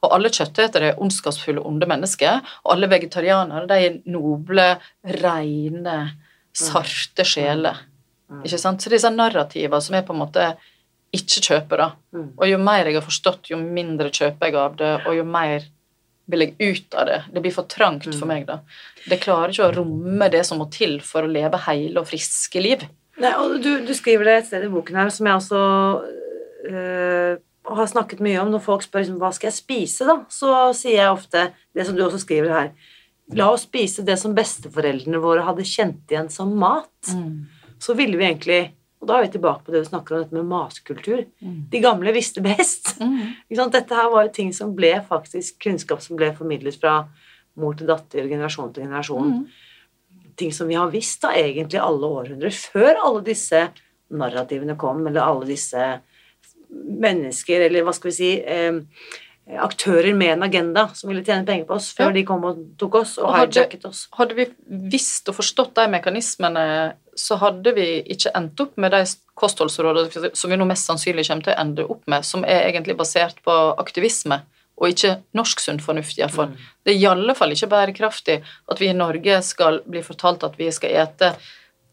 Og 0.00 0.14
alle 0.16 0.32
kjøttetere 0.32 0.92
er 0.92 1.00
ondskapsfulle, 1.02 1.62
onde 1.66 1.88
mennesker. 1.90 2.40
Og 2.64 2.74
alle 2.74 2.88
vegetarianere 2.90 3.68
de 3.68 3.78
er 3.86 3.98
noble, 4.12 4.66
rene, 5.20 5.98
sarte 6.56 7.26
sjeler. 7.28 7.86
Ikke 8.40 8.60
sant? 8.60 8.82
Så 8.82 8.92
disse 8.92 9.10
narrativene 9.12 9.82
som 9.82 9.96
jeg 9.98 10.06
på 10.06 10.14
en 10.14 10.22
måte 10.22 10.46
ikke 11.16 11.42
kjøper, 11.42 11.82
da. 11.82 11.88
Mm. 12.14 12.28
Og 12.38 12.46
jo 12.46 12.58
mer 12.62 12.86
jeg 12.86 12.96
har 13.00 13.04
forstått, 13.04 13.50
jo 13.50 13.58
mindre 13.60 14.12
kjøper 14.14 14.46
jeg 14.50 14.58
av 14.60 14.76
det, 14.78 14.92
og 15.08 15.16
jo 15.18 15.24
mer 15.26 15.66
vil 16.30 16.46
jeg 16.46 16.54
ut 16.60 16.94
av 16.98 17.06
det. 17.10 17.18
Det 17.34 17.42
blir 17.44 17.52
for 17.54 17.68
trangt 17.70 18.06
Mm. 18.06 18.18
for 18.18 18.26
meg, 18.30 18.46
da. 18.46 18.60
Det 19.08 19.20
klarer 19.20 19.50
ikke 19.52 19.68
å 19.68 19.74
romme 19.76 20.30
det 20.30 20.44
som 20.46 20.58
må 20.58 20.70
til 20.70 20.98
for 21.00 21.22
å 21.26 21.30
leve 21.30 21.58
hele 21.66 22.00
og 22.00 22.06
friske 22.08 22.60
liv. 22.62 22.86
Nei, 23.20 23.34
og 23.36 23.58
du, 23.62 23.84
du 23.84 23.92
skriver 23.92 24.24
det 24.24 24.36
et 24.38 24.46
sted 24.46 24.64
i 24.64 24.72
boken 24.72 24.96
her, 24.96 25.10
som 25.12 25.26
jeg 25.26 25.36
også 25.36 25.60
øh, 26.70 27.36
har 27.70 27.86
snakket 27.90 28.22
mye 28.24 28.40
om. 28.42 28.50
Når 28.54 28.62
folk 28.64 28.82
spør 28.86 29.04
liksom, 29.04 29.18
hva 29.20 29.32
skal 29.36 29.50
jeg 29.50 29.58
spise, 29.58 30.06
da, 30.08 30.18
så 30.32 30.70
sier 30.76 31.02
jeg 31.02 31.12
ofte 31.12 31.46
det 31.76 31.86
som 31.86 31.96
du 31.98 32.02
også 32.06 32.22
skriver 32.24 32.54
her. 32.54 32.70
La 33.36 33.50
oss 33.52 33.62
spise 33.68 34.02
det 34.02 34.16
som 34.18 34.34
besteforeldrene 34.34 35.20
våre 35.22 35.44
hadde 35.46 35.66
kjent 35.68 36.10
igjen 36.10 36.30
som 36.32 36.50
mat. 36.58 37.12
Så 37.80 37.94
ville 37.94 38.18
vi 38.18 38.26
egentlig 38.26 38.60
Og 39.00 39.08
da 39.08 39.16
er 39.16 39.24
vi 39.24 39.32
tilbake 39.32 39.64
på 39.64 39.72
det 39.72 39.80
du 39.84 39.88
snakker 39.88 40.14
om, 40.14 40.22
dette 40.24 40.36
med 40.36 40.48
matkultur. 40.50 41.24
De 41.40 41.80
gamle 41.80 42.12
visste 42.12 42.42
best. 42.44 42.92
Sant? 43.56 43.72
Dette 43.72 43.96
her 43.96 44.10
var 44.12 44.26
jo 44.26 44.34
ting 44.36 44.52
som 44.56 44.74
ble 44.76 44.92
faktisk 45.08 45.56
kunnskap 45.64 46.04
som 46.04 46.20
ble 46.20 46.34
formidlet 46.36 46.76
fra 46.80 47.00
mor 47.60 47.74
til 47.76 47.88
datter, 47.88 48.28
generasjon 48.28 48.74
til 48.76 48.84
generasjon 48.86 49.42
ting 50.40 50.52
som 50.52 50.68
vi 50.68 50.78
har 50.78 50.90
visst 50.92 51.22
da 51.24 51.34
egentlig 51.36 51.80
alle 51.82 52.08
århundrer, 52.08 52.54
før 52.54 53.02
alle 53.04 53.24
disse 53.26 53.66
narrativene 54.10 54.76
kom, 54.80 55.02
eller 55.06 55.26
alle 55.26 55.48
disse 55.50 55.88
mennesker, 56.70 57.66
eller 57.66 57.84
hva 57.86 57.94
skal 57.96 58.10
vi 58.10 58.16
si 58.16 58.30
eh, 58.38 58.80
aktører 59.58 60.14
med 60.14 60.32
en 60.36 60.42
agenda 60.46 60.88
som 60.94 61.08
ville 61.10 61.24
tjene 61.24 61.46
penger 61.46 61.66
på 61.66 61.74
oss, 61.74 61.90
før 61.96 62.10
Ja. 62.10 62.12
de 62.12 62.24
kom 62.24 62.44
og 62.44 62.58
tok 62.78 62.94
oss 62.94 63.18
og 63.18 63.24
Og 63.28 63.34
hijacket 63.36 63.84
oss. 63.84 64.08
Hadde 64.12 64.34
vi 64.34 64.46
visst 64.68 65.28
og 65.28 65.34
forstått 65.34 65.74
de 65.74 65.88
mekanismene, 65.88 66.94
så 67.16 67.36
hadde 67.38 67.74
vi 67.74 68.02
ikke 68.02 68.30
endt 68.34 68.60
opp 68.60 68.76
med 68.76 68.92
de 68.92 69.04
kostholdsrådene 69.36 70.34
som 70.36 70.50
vi 70.50 70.56
nå 70.56 70.66
mest 70.66 70.86
sannsynlig 70.86 71.26
kommer 71.26 71.42
til 71.44 71.54
å 71.54 71.60
ende 71.60 71.90
opp 71.90 72.02
med, 72.06 72.24
som 72.24 72.44
er 72.44 72.70
egentlig 72.70 72.96
basert 72.96 73.42
på 73.44 73.76
aktivisme, 73.78 74.42
og 74.80 74.88
ikke 74.88 75.18
norsk 75.34 75.60
sunn 75.60 75.78
fornuft, 75.80 76.16
iallfall. 76.18 76.54
Det 76.84 76.94
er 76.94 76.98
i 76.98 77.06
alle 77.06 77.34
fall 77.34 77.50
ikke 77.52 77.68
bærekraftig 77.68 78.42
at 78.70 78.78
vi 78.80 78.88
i 78.88 78.94
Norge 78.96 79.42
skal 79.42 79.80
bli 79.86 80.00
fortalt 80.00 80.42
at 80.44 80.56
vi 80.56 80.70
skal 80.72 80.90
ete 80.90 81.34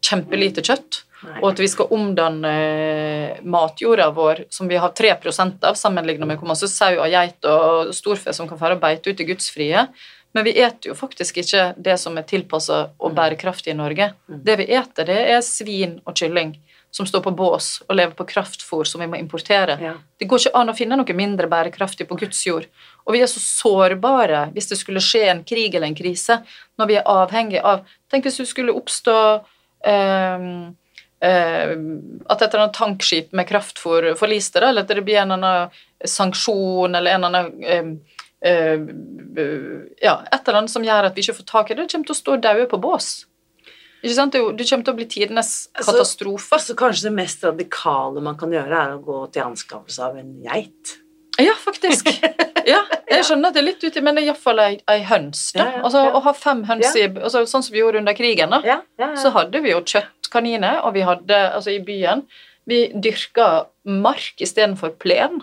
kjempelite 0.04 0.64
kjøtt, 0.64 1.02
Nei. 1.22 1.38
og 1.40 1.48
at 1.50 1.62
vi 1.62 1.68
skal 1.70 1.90
omdanne 1.94 2.52
eh, 2.52 3.40
matjorda 3.42 4.10
vår, 4.14 4.44
som 4.54 4.70
vi 4.70 4.78
har 4.78 4.94
3% 4.94 5.66
av, 5.66 5.78
sammenlignet 5.78 6.28
med 6.28 6.38
hvor 6.38 6.52
masse 6.52 6.70
sau 6.70 6.92
og 6.94 7.10
geit 7.10 7.48
og 7.48 7.90
storfe 7.96 8.34
som 8.36 8.48
kan 8.50 8.60
fære 8.60 8.78
og 8.78 8.84
beite 8.84 9.10
ut 9.10 9.20
i 9.24 9.28
gudsfrie. 9.32 9.88
Men 10.36 10.44
vi 10.44 10.54
eter 10.60 10.92
jo 10.92 10.94
faktisk 10.94 11.40
ikke 11.42 11.72
det 11.80 11.96
som 11.98 12.18
er 12.20 12.26
tilpassa 12.28 12.88
og 13.00 13.14
bærekraftig 13.16 13.72
i 13.72 13.78
Norge. 13.78 14.12
Det 14.28 14.58
vi 14.60 14.68
eter, 14.76 15.08
det 15.08 15.20
er 15.32 15.40
svin 15.42 15.98
og 16.04 16.14
kylling 16.20 16.54
som 16.90 17.06
står 17.06 17.20
på 17.20 17.32
bås 17.36 17.82
og 17.86 17.96
lever 17.96 18.14
på 18.16 18.26
kraftfôr 18.28 18.86
som 18.88 19.02
vi 19.02 19.08
må 19.10 19.18
importere. 19.20 19.76
Ja. 19.82 19.94
Det 20.18 20.28
går 20.28 20.40
ikke 20.40 20.56
an 20.56 20.72
å 20.72 20.76
finne 20.76 20.96
noe 20.96 21.16
mindre 21.16 21.48
bærekraftig 21.50 22.08
på 22.08 22.16
Guds 22.20 22.40
jord. 22.46 22.68
Og 23.04 23.16
vi 23.16 23.22
er 23.24 23.30
så 23.30 23.42
sårbare 23.42 24.46
hvis 24.54 24.70
det 24.70 24.80
skulle 24.80 25.02
skje 25.04 25.26
en 25.28 25.44
krig 25.48 25.74
eller 25.74 25.90
en 25.90 25.98
krise, 25.98 26.40
når 26.80 26.90
vi 26.90 26.98
er 27.00 27.08
avhengig 27.08 27.62
av 27.62 27.84
Tenk 28.08 28.24
hvis 28.24 28.38
det 28.40 28.48
skulle 28.48 28.72
oppstå 28.72 29.14
at 31.20 32.42
et 32.42 32.54
eller 32.54 32.62
annet 32.62 32.74
tankskip 32.78 33.32
med 33.32 33.48
kraftfôr 33.48 34.12
forliste, 34.18 34.60
eller 34.62 34.82
at 34.84 34.88
det 34.88 35.02
blir 35.04 35.18
en 35.22 35.30
eller 35.34 35.48
annen 35.48 35.70
sanksjon 36.06 36.94
eller 36.94 37.10
en 37.16 37.24
eller 37.24 37.38
annen 37.38 38.00
ehm, 38.42 38.44
eh, 38.44 38.78
Ja, 40.02 40.20
et 40.32 40.48
eller 40.48 40.58
annet 40.60 40.70
som 40.70 40.84
gjør 40.86 41.04
at 41.08 41.16
vi 41.16 41.20
ikke 41.26 41.38
får 41.40 41.46
tak 41.48 41.70
i 41.70 41.74
det. 41.74 41.82
Det 41.88 41.92
kommer 41.96 42.06
til 42.10 42.14
å 42.14 42.22
stå 42.22 42.36
daue 42.42 42.66
på 42.70 42.78
bås. 42.82 43.08
Ikke 43.98 44.14
sant? 44.14 44.32
Det 44.32 44.38
er 44.40 44.52
Det 44.54 44.68
kommer 44.70 44.84
til 44.84 44.94
å 44.94 45.00
bli 45.00 45.08
tidenes 45.10 45.68
Altså- 45.74 45.92
katastrofe. 45.92 46.58
Så 46.62 46.74
kanskje 46.78 47.02
det 47.08 47.12
mest 47.18 47.42
radikale 47.42 48.20
man 48.22 48.36
kan 48.36 48.50
gjøre, 48.50 48.70
er 48.70 48.90
å 48.94 49.02
gå 49.02 49.32
til 49.32 49.42
anskaffelse 49.42 50.00
av 50.00 50.16
en 50.16 50.40
geit. 50.42 50.98
Ja, 51.38 51.54
faktisk. 51.54 52.06
Ja, 52.74 52.80
jeg 53.10 53.24
skjønner 53.24 53.48
at 53.50 53.54
det 53.56 53.60
er 53.62 53.66
litt 53.68 53.84
uti, 53.88 54.00
men 54.04 54.14
det 54.18 54.22
er 54.24 54.30
iallfall 54.30 54.58
ei, 54.64 54.74
ei 54.92 54.98
høns. 55.08 55.46
da. 55.56 55.64
Ja, 55.64 55.76
ja, 55.78 55.82
altså. 55.88 56.02
Å 56.18 56.22
ha 56.26 56.32
fem 56.36 56.64
høns 56.68 56.94
i 56.96 57.06
altså, 57.08 57.42
Sånn 57.48 57.64
som 57.66 57.72
vi 57.74 57.80
gjorde 57.82 57.98
under 58.02 58.16
krigen, 58.18 58.50
da. 58.54 58.80
Så 59.16 59.30
hadde 59.36 59.60
vi 59.64 59.72
jo 59.72 59.80
kjøttkaniner, 59.82 60.82
og 60.84 60.94
vi 60.98 61.04
hadde 61.08 61.38
Altså, 61.54 61.70
i 61.76 61.80
byen 61.84 62.24
Vi 62.68 62.82
dyrka 62.94 63.66
mark 63.88 64.42
istedenfor 64.44 64.92
plen. 65.00 65.38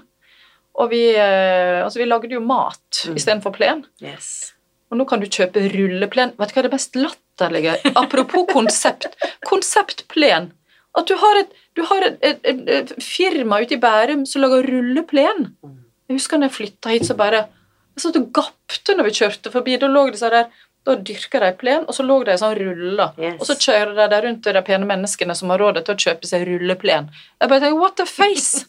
Og 0.77 0.89
vi 0.91 1.03
eh, 1.15 1.79
Altså, 1.85 1.99
vi 2.03 2.05
lagde 2.09 2.29
jo 2.35 2.41
mat 2.45 2.81
Mm. 3.05 3.15
istedenfor 3.19 3.51
plen. 3.53 3.81
Yes. 4.01 4.53
Og 4.91 4.97
nå 4.99 5.05
kan 5.09 5.19
du 5.19 5.25
kjøpe 5.25 5.61
rulleplen. 5.73 6.31
Vet 6.39 6.51
du 6.51 6.53
hva 6.55 6.61
er 6.61 6.67
det 6.67 6.71
mest 6.75 6.95
latterlige? 6.95 7.73
Apropos 7.97 8.45
konsept. 8.53 9.07
Konseptplen. 9.45 10.51
At 10.95 11.07
du 11.09 11.15
har 11.19 11.39
et, 11.41 11.49
du 11.75 11.81
har 11.89 12.05
et, 12.07 12.17
et, 12.23 12.39
et 12.71 12.93
firma 13.03 13.57
ute 13.65 13.75
i 13.75 13.81
Bærum 13.81 14.23
som 14.29 14.45
lager 14.45 14.63
rulleplen. 14.69 15.49
Mm. 15.65 15.73
Jeg 16.05 16.19
husker 16.19 16.39
når 16.39 16.51
jeg 16.51 16.57
flytta 16.59 16.93
hit, 16.93 17.07
så 17.07 17.17
bare 17.17 17.47
Jeg 17.95 18.03
satt 18.03 18.17
og 18.19 18.31
gapte 18.35 18.95
når 18.95 19.07
vi 19.07 19.17
kjørte 19.21 19.51
forbi. 19.53 19.77
Da 19.79 19.87
lå 19.87 20.09
de 20.11 20.19
så 20.19 20.29
der 20.33 20.49
da 20.85 20.93
dyrka 21.01 21.39
de 21.41 21.49
plen, 21.57 21.85
og 21.89 21.95
så 21.97 22.03
lå 22.05 22.19
de 22.27 22.35
sånn 22.37 22.53
ruller. 22.59 23.15
Yes. 23.17 23.39
Og 23.39 23.47
så 23.49 23.55
kjører 23.57 23.95
de 23.97 24.05
der 24.11 24.25
rundt 24.27 24.45
de 24.45 24.61
pene 24.67 24.85
menneskene 24.85 25.33
som 25.37 25.49
har 25.49 25.61
råd 25.63 25.79
til 25.81 25.95
å 25.95 26.03
kjøpe 26.03 26.29
seg 26.29 26.43
rulleplen. 26.45 27.07
Jeg 27.41 27.49
bare 27.49 27.63
tenker, 27.63 27.79
what 27.79 28.03
a 28.03 28.05
face? 28.05 28.67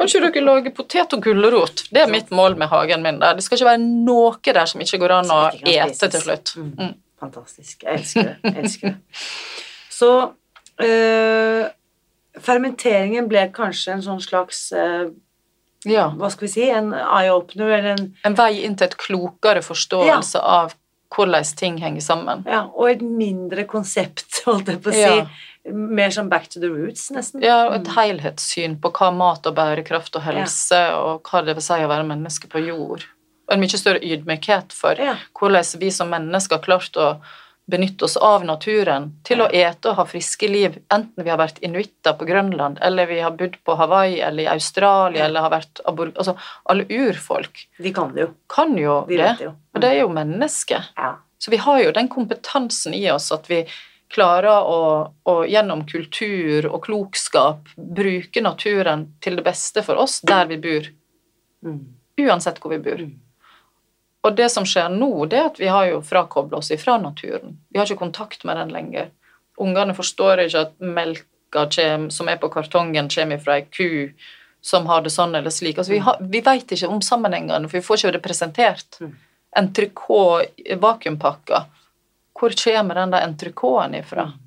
Kanskje 0.00 0.24
dere 0.24 0.42
lager 0.42 0.74
potet 0.74 1.14
og 1.14 1.22
gulrot? 1.22 1.84
Det 1.94 2.02
er 2.02 2.10
mitt 2.10 2.32
mål 2.34 2.58
med 2.58 2.72
hagen 2.72 3.04
min. 3.06 3.20
der. 3.22 3.38
Det 3.38 3.46
skal 3.46 3.60
ikke 3.60 3.70
være 3.70 3.84
noe 3.84 4.34
der 4.58 4.66
som 4.72 4.82
ikke 4.82 5.00
går 5.04 5.14
an 5.20 5.30
å 5.30 5.40
ete 5.54 6.10
til 6.10 6.24
slutt. 6.24 6.56
Mm. 6.58 6.72
Mm. 6.80 6.94
Fantastisk. 7.22 7.86
Jeg 7.86 8.00
elsker 8.00 8.32
det. 8.32 8.36
Jeg 8.42 8.64
elsker 8.64 8.96
det. 8.96 9.22
Så 9.94 10.10
øh, 10.82 11.62
fermenteringen 12.42 13.30
ble 13.30 13.46
kanskje 13.54 13.94
en 13.94 14.02
sånn 14.02 14.24
slags 14.24 14.66
øh, 14.74 15.12
Ja. 15.88 16.08
Hva 16.16 16.30
skal 16.32 16.46
vi 16.46 16.52
si? 16.52 16.68
En 16.70 16.92
eye-opener 16.94 17.74
eller 17.78 17.90
en 17.96 18.06
En 18.24 18.36
vei 18.38 18.62
inn 18.64 18.76
til 18.76 18.88
et 18.88 18.96
klokere 19.00 19.62
forståelse 19.64 20.40
av 20.40 20.74
hvordan 21.14 21.44
ting 21.56 21.76
henger 21.78 22.02
sammen. 22.02 22.44
Ja, 22.48 22.64
og 22.74 22.90
et 22.90 23.02
mindre 23.04 23.64
konsept, 23.70 24.40
holdt 24.48 24.72
jeg 24.72 24.80
på 24.82 24.90
å 24.90 24.94
si. 24.96 25.02
Ja. 25.04 25.26
Mer 25.72 26.10
som 26.12 26.28
back 26.28 26.48
to 26.52 26.60
the 26.60 26.68
roots, 26.68 27.06
nesten. 27.14 27.40
Ja, 27.44 27.68
og 27.70 27.76
et 27.78 27.92
helhetssyn 27.94 28.74
på 28.82 28.90
hva 28.92 29.08
mat 29.14 29.46
og 29.48 29.54
bærekraft 29.56 30.16
og 30.18 30.26
helse 30.26 30.80
og 30.98 31.30
hva 31.30 31.40
det 31.46 31.54
vil 31.56 31.64
si 31.64 31.78
å 31.80 31.88
være 31.88 32.04
menneske 32.08 32.50
på 32.52 32.60
jord. 32.66 33.06
Og 33.48 33.54
en 33.54 33.62
mye 33.62 33.80
større 33.80 34.02
ydmykhet 34.04 34.72
for 34.76 35.00
Ja. 35.00 35.16
hvordan 35.38 35.64
vi 35.80 35.90
som 35.90 36.10
mennesker 36.12 36.58
har 36.58 36.64
klart 36.64 36.96
å 37.00 37.08
benytte 37.70 38.04
oss 38.04 38.16
av 38.16 38.42
naturen 38.44 39.06
til 39.24 39.40
å 39.40 39.46
ete 39.48 39.88
og 39.88 39.96
ha 39.96 40.04
friske 40.04 40.48
liv, 40.50 40.74
enten 40.92 41.24
vi 41.24 41.30
har 41.32 41.38
vært 41.40 41.58
inuitter 41.64 42.12
på 42.18 42.26
Grønland, 42.28 42.78
eller 42.84 43.06
vi 43.08 43.20
har 43.24 43.30
bodd 43.38 43.56
på 43.64 43.76
Hawaii 43.80 44.18
eller 44.20 44.42
i 44.44 44.50
Australia, 44.52 45.24
eller 45.24 45.40
har 45.46 45.50
vært. 45.54 45.80
Altså, 45.88 46.36
alle 46.68 46.84
urfolk 46.90 47.64
De 47.78 47.92
kan 47.96 48.12
det 48.14 48.20
jo. 48.26 48.28
kan 48.52 48.76
jo 48.76 48.98
De 49.08 49.16
det 49.16 49.30
jo. 49.40 49.54
og 49.74 49.80
det 49.80 49.90
er 49.94 50.00
jo 50.02 50.08
mennesker. 50.12 50.90
Ja. 50.96 51.14
Så 51.38 51.50
vi 51.50 51.56
har 51.56 51.80
jo 51.82 51.92
den 51.92 52.08
kompetansen 52.08 52.94
i 52.94 53.06
oss 53.10 53.30
at 53.32 53.48
vi 53.50 53.64
klarer 54.14 54.62
å, 54.68 55.10
å 55.26 55.34
gjennom 55.48 55.86
kultur 55.88 56.68
og 56.70 56.84
klokskap 56.84 57.72
bruke 57.76 58.40
naturen 58.44 59.08
til 59.24 59.36
det 59.40 59.44
beste 59.48 59.82
for 59.82 59.96
oss 60.04 60.20
der 60.20 60.46
vi 60.52 60.60
bor, 60.60 60.92
Mm. 61.64 61.80
uansett 62.20 62.58
hvor 62.60 62.70
vi 62.74 62.78
bor. 62.84 62.98
Mm. 63.00 63.20
Og 64.24 64.36
det 64.36 64.48
som 64.52 64.64
skjer 64.64 64.88
nå, 64.92 65.26
det 65.28 65.38
er 65.38 65.50
at 65.50 65.60
vi 65.60 65.68
har 65.68 65.90
jo 65.90 66.00
frakobla 66.04 66.62
oss 66.62 66.72
ifra 66.72 66.96
naturen. 67.00 67.58
Vi 67.68 67.78
har 67.78 67.86
ikke 67.88 68.00
kontakt 68.06 68.44
med 68.48 68.56
den 68.56 68.72
lenger. 68.72 69.10
Ungene 69.60 69.94
forstår 69.94 70.46
ikke 70.46 70.62
at 70.64 70.78
melka 70.80 71.66
kjem, 71.70 72.08
som 72.10 72.30
er 72.32 72.40
på 72.40 72.48
kartongen, 72.54 73.10
kommer 73.12 73.42
fra 73.42 73.58
ei 73.60 73.66
ku 73.68 74.14
som 74.64 74.86
har 74.88 75.02
det 75.04 75.12
sånn 75.12 75.34
eller 75.36 75.52
slik. 75.52 75.76
Altså, 75.76 75.92
vi, 75.92 76.00
har, 76.00 76.16
vi 76.20 76.40
vet 76.40 76.72
ikke 76.72 76.88
om 76.88 77.02
sammenhengene, 77.04 77.68
for 77.68 77.76
vi 77.76 77.84
får 77.84 78.00
ikke 78.00 78.14
det 78.16 78.22
presentert. 78.24 78.96
Mm. 79.00 79.10
Entrecôte 79.60 80.78
vakuumpakka. 80.80 81.66
Hvor 82.34 82.56
kommer 82.64 83.02
den 83.02 83.12
der 83.12 83.26
entrecôten 83.28 83.98
ifra? 84.00 84.30
Mm. 84.32 84.40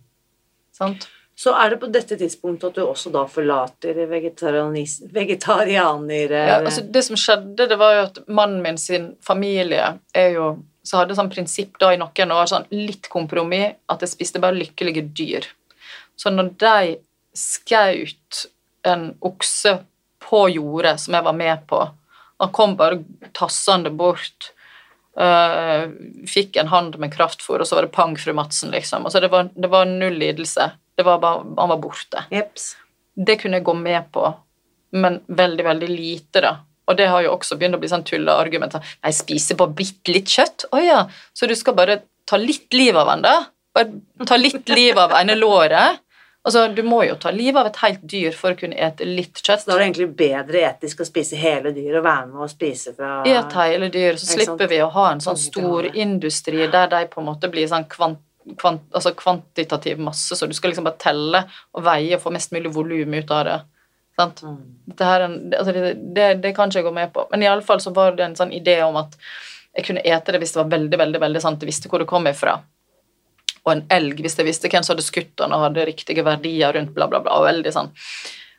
Sant? 0.74 1.08
Så 1.38 1.52
er 1.54 1.70
det 1.70 1.78
på 1.82 1.90
dette 1.94 2.18
tidspunktet 2.18 2.72
at 2.72 2.80
du 2.80 2.82
også 2.88 3.12
da 3.14 3.28
forlater 3.30 4.00
vegetarianere 4.10 5.12
vegetarianer... 5.14 6.34
Ja, 6.34 6.56
altså 6.64 6.82
det 6.82 7.04
som 7.06 7.20
skjedde, 7.20 7.68
det 7.70 7.78
var 7.78 7.94
jo 7.94 8.06
at 8.08 8.18
mannen 8.26 8.64
min 8.66 8.80
sin 8.82 9.12
familie 9.22 9.92
er 10.18 10.34
jo 10.34 10.48
så 10.88 11.02
hadde 11.02 11.18
sånn 11.18 11.32
prinsipp 11.32 11.78
da 11.82 11.92
i 11.94 12.00
noen 12.00 12.34
år, 12.34 12.48
sånn 12.50 12.68
litt 12.72 13.10
kompromiss, 13.12 13.76
at 13.92 14.04
jeg 14.04 14.14
spiste 14.14 14.42
bare 14.44 14.58
lykkelige 14.58 15.04
dyr. 15.18 15.48
Så 16.18 16.32
når 16.34 16.54
de 16.64 16.98
skjøt 17.38 18.46
en 18.88 19.10
okse 19.26 19.78
på 20.24 20.44
jordet 20.56 20.96
som 21.02 21.18
jeg 21.18 21.26
var 21.28 21.36
med 21.38 21.66
på 21.70 21.86
Han 22.38 22.52
kom 22.54 22.76
bare 22.78 23.00
tassende 23.34 23.90
bort, 23.90 24.52
øh, 25.18 25.88
fikk 26.30 26.60
en 26.62 26.68
hand 26.70 27.00
med 27.02 27.10
kraftfôr, 27.10 27.64
og 27.64 27.66
så 27.66 27.80
var 27.80 27.88
det 27.88 27.96
pang, 27.96 28.14
fru 28.14 28.30
Madsen, 28.38 28.70
liksom. 28.70 29.08
Altså 29.10 29.24
det 29.24 29.32
var, 29.34 29.50
det 29.56 29.72
var 29.74 29.90
null 29.90 30.20
lidelse. 30.22 30.68
Det 30.98 31.06
var 31.06 31.20
bare, 31.22 31.46
han 31.58 31.70
var 31.70 31.82
borte. 31.82 32.24
Jeps. 32.34 32.72
Det 33.16 33.38
kunne 33.42 33.60
jeg 33.60 33.68
gå 33.68 33.74
med 33.78 34.10
på, 34.14 34.24
men 34.98 35.22
veldig, 35.28 35.66
veldig 35.66 35.90
lite, 35.92 36.42
da. 36.42 36.56
Og 36.88 36.98
det 36.98 37.10
har 37.12 37.26
jo 37.26 37.34
også 37.36 37.58
begynt 37.60 37.76
å 37.76 37.82
bli 37.82 37.90
sånn 37.92 38.06
tulleargument. 38.08 38.78
Jeg 38.80 39.16
spiser 39.18 39.60
bare 39.60 39.76
bitte 39.76 40.14
litt 40.16 40.32
kjøtt. 40.32 40.70
Å 40.72 40.82
ja, 40.82 41.00
så 41.36 41.50
du 41.50 41.56
skal 41.60 41.76
bare 41.78 42.02
ta 42.28 42.40
litt 42.40 42.74
liv 42.74 42.98
av 42.98 43.12
den, 43.12 43.26
da? 43.28 43.36
Bare 43.76 44.26
ta 44.28 44.38
litt 44.40 44.70
liv 44.72 44.98
av 44.98 45.14
ene 45.20 45.36
låret? 45.38 46.04
Altså, 46.48 46.62
du 46.72 46.80
må 46.88 47.02
jo 47.04 47.18
ta 47.20 47.32
livet 47.36 47.60
av 47.60 47.68
et 47.68 47.80
helt 47.82 48.04
dyr 48.08 48.36
for 48.36 48.56
å 48.56 48.58
kunne 48.60 48.78
ete 48.80 49.04
litt 49.04 49.42
kjøtt. 49.42 49.66
Så 49.66 49.68
da 49.68 49.76
er 49.76 49.82
det 49.82 49.88
egentlig 49.90 50.08
bedre 50.22 50.62
etisk 50.70 51.02
å 51.04 51.08
spise 51.10 51.36
hele 51.36 51.74
dyr 51.76 51.98
og 52.00 52.06
være 52.06 52.30
med 52.30 52.46
og 52.46 52.52
spise 52.54 52.94
fra 52.96 53.18
Et 53.28 53.58
hele 53.60 53.90
dyr, 53.92 54.16
så 54.16 54.30
slipper 54.32 54.72
vi 54.72 54.80
å 54.86 54.88
ha 54.94 55.10
en 55.12 55.24
sånn 55.24 55.36
Sånn 55.36 55.52
stor 55.52 55.90
industri 55.92 56.70
der 56.72 56.88
de 56.94 57.02
på 57.12 57.20
en 57.20 57.28
måte 57.28 57.52
blir 57.52 57.68
sånn 57.68 57.84
kvant, 57.92 58.24
kvant, 58.56 58.86
altså 58.96 59.12
kvantitativ 59.18 60.00
masse, 60.00 60.36
så 60.36 60.48
du 60.48 60.54
skal 60.56 60.72
liksom 60.72 60.88
bare 60.88 61.02
telle 61.02 61.44
og 61.74 61.84
veie 61.86 62.16
og 62.16 62.24
få 62.24 62.32
mest 62.36 62.54
mulig 62.56 62.72
volum 62.76 63.18
ut 63.18 63.34
av 63.36 63.44
det. 63.48 63.58
Sant? 64.18 64.42
Mm. 64.44 64.62
En- 65.00 65.54
altså 65.54 65.74
det, 65.76 65.94
det, 66.16 66.30
det 66.42 66.56
kan 66.56 66.70
ikke 66.72 66.80
jeg 66.82 66.88
gå 66.88 66.96
med 66.96 67.14
på. 67.14 67.28
Men 67.32 67.44
iallfall 67.46 67.82
så 67.84 67.94
var 67.94 68.16
det 68.18 68.26
en 68.26 68.40
sånn 68.40 68.56
idé 68.56 68.80
om 68.86 68.98
at 68.98 69.18
jeg 69.78 69.86
kunne 69.86 70.02
ete 70.02 70.34
det 70.34 70.42
hvis 70.42 70.56
det 70.56 70.62
var 70.64 70.72
veldig, 70.74 70.98
veldig, 71.04 71.22
veldig 71.22 71.44
sant, 71.44 71.62
jeg 71.62 71.70
visste 71.70 71.92
hvor 71.92 72.02
det 72.02 72.10
kom 72.10 72.26
ifra. 72.30 72.58
Og 73.68 73.74
en 73.74 73.84
elg, 73.94 74.22
hvis 74.24 74.38
jeg 74.40 74.48
visste 74.48 74.72
hvem 74.72 74.86
som 74.86 74.96
hadde 74.96 75.06
skutt 75.06 75.36
den 75.38 75.54
og 75.54 75.68
hadde 75.68 75.86
riktige 75.90 76.24
verdier 76.26 76.74
rundt, 76.74 76.94
bla, 76.96 77.10
bla, 77.12 77.20
bla. 77.22 77.36
Og 77.38 77.50
veldig 77.50 77.74
sånn. 77.76 77.92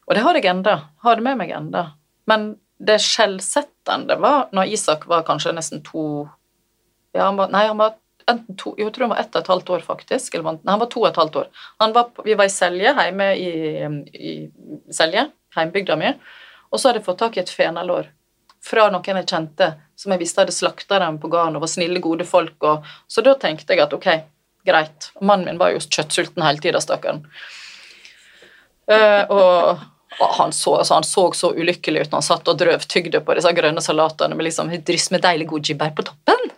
Og 0.06 0.14
det 0.14 0.22
har 0.24 0.36
jeg 0.38 0.48
enda. 0.50 0.74
Har 1.04 1.16
det 1.16 1.24
med 1.24 1.40
meg 1.40 1.54
enda. 1.56 1.84
Men 2.28 2.52
det 2.78 3.00
skjellsettende 3.02 4.18
var 4.22 4.52
når 4.54 4.74
Isak 4.76 5.08
var 5.10 5.24
kanskje 5.26 5.54
nesten 5.56 5.82
to 5.82 6.28
Ja, 7.16 7.24
han 7.24 7.38
var 7.40 7.48
Nei, 7.50 7.64
han 7.66 7.80
var 7.80 7.96
to 8.60 8.74
Jeg 8.78 8.92
tror 8.92 9.06
han 9.06 9.14
var 9.14 9.22
ett 9.22 9.34
og 9.34 9.40
et 9.40 9.50
halvt 9.52 9.70
år, 9.76 9.86
faktisk. 9.86 10.34
Eller, 10.34 10.58
nei, 10.58 10.72
han 10.72 10.82
var 10.82 10.90
to 10.92 11.02
og 11.02 11.08
et 11.10 11.20
halvt 11.20 11.40
år. 11.42 11.48
Var, 11.96 12.12
vi 12.26 12.36
var 12.38 12.48
i 12.48 12.52
Selje, 12.52 12.92
hjemme 12.98 13.32
i, 13.36 13.50
i 14.12 14.36
Selje, 14.94 15.28
heimbygda 15.56 15.96
mi, 15.98 16.12
og 16.68 16.78
så 16.78 16.88
hadde 16.88 17.00
jeg 17.00 17.08
fått 17.08 17.20
tak 17.24 17.38
i 17.38 17.42
et 17.42 17.52
fenalår 17.52 18.10
fra 18.64 18.88
noen 18.92 19.20
jeg 19.20 19.28
kjente, 19.30 19.68
som 19.98 20.12
jeg 20.12 20.22
visste 20.22 20.42
hadde 20.42 20.54
slakta 20.54 20.98
dem 21.02 21.18
på 21.22 21.30
gården 21.32 21.58
og 21.58 21.64
var 21.64 21.70
snille, 21.72 22.02
gode 22.04 22.26
folk. 22.28 22.56
Og, 22.66 22.88
så 23.08 23.24
da 23.24 23.34
tenkte 23.40 23.74
jeg 23.74 23.84
at 23.84 23.94
ok, 23.94 24.08
greit. 24.66 25.10
Mannen 25.20 25.52
min 25.52 25.60
var 25.60 25.72
jo 25.74 25.82
kjøttsulten 25.84 26.44
hele 26.44 26.62
tida, 26.62 26.82
stakkaren. 26.82 27.24
Uh, 28.88 29.24
og 29.28 29.86
og 30.18 30.32
han 30.38 30.52
så, 30.52 30.74
altså 30.80 30.96
han 30.98 31.06
så 31.06 31.28
så 31.36 31.50
ulykkelig 31.54 32.06
ut 32.06 32.10
når 32.12 32.18
han 32.20 32.26
satt 32.26 32.48
og 32.50 32.58
drøvtygde 32.58 33.20
på 33.24 33.36
disse 33.38 33.52
grønne 33.54 33.82
salatene 33.84 34.34
med 34.38 34.48
liksom 34.48 34.72
dryss 34.86 35.10
med 35.14 35.22
deilig 35.22 35.46
gojibær 35.52 35.92
på 35.94 36.06
toppen. 36.08 36.48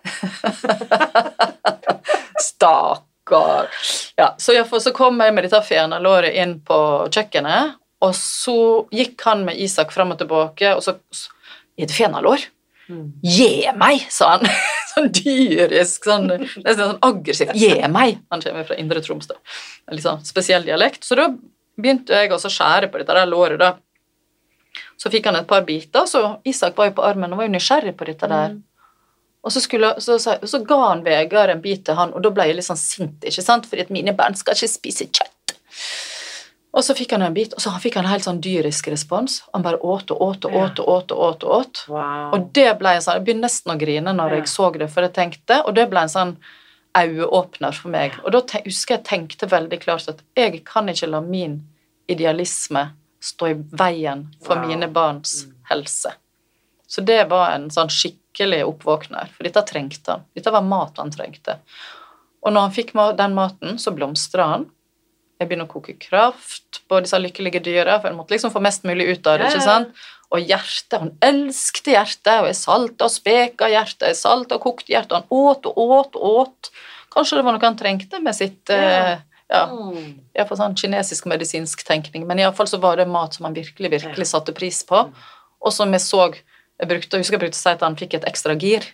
Stakkar. 2.40 3.68
Ja, 4.16 4.34
så, 4.38 4.54
jeg, 4.56 4.66
så 4.80 4.92
kom 4.96 5.20
jeg 5.22 5.34
med 5.36 5.44
dette 5.46 5.60
fenalåret 5.66 6.36
inn 6.40 6.56
på 6.66 6.78
kjøkkenet, 7.12 7.76
og 8.00 8.14
så 8.16 8.56
gikk 8.96 9.20
han 9.28 9.44
med 9.48 9.60
Isak 9.60 9.92
fram 9.92 10.14
og 10.14 10.20
tilbake, 10.22 10.72
og 10.76 10.82
så 10.84 10.96
så- 11.12 11.36
Er 11.78 11.86
det 11.86 11.94
fenalår? 11.96 12.42
Mm. 12.90 13.12
Gi 13.22 13.70
meg, 13.78 14.02
sa 14.12 14.32
han. 14.36 14.46
sånn 14.90 15.06
dyrisk, 15.14 16.04
sånn, 16.04 16.26
nesten 16.28 16.76
sånn 16.80 16.98
aggressivt. 17.06 17.54
Gi 17.56 17.70
meg! 17.88 18.18
Han 18.34 18.42
kommer 18.42 18.66
fra 18.68 18.76
Indre 18.76 19.00
Troms, 19.00 19.28
da. 19.30 19.34
En 19.88 19.96
litt 19.96 20.04
sånn 20.04 20.20
spesiell 20.26 20.66
dialekt. 20.66 21.06
Så 21.06 21.16
da 21.16 21.28
begynte 21.82 22.16
jeg 22.16 22.32
også 22.32 22.50
å 22.50 22.56
skjære 22.56 22.90
på 22.92 23.00
dette 23.02 23.16
der 23.16 23.26
låret, 23.30 23.58
da. 23.60 23.74
Så 25.00 25.10
fikk 25.10 25.26
han 25.26 25.36
et 25.40 25.48
par 25.48 25.62
biter, 25.66 26.04
så 26.06 26.38
Isak 26.46 26.76
var 26.78 26.90
jo 26.90 26.96
på 26.98 27.04
armen 27.06 27.32
og 27.32 27.40
var 27.40 27.48
jo 27.48 27.54
nysgjerrig 27.56 27.96
på 27.98 28.06
dette 28.08 28.28
der. 28.30 28.58
Og 29.42 29.52
så, 29.54 29.60
skulle, 29.64 29.94
så, 30.04 30.18
så, 30.20 30.34
så 30.44 30.58
ga 30.68 30.76
han 30.90 31.02
Vegard 31.04 31.50
en 31.50 31.62
bit 31.64 31.86
til 31.88 31.96
han, 31.96 32.12
og 32.12 32.22
da 32.22 32.30
ble 32.36 32.44
jeg 32.50 32.58
litt 32.58 32.66
sånn 32.68 32.76
sint, 32.80 33.24
ikke 33.24 33.42
sant, 33.44 33.66
fordi 33.66 33.86
at 33.86 33.92
mine 33.94 34.12
barn 34.16 34.36
skal 34.36 34.52
ikke 34.58 34.68
spise 34.68 35.08
kjøtt. 35.08 35.54
Og 36.70 36.84
så 36.86 36.94
fikk 36.94 37.16
han 37.16 37.24
en 37.26 37.34
bit, 37.34 37.54
og 37.56 37.62
så 37.64 37.72
fikk 37.82 37.96
han 37.98 38.04
en 38.06 38.12
helt 38.12 38.22
sånn 38.22 38.38
dyrisk 38.44 38.92
respons. 38.92 39.40
Han 39.56 39.64
bare 39.64 39.80
åt 39.82 40.12
og 40.14 40.20
åt 40.22 40.44
og 40.46 40.54
åt 40.54 40.78
og 40.78 40.88
åt 40.92 41.14
og 41.16 41.22
åt. 41.24 41.42
og 41.48 41.54
åt. 41.56 41.80
Wow. 41.90 42.28
Og 42.36 42.50
det 42.54 42.68
ble 42.78 42.92
en 42.94 43.02
sånn, 43.02 43.16
Jeg 43.18 43.24
begynte 43.26 43.46
nesten 43.48 43.72
å 43.74 43.78
grine 43.80 44.12
når 44.14 44.30
Ja. 44.30 44.36
jeg 44.36 44.46
så 44.52 44.70
det, 44.78 44.90
for 44.92 45.02
jeg 45.02 45.12
tenkte, 45.16 45.64
og 45.66 45.74
det 45.74 45.88
ble 45.90 46.04
en 46.04 46.12
sånn 46.12 46.36
øyeåpner 46.96 47.72
for 47.74 47.88
meg. 47.92 48.16
Og 48.24 48.32
da 48.32 48.40
husker 48.64 48.96
jeg 48.96 49.04
tenkte 49.04 49.46
veldig 49.50 49.80
klart 49.82 50.08
at 50.08 50.22
jeg 50.36 50.64
kan 50.64 50.88
ikke 50.88 51.06
la 51.10 51.20
min 51.20 51.60
idealisme 52.10 52.88
stå 53.22 53.50
i 53.52 53.54
veien 53.76 54.26
for 54.42 54.56
Wow. 54.56 54.66
mine 54.66 54.88
barns 54.88 55.44
Mm. 55.46 55.54
helse. 55.70 56.12
Så 56.88 57.04
det 57.04 57.28
var 57.28 57.52
en 57.52 57.68
sånn 57.70 57.88
skikkelig 57.88 58.64
oppvåkner, 58.64 59.28
for 59.28 59.44
dette 59.44 59.62
trengte 59.62 60.08
han. 60.10 60.24
Dette 60.34 60.50
var 60.50 60.62
mat 60.62 60.96
han 60.96 61.10
trengte. 61.10 61.58
Og 62.42 62.52
når 62.52 62.60
han 62.60 62.70
fikk 62.72 63.16
den 63.16 63.34
maten, 63.34 63.78
så 63.78 63.94
blomstra 63.94 64.44
han. 64.48 64.70
Jeg 65.38 65.48
begynner 65.48 65.66
å 65.66 65.72
koke 65.72 65.98
kraft 65.98 66.80
på 66.88 67.00
disse 67.02 67.16
lykkelige 67.16 67.62
dyra, 67.62 68.00
for 68.00 68.08
jeg 68.08 68.16
måtte 68.16 68.30
liksom 68.30 68.50
få 68.52 68.60
mest 68.60 68.82
mulig 68.84 69.08
ut 69.18 69.26
av 69.26 69.38
det. 69.38 69.46
Ikke 69.52 69.62
sant? 69.62 69.88
Og 70.30 70.44
hjertet, 70.46 70.94
han 70.94 71.10
elsket 71.26 71.90
hjertet, 71.90 72.36
og 72.36 72.46
jeg 72.46 72.58
salta 72.60 73.08
og 73.08 73.10
speka 73.10 73.66
hjertet, 73.72 74.12
jeg 74.12 74.20
salta 74.20 74.58
og 74.60 74.62
kokte 74.62 74.92
hjertet, 74.92 75.16
han 75.18 75.26
åt 75.34 75.66
og 75.66 75.80
åt 75.98 76.20
og 76.20 76.36
åt. 76.44 76.70
Kanskje 77.10 77.40
det 77.40 77.46
var 77.48 77.56
noe 77.56 77.66
han 77.66 77.78
trengte 77.80 78.20
med 78.22 78.36
sitt 78.38 78.70
Ja. 78.70 78.76
eh, 78.76 79.18
ja, 79.50 79.64
Mm. 79.66 80.20
Iallfall 80.36 80.60
sånn 80.60 80.76
kinesisk 80.78 81.26
medisinsk 81.26 81.82
tenkning, 81.82 82.26
men 82.26 82.38
iallfall 82.38 82.68
så 82.70 82.78
var 82.78 82.96
det 82.96 83.08
mat 83.08 83.34
som 83.34 83.48
han 83.48 83.54
virkelig, 83.54 83.90
virkelig 83.90 84.26
satte 84.30 84.54
pris 84.54 84.84
på, 84.86 85.10
og 85.60 85.72
som 85.72 85.90
jeg 85.90 86.00
så 86.00 86.28
jeg 86.80 86.88
brukte, 86.88 87.16
jeg 87.16 87.24
husker 87.24 87.36
jeg 87.36 87.42
brukte 87.42 87.58
å 87.58 87.60
si 87.60 87.72
at 87.74 87.82
han 87.84 87.96
fikk 87.96 88.14
et 88.14 88.28
ekstra 88.30 88.54
gir, 88.56 88.86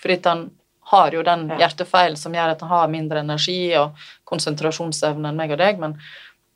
fordi 0.00 0.20
han 0.24 0.50
har 0.92 1.10
jo 1.12 1.22
den 1.26 1.48
hjertefeilen 1.58 2.16
som 2.16 2.32
gjør 2.32 2.54
at 2.54 2.62
han 2.62 2.70
har 2.70 2.92
mindre 2.92 3.18
energi 3.24 3.74
og 3.76 3.98
konsentrasjonsevne 4.24 5.28
enn 5.32 5.36
meg 5.36 5.50
og 5.50 5.58
deg, 5.58 5.80
men, 5.82 5.96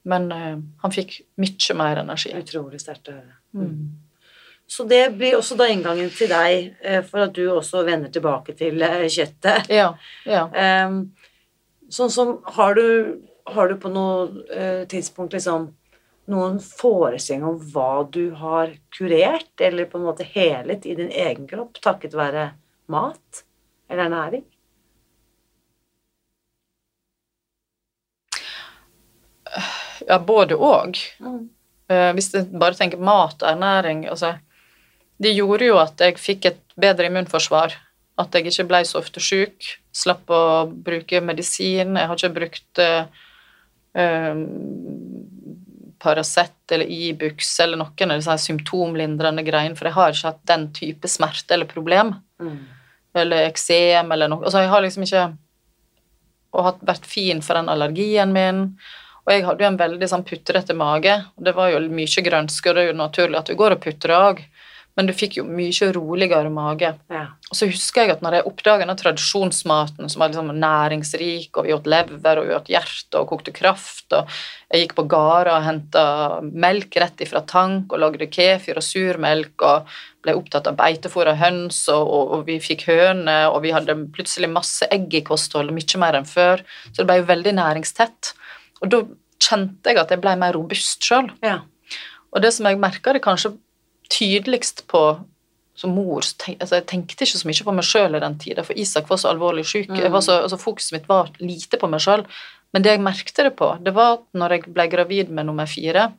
men 0.07 0.31
uh, 0.33 0.57
han 0.85 0.95
fikk 0.95 1.19
mye 1.43 1.77
mer 1.77 2.01
energi. 2.05 2.31
Utrolig 2.39 2.81
sterkt 2.81 3.11
å 3.11 3.17
høre. 3.19 3.37
Mm. 3.53 3.91
Så 4.71 4.85
det 4.85 5.11
blir 5.11 5.35
også 5.35 5.57
da 5.59 5.67
inngangen 5.67 6.13
til 6.15 6.29
deg, 6.31 6.77
eh, 6.79 7.01
for 7.03 7.25
at 7.25 7.33
du 7.35 7.43
også 7.51 7.81
vender 7.83 8.11
tilbake 8.15 8.53
til 8.55 8.79
eh, 8.87 9.09
kjøttet. 9.11 9.67
Ja, 9.67 9.89
ja. 10.23 10.45
Ehm, 10.55 11.01
sånn 11.91 12.11
som 12.15 12.37
Har 12.55 12.77
du, 12.79 13.19
har 13.51 13.67
du 13.67 13.75
på 13.83 13.91
noe 13.91 14.45
eh, 14.55 14.85
tidspunkt 14.87 15.33
liksom 15.35 15.65
noen 16.31 16.61
forestilling 16.63 17.49
om 17.49 17.57
hva 17.73 18.05
du 18.15 18.31
har 18.39 18.71
kurert, 18.95 19.51
eller 19.59 19.89
på 19.91 19.99
en 19.99 20.05
måte 20.07 20.23
helet 20.37 20.87
i 20.87 20.95
din 20.95 21.11
egen 21.11 21.49
kropp 21.51 21.81
takket 21.83 22.15
være 22.15 22.45
mat 22.95 23.43
eller 23.91 24.05
ernæring? 24.07 24.45
ja 30.07 30.21
både 30.23 30.55
og. 30.55 30.95
Mm. 31.19 31.51
Hvis 32.15 32.31
du 32.31 32.45
bare 32.55 32.79
tenker 32.79 33.03
mat 33.03 33.43
og 33.43 33.51
ernæring 33.51 34.07
altså, 34.07 34.37
Det 35.21 35.33
gjorde 35.37 35.69
jo 35.69 35.79
at 35.81 36.01
jeg 36.01 36.19
fikk 36.21 36.49
et 36.49 36.61
bedre 36.81 37.11
immunforsvar. 37.11 37.75
At 38.21 38.37
jeg 38.37 38.51
ikke 38.51 38.69
ble 38.71 38.83
så 38.89 39.01
ofte 39.01 39.21
syk. 39.23 39.75
Slapp 39.93 40.31
å 40.33 40.43
bruke 40.71 41.21
medisin. 41.25 41.97
Jeg 41.99 42.09
har 42.09 42.17
ikke 42.17 42.37
brukt 42.37 42.81
eh, 42.81 43.21
eh, 44.01 44.43
Paracet 46.01 46.73
eller 46.73 46.89
Ibux 46.89 47.53
eller 47.61 47.81
noen 47.81 48.15
av 48.15 48.21
disse 48.21 48.37
symptomlindrende 48.47 49.45
greiene, 49.45 49.77
for 49.77 49.89
jeg 49.89 49.97
har 49.99 50.15
ikke 50.15 50.31
hatt 50.31 50.45
den 50.49 50.69
type 50.77 51.11
smerte 51.13 51.57
eller 51.57 51.69
problem. 51.69 52.15
Mm. 52.41 52.57
Eller 53.21 53.51
eksem 53.51 54.13
eller 54.15 54.31
noe. 54.33 54.47
Altså, 54.47 54.65
jeg 54.65 54.73
har 54.73 54.85
liksom 54.85 55.07
ikke 55.07 55.29
Og 56.51 56.65
hatt, 56.67 56.81
vært 56.83 57.05
fin 57.07 57.39
for 57.47 57.55
den 57.55 57.69
allergien 57.71 58.33
min. 58.35 58.65
Og 59.23 59.31
jeg 59.31 59.45
hadde 59.47 59.63
jo 59.63 59.69
en 59.69 59.77
veldig 59.79 60.07
sånn 60.11 60.25
putrete 60.27 60.75
mage. 60.75 61.13
og 61.37 61.45
Det 61.47 61.53
var 61.55 61.69
jo 61.71 61.83
mye 61.95 62.25
grønske, 62.27 62.67
og 62.67 62.75
det 62.75 62.83
er 62.83 62.89
jo 62.89 62.97
naturlig 62.99 63.39
at 63.39 63.47
du 63.47 63.55
går 63.55 63.77
og 63.77 63.83
putrer 63.85 64.17
òg. 64.17 64.41
Men 64.99 65.07
du 65.07 65.13
fikk 65.17 65.39
jo 65.39 65.45
mye 65.47 65.91
roligere 65.95 66.51
mage. 66.53 66.91
Ja. 67.13 67.23
Og 67.51 67.57
så 67.57 67.69
husker 67.71 68.05
jeg 68.05 68.15
at 68.17 68.25
når 68.25 68.37
jeg 68.37 68.47
oppdaga 68.51 68.87
den 68.89 68.99
tradisjonsmaten 68.99 70.11
som 70.11 70.23
var 70.23 70.33
liksom 70.33 70.51
næringsrik, 70.61 71.51
og 71.55 71.69
vi 71.69 71.75
åt 71.77 71.89
lever 71.89 72.41
og 72.41 72.49
vi 72.49 72.57
åt 72.57 72.71
hjerte 72.73 73.21
og 73.21 73.31
kokte 73.31 73.55
kraft, 73.55 74.11
og 74.13 74.29
jeg 74.71 74.85
gikk 74.85 74.97
på 74.99 75.07
gårder 75.11 75.53
og 75.55 75.67
henta 75.67 76.05
melk 76.43 76.99
rett 77.01 77.23
ifra 77.25 77.45
tank 77.49 77.95
og 77.95 78.03
lagde 78.03 78.29
kefir 78.33 78.81
og 78.81 78.87
surmelk 78.87 79.67
og 79.67 79.95
ble 80.21 80.37
opptatt 80.37 80.69
av 80.69 80.77
beitefôr 80.77 81.31
av 81.33 81.41
høns, 81.41 81.81
og, 81.89 82.05
og, 82.05 82.35
og 82.37 82.45
vi 82.51 82.59
fikk 82.61 82.85
høner, 82.91 83.49
og 83.55 83.63
vi 83.65 83.73
hadde 83.73 83.97
plutselig 84.13 84.51
masse 84.53 84.87
egg 84.93 85.15
i 85.17 85.25
kostholdet, 85.25 85.73
mye 85.77 86.03
mer 86.03 86.19
enn 86.19 86.29
før, 86.29 86.67
så 86.91 87.01
det 87.01 87.09
ble 87.09 87.21
jo 87.23 87.31
veldig 87.31 87.57
næringstett. 87.57 88.35
Og 88.83 88.93
da 88.93 89.03
kjente 89.41 89.93
jeg 89.93 90.01
at 90.03 90.13
jeg 90.13 90.21
ble 90.21 90.37
mer 90.41 90.55
robust 90.57 91.09
sjøl. 91.09 91.31
Ja. 91.45 91.63
Og 92.31 92.45
det 92.45 92.53
som 92.55 92.69
jeg 92.69 92.79
merka 92.81 93.15
det 93.17 93.25
kanskje 93.25 93.55
tydeligst 94.11 94.87
på 94.91 95.05
som 95.81 95.95
mor 95.97 96.21
altså 96.21 96.77
Jeg 96.77 96.87
tenkte 96.91 97.25
ikke 97.25 97.39
så 97.39 97.49
mye 97.49 97.65
på 97.65 97.73
meg 97.73 97.87
sjøl 97.89 98.17
i 98.17 98.23
den 98.23 98.37
tida, 98.43 98.65
for 98.67 98.77
Isak 98.77 99.09
var 99.09 99.21
så 99.23 99.31
alvorlig 99.31 99.65
syk. 99.65 99.89
Mm. 99.89 100.17
så, 100.21 100.43
altså 100.43 100.59
Fokuset 100.61 100.93
mitt 100.99 101.09
var 101.09 101.31
lite 101.41 101.81
på 101.81 101.89
meg 101.89 102.03
sjøl. 102.05 102.27
Men 102.75 102.85
det 102.85 102.95
jeg 102.95 103.03
merkte 103.03 103.47
det 103.47 103.55
på, 103.59 103.71
det 103.83 103.95
var 103.97 104.19
at 104.19 104.27
når 104.37 104.55
jeg 104.55 104.75
ble 104.75 104.87
gravid 104.93 105.31
med 105.35 105.49
nummer 105.49 105.67
fire 105.67 106.11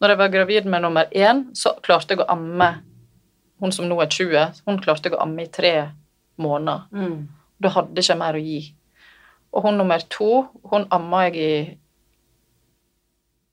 Når 0.00 0.12
jeg 0.12 0.18
var 0.18 0.32
gravid 0.32 0.64
med 0.64 0.82
nummer 0.82 1.10
én, 1.12 1.44
så 1.54 1.74
klarte 1.82 2.14
jeg 2.14 2.22
å 2.22 2.30
amme 2.32 2.70
Hun 3.60 3.74
som 3.74 3.88
nå 3.90 3.98
er 4.00 4.08
20, 4.08 4.62
hun 4.66 4.80
klarte 4.82 5.10
jeg 5.10 5.18
å 5.18 5.22
amme 5.22 5.42
i 5.42 5.50
tre 5.50 5.90
måneder. 6.38 6.86
Mm. 6.94 7.26
Da 7.58 7.72
hadde 7.74 7.98
ikke 7.98 8.12
jeg 8.12 8.20
mer 8.20 8.36
å 8.38 8.42
gi. 8.42 8.60
Og 9.50 9.64
hun 9.64 9.80
nummer 9.80 10.04
to, 10.06 10.44
hun 10.70 10.84
amma 10.94 11.24
jeg 11.26 11.38
i 11.42 11.54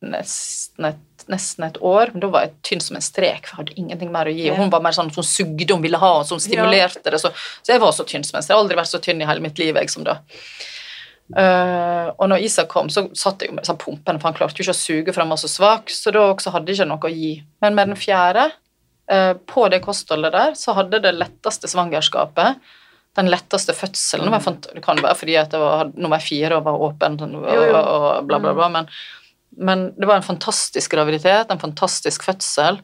nesten 0.06 0.86
et, 0.92 1.15
nesten 1.32 1.66
et 1.68 1.80
år. 1.82 2.12
Men 2.14 2.24
da 2.24 2.30
var 2.34 2.46
jeg 2.46 2.54
tynn 2.68 2.84
som 2.84 3.00
en 3.00 3.06
strek, 3.06 3.48
for 3.48 3.56
jeg 3.56 3.62
hadde 3.62 3.80
ingenting 3.82 4.14
mer 4.14 4.30
å 4.30 4.36
gi. 4.36 4.48
Og 4.52 4.62
hun 4.62 4.72
var 4.74 4.84
mer 4.86 4.96
sånn 4.96 5.12
som 5.16 5.26
sugde, 5.26 5.68
hun 5.74 5.84
ville 5.84 6.00
ha, 6.02 6.12
og 6.22 6.30
som 6.30 6.42
stimulerte 6.42 7.12
det. 7.12 7.22
Så, 7.22 7.32
så 7.62 7.76
jeg 7.76 7.84
var 7.84 7.96
så 7.96 8.08
tynn 8.08 8.26
som 8.28 8.38
en 8.38 8.46
strek. 8.46 8.54
Jeg 8.54 8.60
har 8.60 8.64
aldri 8.66 8.80
vært 8.80 8.94
så 8.94 9.02
tynn 9.04 9.24
i 9.24 9.30
hele 9.30 9.44
mitt 9.44 9.62
liv, 9.62 9.76
jeg 9.76 9.94
som 9.94 10.08
da. 10.08 10.20
Uh, 11.34 12.12
og 12.22 12.28
når 12.30 12.44
Isak 12.46 12.70
kom, 12.70 12.92
så 12.94 13.08
satt 13.18 13.42
jeg 13.42 13.50
jo 13.50 13.58
med 13.58 13.66
sånn 13.66 13.82
pumpen, 13.82 14.20
for 14.22 14.30
han 14.30 14.38
klarte 14.38 14.62
jo 14.62 14.68
ikke 14.68 14.76
å 14.76 14.82
suge, 14.84 15.12
for 15.12 15.24
han 15.24 15.34
var 15.34 15.42
så 15.42 15.50
svak. 15.50 15.94
Så 15.94 16.14
da 16.14 16.28
også 16.30 16.54
hadde 16.54 16.72
jeg 16.72 16.82
ikke 16.82 16.92
noe 16.94 17.10
å 17.10 17.14
gi. 17.14 17.34
Men 17.66 17.78
med 17.78 17.92
den 17.92 18.00
fjerde, 18.00 18.50
uh, 19.12 19.34
på 19.50 19.68
det 19.74 19.82
kostholdet 19.86 20.36
der, 20.38 20.58
så 20.60 20.78
hadde 20.78 21.02
det 21.04 21.16
letteste 21.18 21.72
svangerskapet 21.72 22.62
den 23.16 23.30
letteste 23.32 23.74
fødselen. 23.76 24.34
Jeg 24.36 24.44
fant, 24.44 24.66
det 24.76 24.82
kan 24.84 25.00
være 25.00 25.16
fordi 25.18 25.38
det 25.52 25.60
var 25.62 25.92
nummer 25.94 26.24
fire 26.24 26.58
og 26.58 26.66
var 26.68 26.82
åpen 26.90 27.16
og, 27.24 27.46
Jo, 27.48 27.62
jo. 27.70 27.78
og 27.80 28.26
bla, 28.28 28.40
bla, 28.44 28.52
bla. 28.58 28.68
Men, 28.74 28.90
men 29.58 29.92
det 30.00 30.08
var 30.10 30.16
en 30.22 30.24
fantastisk 30.28 30.92
graviditet, 30.92 31.52
en 31.52 31.60
fantastisk 31.62 32.24
fødsel. 32.24 32.82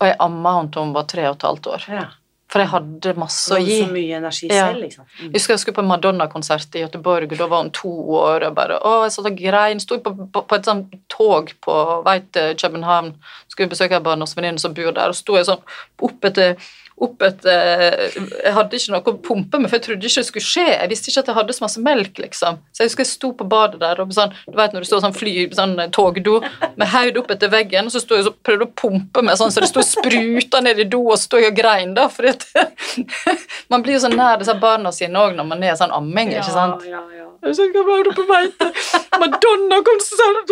Og 0.00 0.06
jeg 0.08 0.16
amma 0.20 0.56
henne 0.58 0.72
til 0.72 0.82
hun 0.86 0.94
var 0.96 1.04
tre 1.10 1.28
og 1.28 1.36
et 1.36 1.42
halvt 1.48 1.66
år. 1.74 1.84
ja. 1.88 2.08
For 2.50 2.58
jeg 2.58 2.68
hadde 2.72 3.12
masse 3.14 3.46
Så, 3.46 3.54
å 3.54 3.62
gi. 3.62 3.76
så 3.84 3.92
mye 3.92 4.16
energi 4.16 4.48
Ja. 4.50 4.64
selv, 4.72 4.80
liksom. 4.82 5.04
Mm. 5.20 5.26
Jeg 5.28 5.32
husker 5.36 5.52
jeg 5.54 5.60
skulle 5.60 5.74
på 5.76 5.82
en 5.84 5.90
Madonna-konsert 5.92 6.74
i 6.74 6.80
Göteborg, 6.82 7.30
og 7.30 7.38
da 7.38 7.46
var 7.46 7.60
hun 7.62 7.70
to 7.70 7.92
år. 8.10 8.42
og 8.48 8.54
bare, 8.56 8.78
å, 8.82 9.04
jeg 9.04 9.12
satt 9.12 9.26
og 9.30 9.36
grein, 9.38 9.78
sto 9.78 9.98
på, 10.02 10.10
på, 10.32 10.42
på 10.48 10.54
et 10.56 10.64
sånt 10.66 10.90
tog 11.08 11.52
på 11.62 11.76
vei 12.02 12.18
til 12.32 12.56
København, 12.58 13.14
skulle 13.48 13.68
besøke 13.70 13.94
en 13.94 14.02
barndomsvenninne 14.02 14.58
som 14.58 14.74
bor 14.74 14.90
der, 14.90 15.08
og 15.08 15.14
sto 15.14 15.36
jeg 15.38 15.46
sånn 15.46 15.62
opp 16.02 16.24
etter 16.24 16.56
opp 17.04 17.22
etter 17.24 18.04
Jeg 18.10 18.52
hadde 18.56 18.78
ikke 18.78 18.94
noe 18.94 19.12
å 19.12 19.16
pumpe 19.24 19.60
med, 19.60 19.70
for 19.70 19.78
jeg 19.78 19.84
trodde 19.86 20.08
ikke 20.10 20.22
det 20.22 20.28
skulle 20.28 20.46
skje. 20.46 20.66
Jeg 20.68 20.90
visste 20.92 21.10
ikke 21.10 21.24
at 21.24 21.30
jeg 21.30 21.38
hadde 21.38 21.56
så 21.56 21.64
masse 21.64 21.84
melk, 21.84 22.20
liksom. 22.24 22.60
Så 22.74 22.84
jeg 22.84 22.90
husker 22.90 23.04
jeg 23.06 23.12
sto 23.12 23.32
på 23.36 23.46
badet 23.50 23.80
der, 23.82 24.02
og 24.02 24.12
sånn, 24.16 24.34
du 24.46 24.56
vet 24.58 24.74
når 24.76 24.84
du 24.84 24.90
står 24.90 25.04
sånn 25.06 25.16
fly, 25.16 25.34
sånn 25.56 25.76
togdo, 25.96 26.38
med 26.80 26.92
hodet 26.92 27.22
opp 27.22 27.32
etter 27.34 27.52
veggen, 27.52 27.88
og 27.88 27.94
så 27.94 28.02
sto 28.02 28.18
jeg 28.18 28.28
og 28.28 28.38
prøvde 28.46 28.68
å 28.68 28.74
pumpe 28.82 29.24
meg 29.26 29.40
sånn, 29.40 29.52
så 29.54 29.64
det 29.64 29.70
sto 29.72 29.84
spruta 29.86 30.62
ned 30.64 30.82
i 30.84 30.88
do, 30.90 31.02
og 31.08 31.16
så 31.16 31.30
sto 31.30 31.40
jeg 31.40 31.54
og 31.54 31.58
grein, 31.60 31.96
da, 31.96 32.08
for 32.12 32.28
man 33.72 33.84
blir 33.84 33.96
jo 33.96 34.04
så 34.04 34.12
nær 34.12 34.40
disse 34.40 34.54
barna 34.60 34.92
sine 34.94 35.20
òg 35.20 35.36
når 35.38 35.46
man 35.48 35.64
er 35.66 35.78
sånn 35.78 35.94
amming, 35.94 36.34
ikke 36.36 36.52
sant? 36.52 36.84
Ja, 36.88 37.00
ja, 37.00 37.24
ja. 37.24 37.28
Jeg 37.40 37.56
skal 37.56 37.86
være 37.88 38.12
på 38.12 38.24
vei 38.28 38.44
til 38.60 38.70
Madonna-konsert 39.22 40.50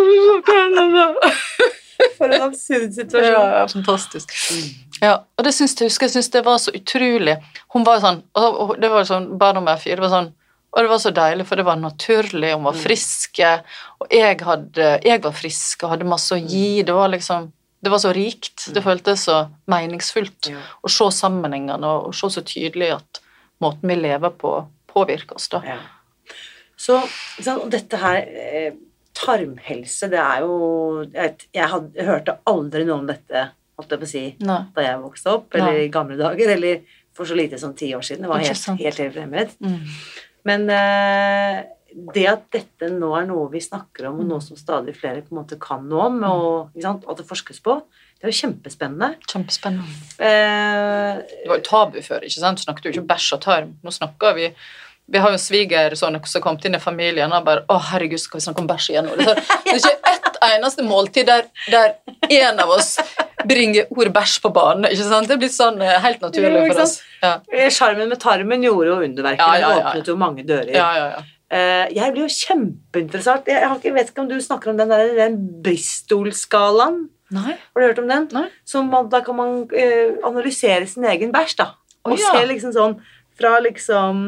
For 2.19 2.31
en 2.31 2.45
absurd 2.47 2.95
situasjon. 2.95 3.35
Ja, 3.35 3.65
fantastisk. 3.69 4.33
Ja, 5.03 5.15
og 5.39 5.45
det 5.47 5.53
syns 5.55 5.77
jeg 5.79 5.89
husker 5.91 6.09
jeg 6.09 6.17
synes 6.17 6.31
det 6.35 6.45
var 6.47 6.59
så 6.63 6.73
utrolig. 6.75 7.37
Hun 7.75 7.85
var 7.87 7.99
jo 7.99 8.05
sånn, 8.07 8.23
og 8.39 8.75
det 8.81 8.91
var 8.93 9.07
sånn, 9.09 9.29
barn 9.39 9.59
nummer 9.61 9.79
fire, 9.81 9.99
det 10.01 10.07
var 10.07 10.15
sånn, 10.17 10.33
og 10.69 10.85
det 10.85 10.91
var 10.91 11.03
så 11.03 11.13
deilig, 11.17 11.47
for 11.49 11.57
det 11.61 11.67
var 11.69 11.79
naturlig, 11.81 12.51
hun 12.55 12.67
var 12.69 12.77
friske, 12.77 13.53
og 14.03 14.11
jeg, 14.13 14.41
hadde, 14.45 14.89
jeg 15.07 15.23
var 15.25 15.37
frisk 15.37 15.85
og 15.85 15.95
hadde 15.95 16.09
masse 16.09 16.35
å 16.37 16.41
gi, 16.43 16.83
det 16.87 16.97
var 16.97 17.09
liksom, 17.15 17.49
det 17.81 17.93
var 17.95 18.03
så 18.03 18.13
rikt, 18.13 18.67
det 18.75 18.83
føltes 18.85 19.25
så 19.29 19.39
meningsfullt 19.71 20.51
Ja. 20.53 20.61
å 20.83 20.91
se 20.93 21.09
sammenhengene 21.15 21.87
og, 21.87 22.11
se 22.15 22.31
så 22.35 22.43
tydelig 22.43 22.91
at 22.99 23.23
måten 23.63 23.89
vi 23.89 23.97
lever 24.01 24.35
på 24.35 24.59
påvirker 24.91 25.39
oss 25.39 25.49
da. 25.53 25.63
Ja. 25.67 25.79
Så 26.79 27.01
dette 27.71 27.99
her 27.99 28.19
eh, 28.23 28.75
Tarmhelse, 29.19 30.07
det 30.13 30.19
er 30.23 30.45
jo 30.45 30.59
Jeg, 31.11 31.49
jeg, 31.51 31.81
jeg 31.97 32.07
hørte 32.07 32.37
aldri 32.47 32.85
noe 32.87 33.01
om 33.01 33.09
dette 33.09 33.49
holdt 33.79 33.91
jeg 33.95 34.01
på 34.03 34.09
å 34.09 34.11
si, 34.11 34.24
Nei. 34.45 34.61
da 34.74 34.83
jeg 34.83 35.01
vokste 35.03 35.33
opp, 35.33 35.55
eller 35.55 35.72
Nei. 35.72 35.85
i 35.87 35.91
gamle 35.95 36.16
dager, 36.18 36.51
eller 36.57 36.81
for 37.14 37.24
så 37.26 37.35
lite 37.39 37.59
som 37.59 37.74
ti 37.74 37.93
år 37.95 38.03
siden. 38.07 38.22
Det 38.26 38.31
var 38.31 38.39
helt, 38.45 38.66
helt, 38.79 38.99
helt 38.99 39.14
fremmed. 39.14 39.55
Mm. 39.62 39.79
Men 40.45 40.70
eh, 40.70 41.62
det 42.14 42.26
at 42.31 42.43
dette 42.53 42.91
nå 42.93 43.09
er 43.18 43.24
noe 43.26 43.49
vi 43.51 43.61
snakker 43.64 44.11
om, 44.11 44.18
og 44.20 44.24
Mm. 44.26 44.29
noe 44.35 44.41
som 44.45 44.57
stadig 44.57 44.95
flere 44.97 45.22
på 45.22 45.33
en 45.33 45.41
måte 45.43 45.59
kan 45.61 45.87
noe 45.89 46.07
om, 46.07 46.18
og 46.24 46.70
ikke 46.76 46.83
sant, 46.85 47.05
at 47.09 47.16
det 47.16 47.26
forskes 47.26 47.61
på, 47.64 47.79
det 48.18 48.26
er 48.26 48.33
jo 48.33 48.41
kjempespennende. 48.49 49.14
Kjempespennende. 49.31 49.89
Eh, 50.18 51.22
Det 51.43 51.49
var 51.49 51.57
jo 51.59 51.62
tabu 51.66 51.99
før, 52.03 52.20
ikke 52.26 52.41
sant? 52.43 52.59
Du 52.59 52.62
snakket 52.66 52.85
jo 52.85 52.91
ikke 52.93 53.07
bæsj 53.14 53.33
og 53.35 53.41
tarm. 53.41 53.74
Nå 53.85 53.91
snakker 53.95 54.35
vi 54.35 54.53
Vi 55.11 55.16
har 55.18 55.31
jo 55.31 55.39
en 55.39 55.39
svigersønn 55.41 56.18
som 56.26 56.43
kom 56.43 56.59
inn 56.62 56.74
i 56.74 56.79
familien 56.79 57.33
og 57.33 57.43
bare 57.47 57.62
'Å, 57.64 57.81
herregud, 57.81 58.18
skal 58.20 58.41
vi 58.41 58.45
snakke 58.45 58.59
om 58.61 58.66
bæsj 58.68 58.91
igjen 58.91 59.07
er, 59.09 59.16
det 59.64 59.72
er 59.72 59.79
ikke 59.79 59.97
ett 60.05 60.37
eneste 60.43 60.83
måltid 60.85 61.24
der, 61.26 61.47
der 61.70 61.95
en 62.29 62.61
av 62.61 62.68
oss 62.68 62.99
bringer 63.47 63.86
ordet 63.95 64.12
bæsj 64.14 64.39
på 64.43 64.51
banen. 64.55 64.89
ikke 64.91 65.07
sant? 65.07 65.28
Det 65.28 65.36
er 65.36 65.43
blitt 65.43 65.55
sånn 65.55 65.80
eh, 65.84 65.99
helt 66.03 66.22
naturlig 66.24 66.62
for 66.72 66.84
oss. 66.84 66.95
Ja, 67.22 67.32
eh, 67.53 67.68
Sjarmen 67.74 68.11
med 68.11 68.20
tarmen 68.22 68.64
gjorde 68.66 68.93
jo 68.93 69.01
underverket. 69.07 69.43
Ja, 69.43 69.51
ja, 69.55 69.61
ja, 69.61 69.74
ja. 69.78 69.91
åpnet 69.93 70.11
jo 70.11 70.16
mange 70.20 70.47
dører. 70.49 70.72
ja, 70.74 70.93
ja. 70.99 71.11
ja. 71.16 71.26
Eh, 71.49 71.86
jeg 71.97 72.12
blir 72.12 72.26
jo 72.26 72.32
kjempeinteressert. 72.34 73.47
Jeg, 73.49 73.64
har 73.64 73.78
ikke, 73.78 73.95
vet 73.97 74.11
ikke 74.11 74.20
om 74.20 74.26
du 74.28 74.34
snakker 74.45 74.68
om 74.68 74.76
den, 74.76 74.91
der, 74.93 75.14
den 75.16 75.39
Bristol-skalaen. 75.64 77.07
Har 77.32 77.55
du 77.57 77.86
hørt 77.86 78.03
om 78.03 78.11
den? 78.11 78.26
Nei. 78.36 78.43
Som 78.68 78.91
man, 78.93 79.09
da 79.09 79.22
kan 79.24 79.36
man 79.39 79.62
analysere 80.28 80.84
sin 80.89 81.07
egen 81.09 81.32
bæsj, 81.32 81.55
da. 81.62 81.70
Og 82.05 82.20
ja. 82.20 82.34
se 82.34 82.45
liksom 82.51 82.74
sånn 82.76 82.99
fra 83.39 83.59
liksom 83.64 84.20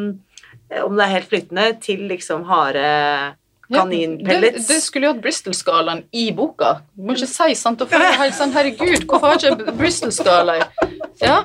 Om 0.71 0.97
det 0.97 1.05
er 1.05 1.13
helt 1.13 1.29
flytende, 1.29 1.67
til 1.83 2.07
liksom 2.09 2.45
harde 2.49 2.89
Ja, 3.71 3.85
kaninpellets. 3.85 4.67
Det, 4.67 4.75
det 4.75 4.83
skulle 4.83 5.07
jo 5.07 5.13
hatt 5.15 5.23
Bristol-skalaen 5.23 6.01
i 6.13 6.25
boka. 6.35 6.81
Du 6.97 7.05
må 7.07 7.15
ikke 7.15 7.29
si 7.31 7.55
sant. 7.55 7.81
Og 7.85 7.89
for 7.93 8.03
helt 8.23 8.35
sånn, 8.35 8.51
Herregud, 8.57 9.05
hvorfor 9.07 9.31
har 9.31 9.39
ikke 9.39 9.75
Bristol-skala 9.79 10.57
Ja. 11.21 11.37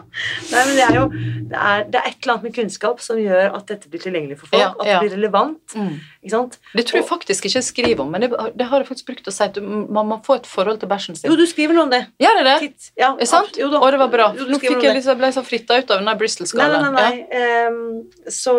Nei, 0.52 0.62
men 0.66 0.74
det 0.78 0.84
er 0.88 0.96
jo 0.96 1.06
det 1.52 1.58
er, 1.60 1.84
det 1.92 2.00
er 2.00 2.06
et 2.10 2.18
eller 2.24 2.34
annet 2.34 2.44
med 2.48 2.54
kunnskap 2.56 3.02
som 3.04 3.18
gjør 3.20 3.54
at 3.58 3.66
dette 3.70 3.90
blir 3.92 4.02
tilgjengelig 4.02 4.38
for 4.40 4.48
folk. 4.50 4.62
Ja, 4.62 4.70
At 4.72 4.88
det 4.88 4.96
blir 5.04 5.14
relevant. 5.18 5.76
Mm. 5.76 5.98
Ikke 6.24 6.32
sant? 6.34 6.58
Det 6.74 6.86
tror 6.88 7.00
jeg 7.02 7.08
faktisk 7.10 7.46
ikke 7.50 7.60
jeg 7.60 7.68
skriver 7.68 8.02
om, 8.06 8.10
men 8.16 8.24
det, 8.26 8.30
det 8.58 8.70
har 8.72 8.82
jeg 8.82 8.88
faktisk 8.90 9.10
brukt 9.12 9.28
å 9.30 9.34
si 9.36 9.44
at 9.44 9.54
du- 9.60 9.62
man 9.68 10.08
må 10.10 10.18
få 10.26 10.40
et 10.40 10.48
forhold 10.50 10.80
til 10.82 10.90
bæsjen 10.90 11.16
sin. 11.20 11.30
Jo, 11.30 11.36
du 11.38 11.46
skriver 11.46 11.76
noe 11.78 11.84
om 11.90 11.92
det. 11.94 12.02
Gjør 12.24 12.40
jeg 12.42 12.46
det? 12.50 12.56
Titt. 12.66 12.90
Ja, 12.98 13.12
Er 13.20 13.26
sant? 13.30 13.60
Jo. 13.60 13.68
Og 13.78 13.92
det 13.92 14.00
var 14.00 14.10
bra. 14.16 14.32
Jo, 14.40 14.48
Nå 14.50 14.58
fikk 14.64 14.82
jeg 14.82 14.96
liksom, 14.98 15.18
ble 15.22 15.32
så 15.36 15.44
fritta 15.46 15.78
ut 15.78 15.92
av 15.92 16.00
den 16.00 16.06
der 16.08 16.14
Nei, 16.16 16.20
Bristol-skalaen. 16.24 16.88
nei, 16.90 16.92
nei. 16.96 17.12
nei. 17.12 17.44
Ehm, 17.44 18.32
så 18.32 18.56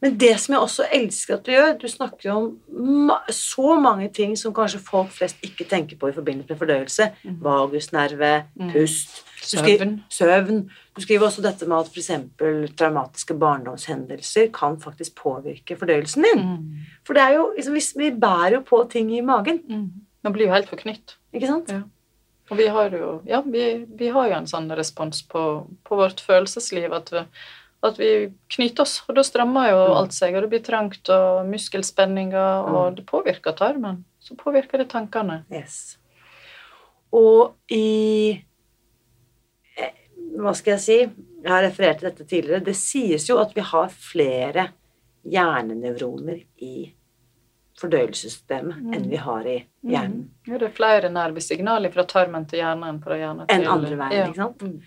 Men 0.00 0.16
det 0.18 0.36
som 0.38 0.52
jeg 0.54 0.62
også 0.62 0.84
elsker 0.94 1.34
at 1.34 1.42
du 1.44 1.50
gjør 1.50 1.72
Du 1.80 1.88
snakker 1.90 2.28
jo 2.28 2.34
om 2.70 3.10
så 3.34 3.80
mange 3.82 4.08
ting 4.14 4.36
som 4.38 4.52
kanskje 4.54 4.78
folk 4.78 5.10
flest 5.10 5.36
ikke 5.42 5.66
tenker 5.68 5.96
på 5.98 6.08
i 6.08 6.14
forbindelse 6.14 6.48
med 6.52 6.58
fordøyelse. 6.60 7.08
Mhm. 7.24 7.40
Vagusnerve, 7.42 8.44
Mm. 8.58 8.70
pust 8.72 9.24
du 9.40 9.56
Søvn. 9.56 10.02
søvn. 10.10 10.68
Du 10.96 11.00
skriver 11.00 11.26
også 11.26 11.42
dette 11.42 11.66
med 11.66 11.78
at 11.78 11.86
f.eks. 11.94 12.10
traumatiske 12.76 13.34
barndomshendelser 13.38 14.50
kan 14.52 14.78
faktisk 14.80 15.14
påvirke 15.14 15.76
fordøyelsen 15.78 16.22
din. 16.26 16.42
Mm. 16.42 16.78
For 17.06 17.14
det 17.14 17.22
er 17.22 17.34
jo, 17.36 17.52
liksom, 17.56 18.00
vi 18.02 18.10
bærer 18.10 18.52
jo 18.58 18.60
på 18.60 18.84
ting 18.90 19.10
i 19.16 19.20
magen, 19.20 19.60
Mm. 19.68 19.90
Man 20.24 20.32
blir 20.32 20.46
jo 20.48 20.52
helt 20.52 20.68
forknytt. 20.68 21.14
ikke 21.32 21.46
sant? 21.46 21.68
Ja. 21.70 21.82
Og 22.50 22.56
vi 22.56 22.66
har 22.66 22.90
jo, 22.90 23.22
ja, 23.26 23.40
vi, 23.42 23.84
vi 23.98 24.08
har 24.08 24.28
jo 24.28 24.34
en 24.34 24.46
sånn 24.46 24.70
respons 24.76 25.22
på, 25.22 25.66
på 25.84 25.96
vårt 25.96 26.20
følelsesliv 26.20 26.92
at 26.92 27.10
vi, 27.12 27.22
at 27.82 27.96
vi 28.00 28.32
knyter 28.50 28.82
oss, 28.82 29.02
og 29.08 29.14
da 29.14 29.22
strammer 29.22 29.68
jo 29.70 29.78
Mm. 29.88 29.96
alt 29.96 30.12
seg, 30.12 30.34
og 30.34 30.42
det 30.42 30.50
blir 30.50 30.64
trangt, 30.66 31.08
og 31.14 31.46
muskelspenninger, 31.46 32.66
og 32.74 32.96
det 32.96 33.06
påvirker 33.06 33.54
tarmen. 33.56 34.04
Så 34.20 34.34
påvirker 34.36 34.78
det 34.78 34.88
tankene. 34.90 35.44
Yes. 35.52 35.96
Og 37.12 37.54
i 37.70 38.42
eh, 39.78 39.90
Hva 40.36 40.54
skal 40.54 40.72
jeg 40.72 40.80
si? 40.80 40.98
Jeg 41.44 41.50
har 41.52 41.62
referert 41.62 41.98
til 42.00 42.10
dette 42.10 42.24
tidligere. 42.28 42.64
Det 42.64 42.74
sies 42.76 43.28
jo 43.28 43.38
at 43.38 43.54
vi 43.54 43.60
har 43.60 43.88
flere 43.88 44.68
hjernenevroner 45.24 46.42
i 46.60 46.92
fordøyelsessystemet 47.78 48.76
Mm. 48.82 48.94
enn 48.94 49.08
vi 49.10 49.16
har 49.16 49.46
i 49.46 49.64
hjernen. 49.86 50.28
Ja, 50.48 50.58
det 50.58 50.66
er 50.68 50.74
flere 50.74 51.08
nervesignaler 51.10 51.92
fra 51.92 52.02
tarmen 52.04 52.44
til 52.48 52.58
hjernen 52.58 52.88
enn 52.88 53.00
fra 53.02 53.14
hjernen 53.14 53.46
til 53.46 53.56
Enn 53.60 53.68
andre 53.70 53.96
veien, 53.96 54.12
ja. 54.18 54.26
ikke 54.26 54.34
sant? 54.36 54.62
Mm. 54.62 54.82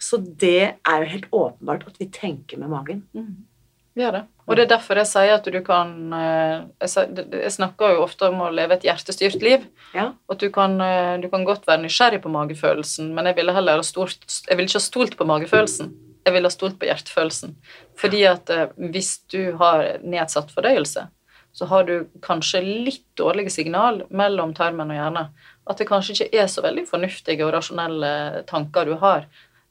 Så 0.00 0.18
det 0.18 0.80
er 0.80 1.04
jo 1.04 1.12
helt 1.12 1.30
åpenbart 1.30 1.86
at 1.88 2.00
vi 2.00 2.08
tenker 2.12 2.60
med 2.60 2.72
magen. 2.72 3.04
Mm. 3.12 3.46
Vi 3.94 4.04
gjør 4.04 4.20
det. 4.20 4.22
Og 4.46 4.56
det 4.56 4.64
er 4.64 4.70
derfor 4.72 4.98
jeg 4.98 5.08
sier 5.10 5.32
at 5.36 5.46
du 5.46 5.58
kan 5.66 5.90
eh, 6.14 6.62
Jeg, 6.82 7.52
snakker 7.54 7.94
jo 7.94 8.04
ofte 8.06 8.30
om 8.30 8.40
å 8.46 8.50
leve 8.54 8.78
et 8.78 8.86
hjertestyrt 8.86 9.42
liv. 9.44 9.66
Ja. 9.94 10.10
At 10.30 10.42
du 10.42 10.48
kan, 10.54 10.78
eh, 10.82 11.18
du 11.22 11.28
kan 11.30 11.44
godt 11.46 11.68
være 11.68 11.84
nysgjerrig 11.84 12.22
på 12.24 12.32
magefølelsen, 12.32 13.12
men 13.14 13.30
jeg 13.30 13.38
ville 13.38 13.54
heller 13.54 13.82
ha 13.82 13.86
stort, 13.86 14.24
Jeg 14.48 14.56
ville 14.56 14.70
ikke 14.70 14.80
ha 14.80 14.86
stolt 14.86 15.18
på 15.18 15.28
magefølelsen. 15.28 15.92
Jeg 16.26 16.34
ville 16.34 16.50
ha 16.50 16.54
stolt 16.54 16.78
på 16.80 16.88
hjertefølelsen. 16.88 17.56
Fordi 17.98 18.24
at 18.30 18.50
eh, 18.54 18.68
hvis 18.94 19.18
du 19.30 19.56
har 19.60 19.86
nedsatt 20.02 20.54
fordøyelse, 20.54 21.06
så 21.52 21.66
har 21.66 21.86
du 21.86 21.94
kanskje 22.22 22.62
litt 22.62 23.06
dårlige 23.18 23.50
signal 23.50 24.04
mellom 24.10 24.54
tarmen 24.54 24.92
og 24.92 24.98
hjernen. 24.98 25.30
At 25.66 25.82
det 25.82 25.88
kanskje 25.90 26.14
ikke 26.14 26.42
er 26.44 26.50
så 26.50 26.62
veldig 26.62 26.86
fornuftige 26.86 27.46
og 27.46 27.54
rasjonelle 27.56 28.44
tanker 28.50 28.86
du 28.86 28.94
har, 29.02 29.26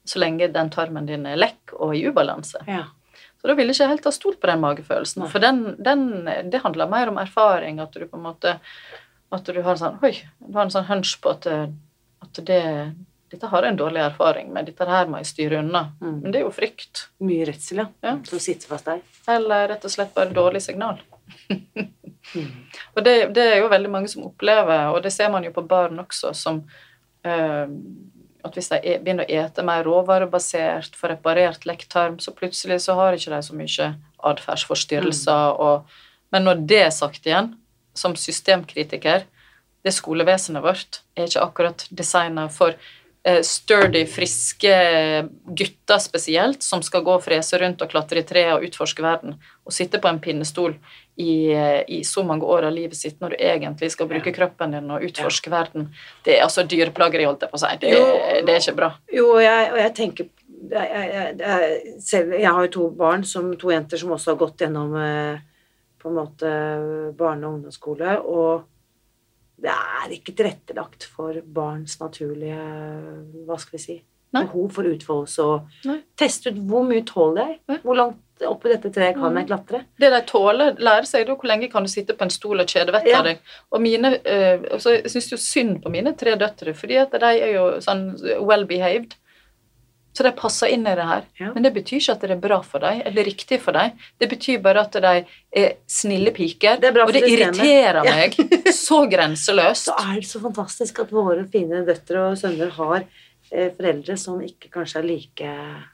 så 0.10 0.22
lenge 0.22 0.50
den 0.54 0.72
tarmen 0.74 1.10
din 1.10 1.28
er 1.30 1.40
lekk 1.40 1.76
og 1.78 1.96
i 1.98 2.06
ubalanse. 2.08 2.62
Ja. 2.68 2.88
Så 3.40 3.48
da 3.48 3.56
ville 3.56 3.72
jeg 3.72 3.80
ikke 3.80 3.94
helt 3.94 4.08
ha 4.10 4.12
stolt 4.12 4.40
på 4.42 4.50
den 4.50 4.64
magefølelsen. 4.64 5.24
Nei. 5.24 5.30
For 5.32 5.44
den, 5.44 5.62
den, 5.80 6.08
det 6.52 6.64
handler 6.64 6.92
mer 6.92 7.12
om 7.12 7.22
erfaring, 7.22 7.80
at 7.80 7.96
du 7.96 8.04
på 8.06 8.20
en 8.20 8.26
måte 8.26 8.58
At 9.32 9.46
du 9.46 9.62
har 9.62 9.76
en 9.76 9.80
sånn 9.80 10.00
Oi, 10.04 10.16
du 10.42 10.58
har 10.58 10.66
en 10.66 10.74
sånn 10.74 10.88
hunch 10.90 11.14
på 11.22 11.32
at, 11.36 11.46
at 12.26 12.42
det 12.50 12.64
dette 13.30 13.50
har 13.52 13.62
jeg 13.62 13.76
en 13.76 13.78
dårlig 13.78 14.02
erfaring 14.02 14.50
med, 14.54 14.66
dette 14.70 14.88
her 14.90 15.10
må 15.10 15.20
jeg 15.22 15.30
styre 15.30 15.60
unna. 15.62 15.84
Mm. 16.02 16.16
Men 16.24 16.34
det 16.34 16.40
er 16.40 16.48
jo 16.48 16.54
frykt. 16.54 17.04
Mye 17.22 17.46
redsel, 17.46 17.84
ja. 17.84 17.86
Ja. 18.02 18.16
Som 18.26 18.42
sitter 18.42 18.72
fast 18.72 18.90
der. 18.90 19.04
Eller 19.30 19.68
rett 19.70 19.86
og 19.86 19.94
slett 19.94 20.16
bare 20.16 20.34
dårlig 20.34 20.64
signal. 20.66 21.02
Mm. 21.50 21.86
Og 22.96 23.04
det, 23.06 23.14
det 23.38 23.46
er 23.54 23.60
jo 23.62 23.70
veldig 23.72 23.92
mange 23.94 24.10
som 24.12 24.26
opplever, 24.28 24.90
og 24.92 25.00
det 25.02 25.10
ser 25.14 25.32
man 25.34 25.46
jo 25.46 25.54
på 25.56 25.64
barn 25.66 26.02
også, 26.02 26.30
som 26.38 26.60
eh, 27.26 27.72
at 28.46 28.56
hvis 28.56 28.70
de 28.72 28.80
begynner 29.04 29.28
å 29.28 29.40
ete 29.42 29.64
mer 29.68 29.84
råvarebasert, 29.88 30.96
får 30.96 31.16
reparert 31.16 31.66
lekktarm, 31.68 32.20
så 32.24 32.32
plutselig 32.36 32.80
så 32.86 32.96
har 33.00 33.18
ikke 33.18 33.34
de 33.34 33.42
så 33.46 33.58
mye 33.58 33.90
atferdsforstyrrelser. 34.32 35.60
Og, 35.60 36.00
men 36.34 36.48
når 36.48 36.64
det 36.70 36.80
er 36.86 36.96
sagt 36.96 37.28
igjen, 37.28 37.54
som 37.98 38.16
systemkritiker, 38.16 39.26
det 39.84 39.96
skolevesenet 39.96 40.64
vårt 40.64 41.02
er 41.16 41.28
ikke 41.28 41.44
akkurat 41.44 41.86
designa 41.92 42.48
for 42.52 42.76
sturdy, 43.46 44.06
friske 44.10 44.74
gutter 45.46 46.02
spesielt, 46.02 46.64
som 46.64 46.82
skal 46.86 47.04
gå 47.06 47.16
og 47.18 47.24
frese 47.26 47.60
rundt 47.62 47.82
og 47.84 47.92
klatre 47.92 48.24
i 48.24 48.28
tre 48.28 48.46
og 48.54 48.66
utforske 48.68 49.04
verden, 49.06 49.38
og 49.66 49.76
sitte 49.76 50.02
på 50.02 50.10
en 50.12 50.22
pinnestol 50.24 50.76
i, 51.20 51.52
eh, 51.52 51.84
i 51.88 52.04
så 52.04 52.24
mange 52.24 52.48
år 52.48 52.70
av 52.70 52.74
livet 52.74 52.96
sitt 52.96 53.20
når 53.20 53.36
du 53.36 53.42
egentlig 53.44 53.92
skal 53.92 54.08
bruke 54.08 54.32
kroppen 54.36 54.76
din 54.76 54.92
og 54.94 55.04
utforske 55.04 55.52
verden. 55.52 55.90
Det 56.24 56.38
er 56.38 56.46
altså 56.46 56.64
dyreplageri, 56.64 57.26
holdt 57.28 57.44
jeg 57.44 57.52
på 57.52 57.60
å 57.60 57.64
si. 57.66 57.74
Det, 57.82 57.92
det 58.48 58.56
er 58.56 58.62
ikke 58.62 58.78
bra. 58.78 58.94
Jo, 59.14 59.34
jeg, 59.44 59.72
og 59.74 59.80
jeg 59.84 59.96
tenker 59.98 60.30
jeg, 60.70 60.88
jeg, 60.88 61.12
jeg, 61.14 61.36
jeg, 61.40 62.00
selv, 62.04 62.34
jeg 62.36 62.56
har 62.56 62.66
jo 62.66 62.72
to 62.74 62.90
barn, 62.96 63.24
som, 63.28 63.52
to 63.60 63.72
jenter 63.72 64.00
som 64.00 64.12
også 64.16 64.34
har 64.34 64.40
gått 64.42 64.64
gjennom 64.64 64.96
eh, 65.00 65.46
på 66.00 66.12
en 66.12 66.18
måte 66.18 66.52
barne- 67.20 67.48
og 67.48 67.58
ungdomsskole, 67.58 68.18
og 68.24 68.68
det 69.62 69.74
er 69.74 70.14
ikke 70.16 70.36
tilrettelagt 70.40 71.04
for 71.16 71.36
barns 71.44 71.98
naturlige 72.00 72.60
hva 73.48 73.58
skal 73.60 73.78
vi 73.78 73.84
si, 73.84 73.98
Nei. 74.34 74.44
behov 74.46 74.72
for 74.76 74.88
utfoldelse 74.90 75.46
og 75.46 75.86
Nei. 75.90 76.00
teste 76.20 76.52
ut 76.54 76.60
hvor 76.70 76.84
mye 76.88 77.04
tåler 77.08 77.56
jeg, 77.56 77.80
hvor 77.84 77.98
langt 77.98 78.26
oppi 78.48 78.70
dette 78.72 78.92
treet 78.96 79.18
kan 79.20 79.36
jeg 79.36 79.48
klatre. 79.50 79.82
Det 80.00 80.12
de 80.14 80.20
tåler, 80.30 80.78
lærer 80.80 81.08
seg 81.10 81.26
da 81.28 81.34
hvor 81.36 81.50
lenge 81.50 81.68
kan 81.74 81.84
du 81.84 81.90
sitte 81.92 82.16
på 82.16 82.24
en 82.24 82.32
stol 82.32 82.62
og 82.64 82.70
kjede 82.72 82.94
vettet 82.96 83.12
Ja. 83.12 83.22
deg. 83.26 83.42
Og 83.74 83.82
mine, 83.84 84.14
øh, 84.24 84.64
altså, 84.72 84.94
Jeg 85.02 85.12
syns 85.12 85.32
jo 85.34 85.38
synd 85.38 85.82
på 85.84 85.90
mine 85.92 86.14
tre 86.16 86.36
døtre, 86.40 86.74
fordi 86.74 86.96
at 87.02 87.12
de 87.12 87.26
er 87.26 87.52
jo 87.58 87.66
sånn 87.84 88.06
well 88.46 88.64
behaved. 88.66 89.16
Så 90.20 90.26
de 90.28 90.34
passer 90.36 90.74
inn 90.76 90.82
i 90.84 90.94
det 91.00 91.06
her. 91.08 91.22
Ja. 91.40 91.54
Men 91.56 91.64
det 91.64 91.70
betyr 91.78 92.02
ikke 92.02 92.12
at 92.18 92.24
det 92.26 92.34
er 92.36 92.40
bra 92.44 92.58
for 92.68 92.84
dem, 92.84 92.98
eller 93.08 93.24
riktig 93.24 93.62
for 93.64 93.72
dem. 93.78 93.94
Det 94.20 94.28
betyr 94.34 94.58
bare 94.66 94.82
at 94.84 94.98
de 95.00 95.14
er 95.56 95.70
snille 95.88 96.34
piker, 96.36 96.76
Det 96.82 96.90
er 96.92 97.00
og 97.06 97.14
det 97.16 97.22
irriterer 97.24 98.02
Ja. 98.04 98.16
meg 98.18 98.36
så 98.76 99.06
grenseløst. 99.08 99.88
Så 99.90 99.96
er 99.96 100.20
det 100.20 100.28
så 100.28 100.42
fantastisk 100.44 101.00
at 101.06 101.14
våre 101.16 101.46
fine 101.54 101.86
døtre 101.88 102.26
og 102.34 102.36
sønner 102.42 102.74
har 102.76 103.06
eh, 103.54 103.70
foreldre 103.78 104.18
som 104.20 104.42
ikke 104.44 104.68
kanskje 104.76 105.00
er 105.00 105.08
like 105.08 105.54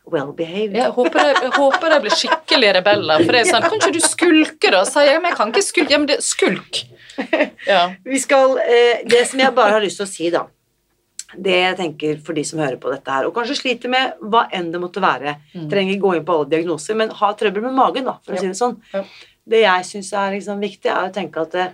well 0.10 0.34
behaved. 0.34 0.74
Jeg 0.82 0.90
håper 0.98 1.22
de, 1.22 1.38
jeg 1.46 1.54
håper 1.60 1.94
de 1.94 2.02
blir 2.08 2.18
skikkelig 2.24 2.74
rebeller. 2.80 3.22
For 3.28 3.38
det 3.38 3.44
er 3.46 3.52
sånn 3.54 3.70
Kan 3.70 3.78
ikke 3.78 3.94
du 3.94 4.02
skulke, 4.10 4.74
da? 4.74 4.82
sier 4.90 5.12
jeg. 5.12 5.22
Men 5.22 5.30
jeg 5.36 5.38
kan 5.44 5.54
ikke 5.54 5.68
skulke. 5.70 5.94
Ja, 5.94 6.02
men 6.02 6.10
det 6.10 6.20
skulk. 6.26 6.82
Ja. 7.70 7.84
Vi 8.04 8.18
skal, 8.20 8.58
eh, 8.66 9.06
det 9.08 9.22
som 9.30 9.40
jeg 9.40 9.54
bare 9.56 9.78
har 9.78 9.86
lyst 9.86 10.02
til 10.02 10.10
å 10.10 10.10
si, 10.10 10.34
da 10.34 10.48
Det 11.34 11.56
jeg 11.56 11.78
tenker 11.78 12.20
for 12.24 12.34
de 12.38 12.44
som 12.46 12.60
hører 12.60 12.78
på 12.78 12.92
dette 12.94 13.10
her, 13.12 13.26
og 13.26 13.34
kanskje 13.34 13.56
sliter 13.58 13.90
med 13.90 14.14
hva 14.22 14.44
enn 14.54 14.72
det 14.72 14.80
måtte 14.80 15.02
være 15.02 15.38
Mm. 15.56 15.70
Trenger 15.72 16.00
gå 16.00 16.16
inn 16.16 16.26
på 16.26 16.34
alle 16.36 16.50
diagnoser, 16.50 16.96
men 16.96 17.10
ha 17.10 17.34
trøbbel 17.34 17.62
med 17.64 17.74
magen, 17.74 18.06
da, 18.06 18.18
for 18.24 18.34
å 18.36 18.40
si 18.40 18.48
det 18.48 18.56
sånn. 18.60 18.78
Ja. 18.94 19.04
Det 19.48 19.62
jeg 19.62 19.86
syns 19.86 20.12
er 20.14 20.32
liksom 20.36 20.60
viktig, 20.62 20.86
er 20.92 21.10
å 21.10 21.14
tenke 21.14 21.42
at 21.42 21.52
det, 21.52 21.66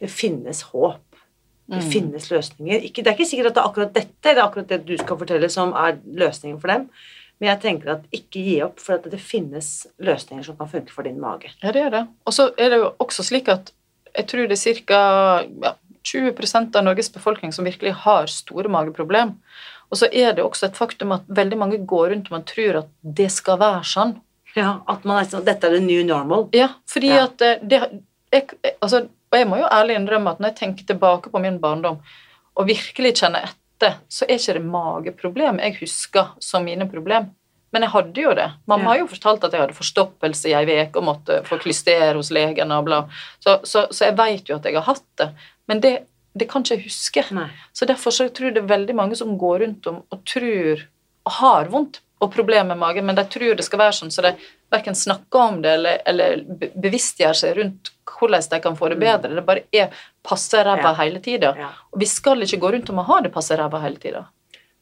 det 0.00 0.10
finnes 0.10 0.62
håp. 0.70 1.00
Det 1.68 1.82
Mm. 1.82 1.90
finnes 1.90 2.28
løsninger. 2.30 2.80
Ikke, 2.84 3.02
det 3.02 3.08
er 3.08 3.16
ikke 3.16 3.26
sikkert 3.26 3.46
at 3.50 3.54
det 3.54 3.62
er 3.64 3.68
akkurat 3.68 3.92
dette 3.92 4.30
eller 4.30 4.42
akkurat 4.44 4.68
det 4.68 4.86
du 4.86 4.96
skal 4.96 5.16
fortelle, 5.18 5.48
som 5.50 5.72
er 5.74 5.98
løsningen 6.06 6.60
for 6.60 6.68
dem. 6.68 6.88
Men 7.40 7.48
jeg 7.50 7.60
tenker 7.60 7.90
at 7.92 8.04
ikke 8.12 8.44
gi 8.44 8.62
opp, 8.62 8.78
for 8.80 8.94
at 8.94 9.02
det 9.10 9.18
finnes 9.20 9.86
løsninger 10.00 10.44
som 10.44 10.56
kan 10.56 10.68
funke 10.68 10.90
for 10.90 11.02
din 11.02 11.18
mage. 11.20 11.50
Ja, 11.62 11.72
det 11.72 11.82
er 11.82 11.90
det. 11.90 12.06
Og 12.24 12.32
så 12.32 12.52
er 12.56 12.70
det 12.70 12.78
jo 12.78 12.92
også 13.00 13.24
slik 13.26 13.48
at 13.48 13.72
jeg 14.16 14.26
tror 14.28 14.46
det 14.48 14.56
er 14.66 14.80
ca. 14.86 15.42
Ja, 15.62 15.72
20% 16.06 16.76
av 16.78 16.84
Norges 16.86 17.10
befolkning 17.12 17.52
som 17.52 17.66
virkelig 17.66 17.92
har 18.04 18.26
store 18.30 18.70
mageproblem. 18.72 19.34
Og 19.90 19.98
så 20.00 20.08
er 20.12 20.32
det 20.34 20.44
også 20.44 20.66
et 20.70 20.78
faktum 20.78 21.12
at 21.14 21.26
veldig 21.30 21.58
mange 21.58 21.78
går 21.86 22.10
rundt 22.12 22.30
og 22.30 22.36
man 22.38 22.46
tror 22.48 22.80
at 22.82 22.88
det 23.02 23.28
skal 23.34 23.58
være 23.60 23.82
sånn. 23.86 24.16
Ja, 24.56 24.78
At 24.88 25.04
man 25.04 25.18
er 25.20 25.26
sånn 25.28 25.44
Dette 25.44 25.68
er 25.68 25.76
the 25.76 25.80
new 25.84 26.02
normal. 26.06 26.48
Ja, 26.56 26.70
fordi 26.88 27.10
Ja. 27.12 27.24
at 27.28 27.42
eh, 27.42 27.58
det, 27.62 27.82
jeg, 28.32 28.46
altså, 28.80 29.02
Og 29.32 29.36
jeg 29.38 29.46
må 29.50 29.58
jo 29.58 29.66
ærlig 29.68 29.96
innrømme 29.98 30.30
at 30.30 30.38
når 30.40 30.52
jeg 30.52 30.56
tenker 30.62 30.86
tilbake 30.86 31.30
på 31.32 31.40
min 31.42 31.58
barndom 31.60 31.98
og 32.56 32.66
virkelig 32.70 33.16
kjenner 33.20 33.42
etter, 33.50 33.98
så 34.08 34.24
er 34.24 34.38
ikke 34.38 34.54
det 34.56 34.62
mageproblem 34.64 35.58
jeg 35.60 35.74
husker 35.82 36.30
som 36.40 36.64
mine 36.64 36.86
problem. 36.88 37.26
Men 37.74 37.82
jeg 37.82 37.90
hadde 37.92 38.22
jo 38.22 38.30
det. 38.38 38.46
Mamma 38.66 38.84
Ja. 38.84 38.88
har 38.90 38.98
jo 39.02 39.06
fortalt 39.10 39.44
at 39.44 39.52
jeg 39.52 39.60
hadde 39.60 39.74
forstoppelse 39.76 40.48
i 40.48 40.54
ei 40.54 40.64
uke 40.86 40.96
og 41.02 41.04
måtte 41.04 41.42
få 41.44 41.58
klyster 41.60 42.14
hos 42.16 42.30
legen 42.30 42.72
og 42.72 42.84
bla. 42.86 43.02
Så, 43.44 43.58
så, 43.66 43.86
så 43.92 44.06
jeg 44.08 44.16
veit 44.16 44.48
jo 44.48 44.56
at 44.56 44.64
jeg 44.64 44.74
har 44.78 44.86
hatt 44.94 45.04
det. 45.18 45.28
Men 45.68 45.80
det, 45.80 45.94
det 46.36 46.48
kan 46.50 46.62
ikke 46.62 46.76
jeg 46.76 46.84
huske. 46.86 47.24
Nei. 47.34 47.48
Så 47.72 47.86
derfor 47.88 48.10
så 48.14 48.28
tror 48.30 48.50
jeg 48.50 48.54
det 48.54 48.62
er 48.64 48.74
veldig 48.76 48.94
mange 48.94 49.16
som 49.16 49.36
går 49.38 49.64
rundt 49.64 49.86
om 49.90 50.02
og 50.12 50.24
tror 50.24 50.84
og 51.26 51.32
har 51.40 51.64
vondt 51.72 52.00
og 52.22 52.30
problemer 52.32 52.64
med 52.70 52.78
magen, 52.78 53.04
men 53.04 53.16
de 53.18 53.24
tror 53.28 53.56
det 53.58 53.64
skal 53.66 53.78
være 53.80 53.92
sånn, 53.92 54.10
så 54.14 54.22
de 54.22 54.30
verken 54.72 54.94
snakker 54.96 55.36
om 55.50 55.58
det 55.60 55.72
eller, 55.76 55.98
eller 56.06 56.44
be- 56.46 56.70
bevisstgjør 56.80 57.34
seg 57.36 57.56
rundt 57.58 57.90
hvordan 58.16 58.46
de 58.52 58.60
kan 58.64 58.76
få 58.78 58.88
det 58.88 58.96
bedre. 59.02 59.34
Det 59.36 59.44
bare 59.44 59.64
er 59.74 59.90
passe 60.24 60.62
ræva 60.64 60.92
Ja. 60.92 60.94
hele 61.02 61.20
tida. 61.20 61.50
Ja. 61.58 61.68
Og 61.92 61.98
vi 62.00 62.06
skal 62.08 62.40
ikke 62.46 62.60
gå 62.62 62.70
rundt 62.72 62.88
om 62.94 63.02
å 63.02 63.04
ha 63.10 63.20
det 63.20 63.32
passe 63.34 63.58
ræva 63.58 63.82
hele 63.82 63.96
tida. 64.00 64.22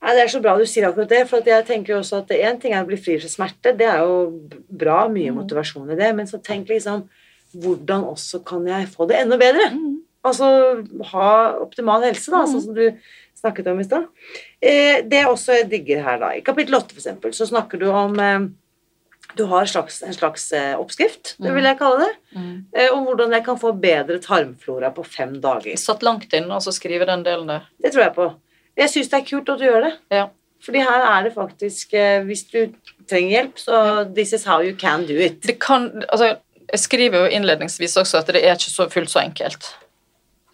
Nei, 0.05 0.15
Det 0.15 0.23
er 0.23 0.29
så 0.29 0.43
bra 0.45 0.57
du 0.59 0.67
sier 0.67 0.87
akkurat 0.87 1.09
det. 1.09 1.29
for 1.29 1.41
jeg 1.41 1.67
tenker 1.67 1.95
jo 1.95 1.99
også 2.01 2.19
at 2.19 2.29
Én 2.29 2.61
ting 2.61 2.73
er 2.75 2.85
å 2.85 2.87
bli 2.87 2.97
fri 2.97 3.19
fra 3.19 3.29
smerte, 3.29 3.73
det 3.77 3.87
er 3.89 3.99
jo 4.05 4.49
bra, 4.71 5.09
mye 5.09 5.33
Mm. 5.33 5.41
motivasjon 5.41 5.91
i 5.91 5.97
det. 5.97 6.15
Men 6.15 6.27
så 6.27 6.39
tenk 6.43 6.69
liksom 6.69 7.09
Hvordan 7.57 8.05
også 8.05 8.45
kan 8.45 8.67
jeg 8.67 8.87
få 8.89 9.07
det 9.09 9.17
enda 9.21 9.37
bedre? 9.39 9.71
Mm. 9.73 10.01
Altså 10.25 10.49
ha 11.13 11.29
optimal 11.61 12.03
helse, 12.07 12.31
da, 12.33 12.45
Mm. 12.45 12.53
sånn 12.55 12.63
som 12.63 12.75
du 12.75 12.99
snakket 13.37 13.67
om 13.71 13.81
i 13.81 13.85
stad. 13.85 14.07
Eh, 14.63 15.03
det 15.03 15.19
er 15.21 15.27
også 15.29 15.69
digger 15.69 16.03
her, 16.03 16.19
da 16.19 16.31
I 16.33 16.41
kapittel 16.41 16.75
8 16.75 16.95
for 16.95 17.01
eksempel, 17.03 17.31
så 17.37 17.47
snakker 17.47 17.79
du 17.79 17.91
om 17.91 18.19
eh, 18.21 18.47
Du 19.37 19.47
har 19.47 19.61
en 19.63 19.67
slags, 19.67 20.03
en 20.03 20.13
slags 20.13 20.53
eh, 20.53 20.75
oppskrift, 20.79 21.37
det 21.41 21.49
Mm. 21.51 21.55
vil 21.55 21.65
jeg 21.65 21.79
kalle 21.79 21.99
det, 22.07 22.15
eh, 22.77 22.89
om 22.93 23.05
hvordan 23.07 23.33
jeg 23.33 23.45
kan 23.45 23.57
få 23.59 23.73
bedre 23.81 24.19
tarmflora 24.21 24.91
på 24.95 25.05
fem 25.05 25.41
dager. 25.41 25.75
Satt 25.77 26.03
langt 26.03 26.33
inne 26.33 26.53
og 26.55 26.61
så 26.63 26.71
skrive 26.73 27.07
den 27.07 27.25
delen 27.25 27.47
der. 27.49 27.63
Det 27.83 27.93
tror 27.93 28.03
jeg 28.05 28.15
på. 28.15 28.35
Jeg 28.77 28.89
syns 28.91 29.09
det 29.11 29.21
er 29.21 29.25
kult 29.31 29.49
at 29.49 29.59
du 29.59 29.65
gjør 29.65 29.83
det. 29.85 29.93
Ja. 30.11 30.27
Fordi 30.63 30.79
her 30.79 31.01
er 31.19 31.23
det 31.25 31.35
faktisk 31.35 31.95
eh, 31.95 32.23
Hvis 32.23 32.45
du 32.51 32.73
trenger 33.09 33.31
hjelp, 33.31 33.57
så 33.59 34.15
this 34.15 34.33
is 34.33 34.45
how 34.45 34.61
you 34.63 34.75
can 34.77 35.05
do 35.07 35.15
it. 35.15 35.41
Det 35.43 35.59
kan 35.59 36.03
Altså, 36.13 36.37
jeg 36.73 36.79
skriver 36.81 37.19
jo 37.25 37.27
innledningsvis 37.41 37.97
også 37.97 38.19
at 38.19 38.27
det 38.27 38.45
er 38.45 38.55
ikke 38.55 38.71
så 38.71 38.89
fullt 38.91 39.11
så 39.11 39.21
enkelt. 39.25 39.75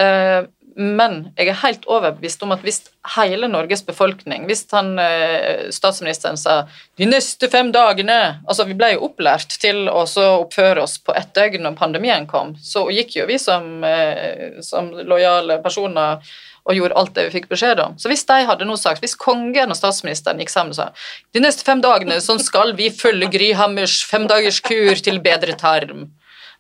Eh, 0.00 0.42
men 0.80 1.16
jeg 1.36 1.50
er 1.50 1.58
helt 1.64 1.86
overbevist 1.90 2.42
om 2.46 2.54
at 2.54 2.62
hvis 2.64 2.84
hele 3.16 3.48
Norges 3.50 3.82
befolkning 3.84 4.46
Hvis 4.48 4.62
han, 4.72 4.94
eh, 5.02 5.68
statsministeren 5.74 6.38
sa 6.38 6.68
'de 6.96 7.06
neste 7.06 7.48
fem 7.50 7.72
dagene' 7.72 8.40
Altså, 8.48 8.64
vi 8.66 8.74
ble 8.74 8.92
jo 8.94 9.08
opplært 9.08 9.58
til 9.60 9.88
å 9.88 10.06
oppføre 10.06 10.82
oss 10.82 10.98
på 10.98 11.14
ett 11.16 11.34
døgn 11.34 11.62
når 11.62 11.76
pandemien 11.76 12.26
kom, 12.26 12.54
så 12.54 12.88
gikk 12.90 13.16
jo 13.16 13.26
vi 13.26 13.38
som, 13.38 13.84
eh, 13.84 14.60
som 14.62 14.90
lojale 14.90 15.62
personer 15.62 16.20
og 16.66 16.74
gjorde 16.76 16.96
alt 16.96 17.14
det 17.14 17.24
vi 17.26 17.40
fikk 17.40 17.48
beskjed 17.48 17.80
om. 17.80 17.96
Så 17.98 18.08
hvis 18.08 18.24
de 18.26 18.44
hadde 18.46 18.64
noe 18.64 18.76
sagt, 18.76 19.00
hvis 19.00 19.16
kongen 19.16 19.70
og 19.70 19.76
statsministeren 19.76 20.38
gikk 20.38 20.50
sammen 20.50 20.70
og 20.70 20.76
sa 20.76 20.92
de 21.32 21.40
neste 21.40 21.64
fem 21.64 21.80
dagene 21.80 22.20
så 22.20 22.38
skal 22.38 22.74
vi 22.76 22.90
følge 22.90 23.30
Gry 23.32 23.52
Hammers 23.52 24.04
femdagerskur 24.04 25.02
til 25.02 25.20
bedre 25.20 25.56
tarm, 25.56 26.10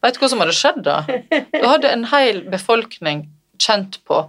vet 0.02 0.16
du 0.16 0.22
hva 0.22 0.30
som 0.32 0.42
hadde 0.42 0.56
skjedd 0.56 0.84
da? 0.86 1.00
Da 1.52 1.66
hadde 1.74 1.90
en 1.92 2.06
hel 2.12 2.44
befolkning 2.50 3.26
kjent 3.60 4.00
på 4.08 4.24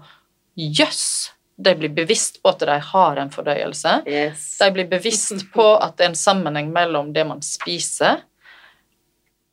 jøss, 0.60 1.32
de 1.62 1.74
blir 1.78 1.92
bevisst 1.94 2.42
på 2.42 2.52
at 2.52 2.64
de 2.66 2.78
har 2.92 3.20
en 3.22 3.32
fordøyelse. 3.32 4.02
Yes. 4.10 4.46
De 4.60 4.70
blir 4.74 4.88
bevisst 4.90 5.46
på 5.54 5.68
at 5.78 5.98
det 5.98 6.08
er 6.08 6.14
en 6.14 6.18
sammenheng 6.18 6.72
mellom 6.74 7.12
det 7.14 7.26
man 7.30 7.44
spiser 7.46 8.24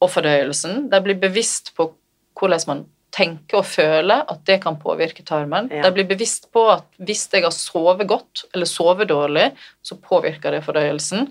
og 0.00 0.12
fordøyelsen. 0.14 0.86
De 0.92 1.00
blir 1.04 1.18
bevisst 1.20 1.74
på 1.76 1.90
hvordan 2.38 2.64
man 2.70 2.86
tenker 3.14 3.60
og 3.60 3.66
føler 3.66 4.24
at 4.30 4.42
det 4.48 4.60
kan 4.62 4.78
påvirke 4.80 5.24
tarmen. 5.26 5.70
Ja. 5.72 5.82
De 5.86 5.92
blir 5.96 6.08
bevisst 6.08 6.50
på 6.54 6.64
at 6.72 6.86
hvis 7.02 7.26
jeg 7.32 7.44
har 7.44 7.54
sovet 7.54 8.06
godt 8.08 8.46
eller 8.54 8.68
sovet 8.68 9.10
dårlig, 9.10 9.50
så 9.82 9.98
påvirker 10.00 10.54
det 10.54 10.64
fordøyelsen. 10.66 11.28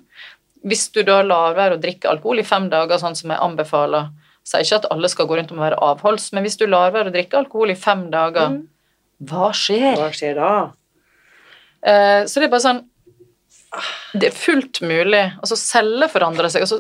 Hvis 0.68 0.88
du 0.94 1.04
da 1.08 1.22
lar 1.24 1.58
være 1.58 1.78
å 1.78 1.82
drikke 1.82 2.10
alkohol 2.12 2.42
i 2.42 2.48
fem 2.48 2.68
dager, 2.70 3.00
sånn 3.02 3.18
som 3.18 3.32
jeg 3.34 3.42
anbefaler, 3.44 4.10
Sier 4.48 4.64
ikke 4.64 4.78
at 4.80 4.86
alle 4.94 5.10
skal 5.12 5.28
gå 5.28 5.36
rundt 5.40 5.52
og 5.52 5.60
være 5.60 5.80
avholds, 5.84 6.30
men 6.36 6.46
hvis 6.48 6.56
du 6.60 6.66
lar 6.72 6.94
være 6.96 7.10
å 7.12 7.16
drikke 7.16 7.40
alkohol 7.42 7.74
i 7.74 7.80
fem 7.80 8.06
dager, 8.14 8.54
Mm. 8.54 8.62
hva 9.28 9.50
skjer? 9.52 9.98
Hva 10.00 10.12
skjer 10.16 10.36
da? 10.40 10.52
Eh, 11.84 12.22
så 12.26 12.40
det 12.40 12.48
er 12.48 12.54
bare 12.54 12.64
sånn 12.68 12.86
Det 14.16 14.30
er 14.30 14.34
fullt 14.34 14.80
mulig. 14.82 15.20
Altså, 15.44 15.58
celler 15.60 16.08
forandrer 16.10 16.48
seg. 16.50 16.64
Altså, 16.64 16.80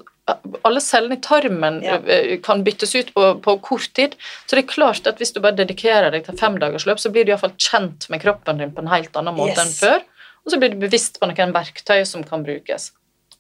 alle 0.66 0.80
cellene 0.82 1.18
i 1.18 1.22
tarmen 1.22 1.82
Ja. 1.84 1.98
eh, 2.08 2.38
kan 2.42 2.64
byttes 2.64 2.96
ut 2.96 3.12
på, 3.14 3.26
på 3.44 3.58
kort 3.62 3.90
tid. 3.94 4.16
Så 4.48 4.56
det 4.56 4.64
er 4.64 4.72
klart 4.72 5.06
at 5.12 5.18
hvis 5.20 5.34
du 5.36 5.42
bare 5.44 5.56
dedikerer 5.60 6.12
deg 6.16 6.24
til 6.26 6.38
femdagersløp, 6.40 6.98
så 6.98 7.12
blir 7.12 7.26
du 7.28 7.34
iallfall 7.34 7.54
kjent 7.60 8.08
med 8.10 8.22
kroppen 8.24 8.58
din 8.64 8.72
på 8.72 8.80
en 8.82 8.88
helt 8.88 9.12
annen 9.20 9.36
måte 9.36 9.58
Yes. 9.60 9.60
enn 9.60 9.76
før. 9.84 10.02
Og 10.46 10.54
så 10.54 10.60
blir 10.62 10.72
du 10.74 10.80
bevisst 10.88 11.20
på 11.20 11.28
noen 11.28 11.54
verktøy 11.54 12.06
som 12.08 12.24
kan 12.24 12.44
brukes. 12.48 12.92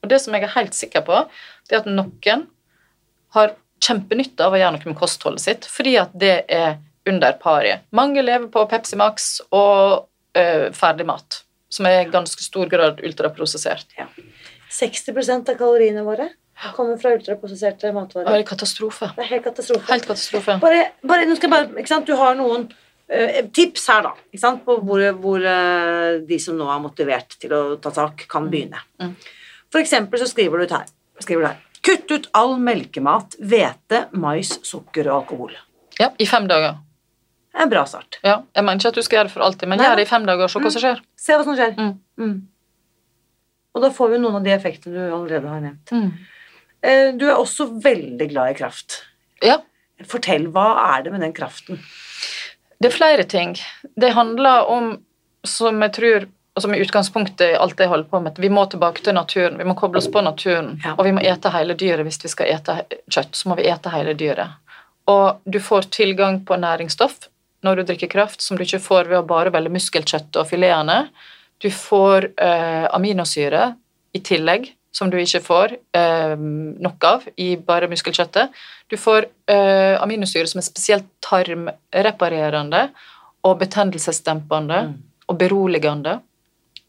Og 0.03 0.09
det 0.11 0.19
som 0.21 0.33
jeg 0.35 0.43
er 0.43 0.53
helt 0.59 0.75
sikker 0.75 1.01
på, 1.07 1.23
det 1.69 1.75
er 1.77 1.79
at 1.79 1.89
noen 1.89 2.47
har 3.33 3.55
kjempenytte 3.83 4.45
av 4.45 4.55
å 4.55 4.59
gjøre 4.59 4.77
noe 4.77 4.91
med 4.91 4.99
kostholdet 4.99 5.43
sitt, 5.43 5.67
fordi 5.71 5.97
at 6.01 6.13
det 6.17 6.35
er 6.51 6.77
under 7.07 7.37
pariet. 7.41 7.85
Mange 7.95 8.23
lever 8.23 8.49
på 8.51 8.65
Pepsi 8.69 8.99
Max 8.99 9.37
og 9.49 10.07
ferdig 10.37 10.73
ferdigmat, 10.77 11.39
som 11.73 11.87
er 11.89 12.03
i 12.03 12.09
ganske 12.13 12.43
stor 12.43 12.67
grad 12.69 12.99
ultraprosessert. 13.01 13.95
60% 14.69 15.49
av 15.49 15.57
kaloriene 15.57 16.03
våre 16.05 16.27
kommer 16.75 16.97
fra 16.97 17.13
ultraprosesserte 17.15 17.85
Det 17.85 17.89
er 17.89 17.95
matvarer. 17.95 18.43
katastrofe. 18.43 19.09
Det 19.15 19.23
er 19.23 19.29
helt 19.31 19.43
katastrofe. 19.43 19.91
Helt 19.91 20.05
katastrofe. 20.05 20.57
Bare, 20.61 20.91
bare, 21.03 21.25
bare? 21.49 21.99
Du 22.05 22.13
har 22.15 22.35
noen 22.35 22.67
eh, 23.09 23.45
tips 23.53 23.87
her, 23.87 24.03
da, 24.09 24.13
på 24.65 24.77
hvor, 24.81 25.03
hvor 25.21 25.45
eh, 25.45 26.21
de 26.27 26.39
som 26.39 26.57
nå 26.57 26.69
er 26.69 26.81
motivert 26.81 27.37
til 27.39 27.53
å 27.53 27.61
ta 27.81 27.91
tak, 27.91 28.25
kan 28.29 28.49
begynne. 28.49 28.81
Mm. 29.01 29.13
For 29.71 29.83
eksempel 29.83 30.19
så 30.19 30.29
skriver 30.29 30.57
du 30.57 30.67
ut 30.67 30.75
her, 30.77 30.85
skriver 31.21 31.41
du 31.41 31.47
her 31.51 31.66
Kutt 31.87 32.11
ut 32.11 32.27
all 32.35 32.57
melkemat, 32.59 33.37
hvete, 33.39 34.03
mais, 34.19 34.51
sukker 34.67 35.07
og 35.07 35.21
alkohol. 35.21 35.55
Ja, 36.01 36.11
i 36.19 36.27
fem 36.29 36.45
dager. 36.49 36.77
Det 37.53 37.61
er 37.63 37.65
en 37.65 37.71
bra 37.71 37.85
start. 37.89 38.19
Ja, 38.21 38.35
jeg 38.53 38.65
mener 38.67 38.81
ikke 38.81 38.91
at 38.91 38.97
du 38.99 39.05
skal 39.05 39.17
gjøre 39.17 39.29
det 39.29 39.33
for 39.33 39.45
alltid, 39.47 39.69
men 39.71 39.79
Nei. 39.79 39.87
gjør 39.87 39.95
det 40.01 40.03
i 40.05 40.09
fem 40.11 40.25
dager 40.27 40.45
og 40.45 40.51
se 40.53 40.61
hva 40.61 40.71
som 40.75 40.83
skjer. 40.83 40.99
Se 41.17 41.37
hva 41.39 41.45
som 41.47 41.55
skjer. 41.57 41.71
Mm. 41.79 41.93
Mm. 42.21 42.35
Og 43.77 43.85
da 43.85 43.89
får 43.93 44.11
vi 44.13 44.19
noen 44.21 44.37
av 44.39 44.45
de 44.45 44.53
effektene 44.53 44.93
du 45.07 45.15
allerede 45.15 45.49
har 45.53 45.63
nevnt. 45.63 45.93
Mm. 45.95 46.11
Eh, 46.83 47.11
Du 47.17 47.25
er 47.29 47.39
også 47.39 47.69
veldig 47.81 48.27
glad 48.33 48.51
i 48.51 48.57
kraft. 48.59 48.99
Ja, 49.45 49.59
Fortell, 50.05 50.45
hva 50.53 50.67
er 50.93 51.03
det 51.07 51.11
med 51.15 51.23
den 51.25 51.33
kraften? 51.33 51.79
Det 52.77 52.91
er 52.91 52.93
flere 52.97 53.23
ting. 53.25 53.55
Det 53.97 54.11
handler 54.13 54.67
om, 54.69 54.91
som 55.45 55.81
jeg 55.81 55.93
tror 55.97 56.27
og 56.57 56.63
som 56.63 56.73
i 56.73 56.79
utgangspunktet 56.81 57.51
i 57.53 57.57
alt 57.61 57.77
jeg 57.77 57.91
holder 57.91 58.09
på 58.09 58.19
med, 58.25 58.39
vi 58.41 58.49
må 58.49 58.63
tilbake 58.65 59.03
til 59.05 59.13
naturen. 59.13 59.59
Vi 59.61 59.65
må 59.69 59.75
koble 59.77 60.01
oss 60.01 60.07
på 60.09 60.23
naturen. 60.25 60.71
Ja. 60.81 60.95
Og 60.97 61.05
vi 61.05 61.11
må 61.13 61.21
ete 61.21 61.51
hele 61.53 61.75
dyret 61.77 62.01
hvis 62.07 62.17
vi 62.23 62.31
skal 62.33 62.49
ete 62.49 62.79
kjøtt. 63.13 63.37
Så 63.37 63.51
må 63.51 63.57
vi 63.59 63.67
ete 63.69 63.91
hele 63.93 64.15
dyret. 64.17 64.57
Og 65.07 65.43
du 65.45 65.59
får 65.61 65.91
tilgang 65.93 66.41
på 66.49 66.57
næringsstoff 66.57 67.27
når 67.61 67.75
du 67.75 67.83
drikker 67.91 68.09
kraft, 68.09 68.41
som 68.41 68.57
du 68.57 68.63
ikke 68.65 68.81
får 68.81 69.11
ved 69.11 69.19
å 69.19 69.27
bare 69.29 69.53
velge 69.53 69.69
muskelkjøtt 69.75 70.39
og 70.41 70.49
filetene. 70.49 70.97
Du 71.61 71.69
får 71.73 72.31
eh, 72.41 72.85
aminosyre 72.93 73.75
i 74.17 74.21
tillegg, 74.25 74.71
som 74.93 75.11
du 75.13 75.17
ikke 75.21 75.43
får 75.45 75.75
eh, 75.97 76.33
nok 76.37 77.05
av 77.05 77.27
i 77.37 77.51
bare 77.61 77.89
muskelkjøttet. 77.91 78.49
Du 78.89 78.97
får 78.97 79.29
eh, 79.49 79.93
aminosyre 80.01 80.49
som 80.49 80.61
er 80.61 80.65
spesielt 80.65 81.05
tarmreparerende 81.21 82.87
og 83.45 83.59
betennelsesdempende 83.61 84.81
Mm. 84.87 84.95
og 85.27 85.37
beroligende. 85.37 86.19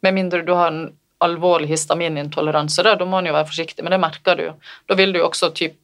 Med 0.03 0.15
mindre 0.15 0.43
du 0.47 0.53
har 0.55 0.67
en 0.73 0.93
alvorlig 1.25 1.69
histaminintoleranse, 1.73 2.83
da, 2.87 2.93
da 2.95 3.05
må 3.05 3.11
man 3.19 3.27
jo 3.27 3.33
være 3.35 3.49
forsiktig, 3.51 3.83
men 3.83 3.91
det 3.91 3.99
merker 4.01 4.37
du. 4.39 4.53
Da 4.87 4.95
vil 4.95 5.13
du 5.13 5.19
jo 5.19 5.27
også 5.29 5.51
typ 5.55 5.77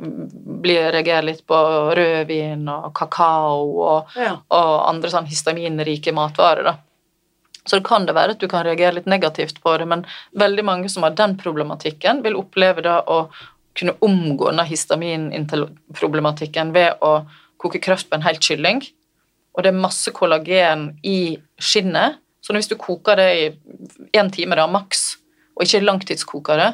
bli 0.00 0.76
reagere 0.80 1.22
litt 1.26 1.42
på 1.48 1.56
rødvin 1.98 2.62
og 2.72 2.94
kakao 2.96 3.66
og, 3.84 4.08
Ja. 4.16 4.38
og 4.48 4.88
andre 4.88 5.10
sånn 5.12 5.28
histaminrike 5.28 6.12
matvarer. 6.16 6.62
da. 6.64 6.74
Så 7.66 7.76
det 7.76 7.84
kan 7.84 8.06
det 8.06 8.14
være 8.16 8.30
at 8.30 8.38
du 8.40 8.48
kan 8.48 8.64
reagere 8.64 8.94
litt 8.94 9.06
negativt 9.06 9.60
på 9.60 9.76
det, 9.78 9.86
men 9.86 10.06
veldig 10.34 10.64
mange 10.64 10.88
som 10.88 11.02
har 11.02 11.10
den 11.10 11.36
problematikken, 11.36 12.22
vil 12.22 12.36
oppleve 12.40 12.82
da 12.82 13.02
å 13.02 13.28
kunne 13.76 13.92
omgå 14.00 14.46
denne 14.48 14.64
histaminproblematikken 14.64 16.72
ved 16.72 16.94
å 17.04 17.26
koke 17.60 17.78
kraft 17.82 18.08
på 18.10 18.14
en 18.16 18.22
helt 18.24 18.40
kylling. 18.40 18.80
Og 19.54 19.64
det 19.64 19.72
er 19.72 19.80
masse 19.82 20.12
kollagen 20.14 20.92
i 21.04 21.38
skinnet, 21.60 22.18
så 22.40 22.56
hvis 22.56 22.70
du 22.70 22.76
koker 22.80 23.20
det 23.20 23.30
i 23.36 23.46
én 24.16 24.30
time 24.32 24.56
da, 24.58 24.66
maks, 24.70 25.16
og 25.56 25.66
ikke 25.66 25.84
langtidskoker 25.84 26.60
det, 26.60 26.70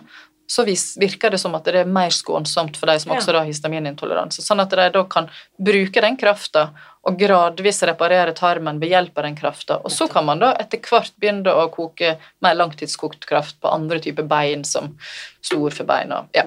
så 0.47 0.63
virker 0.63 1.33
det 1.35 1.41
som 1.43 1.57
at 1.59 1.67
det 1.67 1.81
er 1.81 1.89
mer 1.91 2.13
skånsomt 2.15 2.77
for 2.79 2.87
de 2.87 3.01
som 3.03 3.11
Ja. 3.13 3.19
også 3.19 3.35
har 3.35 3.49
histaminintoleranse. 3.49 4.43
Sånn 4.47 4.63
at 4.63 4.71
de 4.71 4.91
da 4.95 5.03
kan 5.11 5.27
bruke 5.59 6.01
den 6.01 6.17
krafta 6.17 6.69
og 7.03 7.19
gradvis 7.19 7.83
reparere 7.83 8.33
tarmen 8.33 8.79
ved 8.79 8.91
hjelp 8.91 9.19
av 9.19 9.25
den 9.25 9.37
krafta. 9.37 9.81
Og 9.85 9.91
så 9.91 10.07
kan 10.11 10.25
man 10.25 10.39
da 10.39 10.53
etter 10.55 10.79
hvert 10.79 11.13
begynne 11.19 11.51
å 11.51 11.67
koke 11.75 12.17
mer 12.43 12.55
langtidskokt 12.55 13.27
kraft 13.27 13.59
på 13.61 13.73
andre 13.75 13.99
typer 13.99 14.23
bein, 14.23 14.63
som 14.65 14.97
stor 15.43 15.71
for 15.71 15.85
beina. 15.85 16.29
ja. 16.33 16.47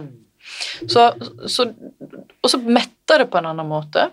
Så, 0.88 1.14
så, 1.48 1.68
og 2.42 2.50
så 2.50 2.58
metter 2.58 3.20
det 3.22 3.28
på 3.30 3.38
en 3.38 3.52
annen 3.52 3.68
måte. 3.70 4.08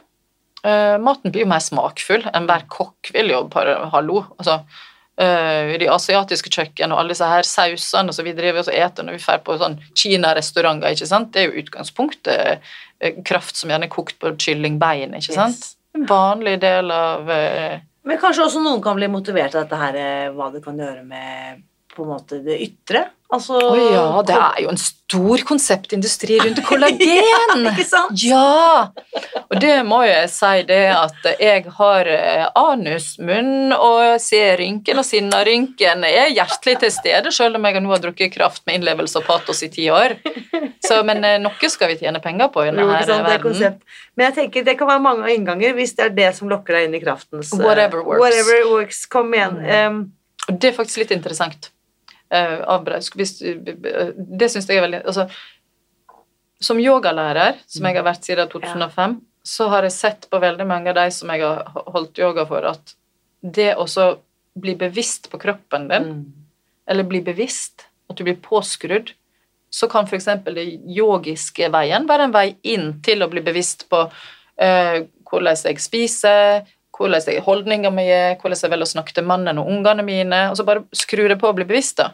Uh, 0.67 0.99
maten 1.01 1.33
blir 1.33 1.47
jo 1.47 1.49
mer 1.49 1.63
smakfull. 1.63 2.27
Enhver 2.35 2.67
kokk 2.69 3.13
vil 3.15 3.31
jo 3.31 3.49
Hallo. 3.93 4.25
Altså, 4.37 4.59
I 5.17 5.79
de 5.81 5.87
asiatiske 5.89 6.51
kjøkken 6.53 6.93
og 6.93 6.99
alle 7.01 7.15
disse 7.15 7.25
her 7.25 7.47
sausene 7.49 8.13
som 8.13 8.27
vi 8.27 8.35
driver 8.37 8.67
og 8.67 8.75
eter 8.77 9.07
når 9.07 9.17
vi 9.17 9.23
drar 9.23 9.39
på 9.47 9.57
sånn 9.57 9.79
Kina-restauranter, 9.97 10.93
ikke 10.93 11.09
sant, 11.09 11.31
det 11.33 11.41
er 11.41 11.47
jo 11.49 11.63
utgangspunktet 11.63 12.59
eh, 13.01 13.23
kraft 13.25 13.57
som 13.57 13.73
gjerne 13.73 13.89
er 13.89 13.95
kokt 13.95 14.19
på 14.21 14.35
kyllingbein, 14.37 15.17
ikke 15.17 15.39
sant. 15.39 15.57
Yes. 15.57 15.73
En 15.97 16.05
vanlig 16.11 16.59
del 16.61 16.93
av 16.93 17.33
eh, 17.33 17.79
Men 18.05 18.21
kanskje 18.21 18.45
også 18.45 18.61
noen 18.61 18.85
kan 18.85 18.99
bli 19.01 19.09
motivert 19.09 19.57
av 19.57 19.65
dette 19.65 19.81
her, 19.81 20.01
eh, 20.03 20.29
hva 20.37 20.51
det 20.53 20.61
kan 20.65 20.85
gjøre 20.85 21.07
med 21.09 21.65
på 21.97 22.05
en 22.05 22.13
måte 22.13 22.43
det 22.45 22.61
ytre? 22.67 23.07
Altså 23.35 23.59
Å 23.59 23.75
ja, 23.81 24.03
det 24.23 24.35
er 24.39 24.61
jo 24.63 24.69
en 24.71 24.79
stor 24.79 25.43
konseptindustri 25.49 26.37
rundt 26.39 26.61
kollagen! 26.67 27.65
Ikke 27.73 27.87
sant? 27.89 28.23
Ja! 28.23 28.93
Og 29.49 29.57
det 29.63 29.75
må 29.89 29.99
jo 30.07 30.13
jeg 30.13 30.31
si 30.31 30.53
det 30.69 30.79
at 30.95 31.27
jeg 31.43 31.65
har 31.79 32.11
eh, 32.11 32.45
anusmunn 32.55 33.75
og 33.75 34.21
ser 34.23 34.61
rynken 34.63 35.03
og 35.03 35.07
sinnarynken. 35.09 36.07
Er 36.07 36.31
hjertelig 36.35 36.77
til 36.85 36.95
stede, 36.95 37.35
selv 37.35 37.59
om 37.59 37.67
jeg 37.67 37.83
nå 37.83 37.93
har 37.97 38.05
drukket 38.07 38.35
kraft 38.37 38.63
med 38.67 38.79
innlevelse 38.81 39.19
og 39.19 39.27
patos 39.27 39.65
i 39.67 39.71
ti 39.75 39.89
år. 39.91 40.15
Så, 40.87 41.03
men 41.07 41.25
eh, 41.27 41.39
noe 41.43 41.71
skal 41.73 41.91
vi 41.91 41.99
tjene 42.03 42.23
penger 42.23 42.51
på 42.55 42.63
i 42.63 42.71
Jo, 42.71 42.77
denne 42.79 42.87
ikke 43.01 43.11
sant, 43.11 43.11
det 43.11 43.17
er 43.19 43.31
verden. 43.33 43.47
konsept. 43.51 44.03
Men 44.17 44.31
jeg 44.31 44.39
tenker 44.41 44.67
det 44.71 44.79
kan 44.79 44.91
være 44.95 45.03
mange 45.03 45.35
innganger 45.35 45.75
hvis 45.77 45.97
det 45.99 46.11
er 46.11 46.19
det 46.23 46.31
som 46.39 46.51
lokker 46.53 46.79
deg 46.79 46.87
inn 46.89 46.99
i 46.99 47.03
kraftens 47.03 47.51
eh, 47.55 47.63
Whatever 47.63 48.07
works. 48.07 48.23
Whatever 48.23 48.69
works. 48.71 49.03
Kom 49.11 49.35
igjen. 49.35 49.59
Um, 49.67 50.05
det 50.47 50.71
er 50.71 50.77
faktisk 50.79 51.03
litt 51.03 51.15
interessant. 51.17 51.73
Det 54.17 54.49
syns 54.51 54.67
jeg 54.67 54.81
er 54.81 54.87
veldig 54.87 55.03
altså, 55.07 55.29
Som 56.59 56.81
yogalærer, 56.83 57.61
som 57.71 57.87
jeg 57.87 57.99
har 57.99 58.07
vært 58.07 58.27
siden 58.27 58.49
2005, 58.51 59.19
så 59.47 59.69
har 59.71 59.87
jeg 59.87 59.95
sett 59.95 60.25
på 60.31 60.41
veldig 60.43 60.67
mange 60.67 60.91
av 60.91 60.97
de 60.99 61.11
som 61.15 61.31
jeg 61.31 61.45
har 61.45 61.85
holdt 61.93 62.19
yoga 62.19 62.47
for, 62.49 62.65
at 62.67 62.95
det 63.45 63.75
å 63.77 63.87
bli 64.57 64.75
bevisst 64.81 65.29
på 65.31 65.39
kroppen 65.39 65.87
din, 65.91 66.09
mm. 66.09 66.25
eller 66.91 67.07
bli 67.07 67.21
bevisst, 67.23 67.87
at 68.09 68.17
du 68.17 68.25
blir 68.25 68.41
påskrudd, 68.43 69.13
så 69.71 69.89
kan 69.93 70.09
f.eks. 70.09 70.31
det 70.47 70.65
yogiske 70.97 71.69
veien 71.75 72.09
være 72.09 72.29
en 72.29 72.35
vei 72.35 72.47
inn 72.65 72.95
til 73.05 73.23
å 73.23 73.29
bli 73.31 73.43
bevisst 73.45 73.85
på 73.93 74.07
eh, 74.57 75.05
hvordan 75.27 75.59
jeg 75.69 75.83
spiser, 75.83 76.65
hvordan 76.97 77.23
jeg 77.29 77.45
holdninga 77.45 77.91
mi 77.93 78.07
er, 78.09 78.37
hvordan 78.41 78.59
jeg 78.63 78.73
velger 78.73 78.89
å 78.89 78.95
snakke 78.95 79.15
til 79.17 79.27
mannen 79.29 79.59
og 79.61 79.69
ungene 79.73 80.05
mine, 80.07 80.43
og 80.51 80.57
så 80.59 80.65
bare 80.69 80.85
skru 80.97 81.27
det 81.29 81.39
på 81.41 81.51
og 81.51 81.59
bli 81.59 81.67
bevisst, 81.69 82.01
da. 82.01 82.11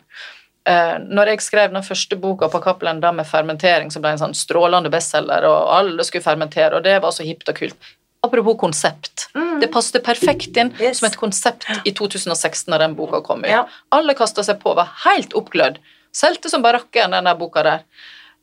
Eh, 0.68 0.98
når 1.02 1.32
jeg 1.32 1.42
skrev 1.42 1.72
den 1.74 1.82
første 1.82 2.18
boka 2.22 2.46
på 2.50 2.60
Cappelen 2.62 3.00
da 3.02 3.10
med 3.14 3.26
fermentering, 3.26 3.90
som 3.90 4.02
ble 4.04 4.12
en 4.14 4.20
sånn 4.20 4.36
strålende 4.38 4.90
bestselger, 4.94 5.46
og 5.48 5.72
alle 5.74 6.06
skulle 6.06 6.22
fermentere, 6.26 6.76
og 6.78 6.84
det 6.86 7.00
var 7.02 7.14
så 7.14 7.26
hipt 7.26 7.50
og 7.50 7.58
kult. 7.58 7.90
Apropos 8.22 8.54
konsept. 8.60 9.24
Mm. 9.34 9.56
Det 9.58 9.68
passet 9.74 10.04
perfekt 10.06 10.56
inn 10.56 10.70
Yes. 10.78 11.00
som 11.00 11.08
et 11.08 11.16
konsept 11.18 11.66
i 11.84 11.90
2016 11.90 12.70
da 12.70 12.78
den 12.78 12.94
boka 12.94 13.18
kom 13.26 13.42
ut. 13.42 13.50
Ja. 13.50 13.64
Alle 13.90 14.14
kasta 14.14 14.44
seg 14.46 14.60
på, 14.62 14.76
var 14.78 14.92
helt 15.04 15.34
oppglødd. 15.34 15.80
Solgte 16.14 16.50
som 16.52 16.62
barakken, 16.62 17.10
den 17.10 17.26
der 17.26 17.34
boka 17.40 17.64
der. 17.66 17.82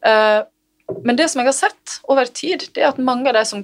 Eh, 0.04 0.42
men 1.06 1.16
det 1.16 1.30
som 1.30 1.40
jeg 1.40 1.48
har 1.48 1.56
sett 1.56 2.00
over 2.10 2.26
tid, 2.26 2.68
det 2.74 2.84
er 2.84 2.90
at 2.90 3.00
mange 3.00 3.30
av 3.30 3.38
de 3.40 3.46
som 3.48 3.64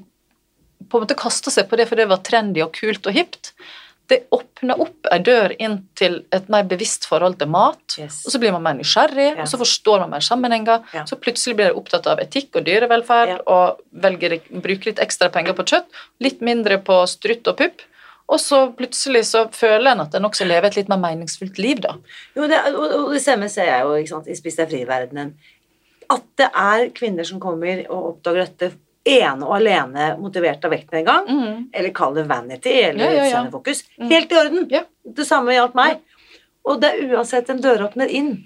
på 0.90 0.98
en 1.00 1.06
måte 1.06 1.18
kasta 1.18 1.54
seg 1.54 1.70
på 1.70 1.80
det 1.80 1.88
fordi 1.90 2.04
det 2.06 2.12
var 2.14 2.24
trendy 2.26 2.64
og 2.66 2.74
kult 2.76 3.08
og 3.10 3.16
hipt, 3.16 3.54
det 4.08 4.20
åpner 4.36 4.78
opp 4.84 5.08
ei 5.10 5.18
dør 5.26 5.56
inn 5.58 5.80
til 5.98 6.20
et 6.36 6.50
mer 6.54 6.68
bevisst 6.70 7.08
forhold 7.10 7.40
til 7.40 7.50
mat. 7.50 7.96
Yes. 7.98 8.20
Og 8.28 8.36
så 8.36 8.42
blir 8.42 8.54
man 8.54 8.62
mer 8.66 8.78
nysgjerrig, 8.78 9.32
yes. 9.32 9.40
og 9.42 9.50
så 9.50 9.60
forstår 9.64 10.04
man 10.04 10.14
mer 10.14 10.26
sammenhenger. 10.26 10.86
Ja. 10.94 11.08
Så 11.10 11.18
plutselig 11.18 11.58
blir 11.58 11.72
jeg 11.72 11.80
opptatt 11.80 12.06
av 12.12 12.22
etikk 12.22 12.60
og 12.60 12.68
dyrevelferd 12.68 13.34
Ja. 13.34 13.40
og 13.50 13.82
velger 14.06 14.38
å 14.38 14.62
bruke 14.62 14.92
litt 14.92 15.02
ekstra 15.02 15.32
penger 15.34 15.58
på 15.58 15.66
kjøtt, 15.74 15.90
litt 16.22 16.46
mindre 16.46 16.78
på 16.86 17.02
strutt 17.10 17.50
og 17.50 17.58
pupp. 17.64 17.82
Og 18.30 18.40
så 18.42 18.62
plutselig 18.78 19.26
så 19.30 19.46
føler 19.54 19.92
en 19.92 20.06
at 20.06 20.16
en 20.18 20.26
også 20.26 20.46
lever 20.46 20.70
et 20.70 20.80
litt 20.80 20.90
mer 20.90 21.02
meningsfullt 21.02 21.60
liv, 21.62 21.82
da. 21.82 21.98
Jo, 22.38 22.48
det, 22.50 22.62
og, 22.74 22.86
og 22.86 23.12
det 23.14 23.22
samme 23.26 23.50
ser 23.54 23.70
jeg 23.70 23.86
jo 23.86 24.00
ikke 24.00 24.14
sant, 24.16 24.30
i 24.30 24.38
Spis 24.38 24.58
deg 24.62 24.72
fri-verdenen. 24.72 25.36
At 26.14 26.26
det 26.38 26.50
er 26.54 26.90
kvinner 26.94 27.26
som 27.26 27.42
kommer 27.42 27.82
og 27.90 28.12
oppdager 28.16 28.46
dette 28.46 28.72
ene 29.06 29.46
og 29.46 29.56
alene 29.60 30.16
motivert 30.18 30.64
av 30.66 30.72
vektnedgang, 30.74 31.28
Mm. 31.30 31.68
eller 31.74 31.90
kall 31.94 32.14
det 32.16 32.24
vanity 32.28 32.72
eller 32.82 33.06
Ja, 33.06 33.12
ja, 33.12 33.16
ja. 33.24 33.26
utseendefokus, 33.30 33.84
Mm. 34.00 34.10
helt 34.10 34.32
i 34.32 34.36
orden. 34.36 34.68
Ja. 34.72 34.82
Det 35.06 35.26
samme 35.28 35.54
gjaldt 35.54 35.76
meg. 35.76 36.00
Og 36.66 36.82
det 36.82 36.94
er 36.94 37.16
uansett 37.16 37.50
en 37.50 37.62
døråpner 37.62 38.10
inn 38.10 38.46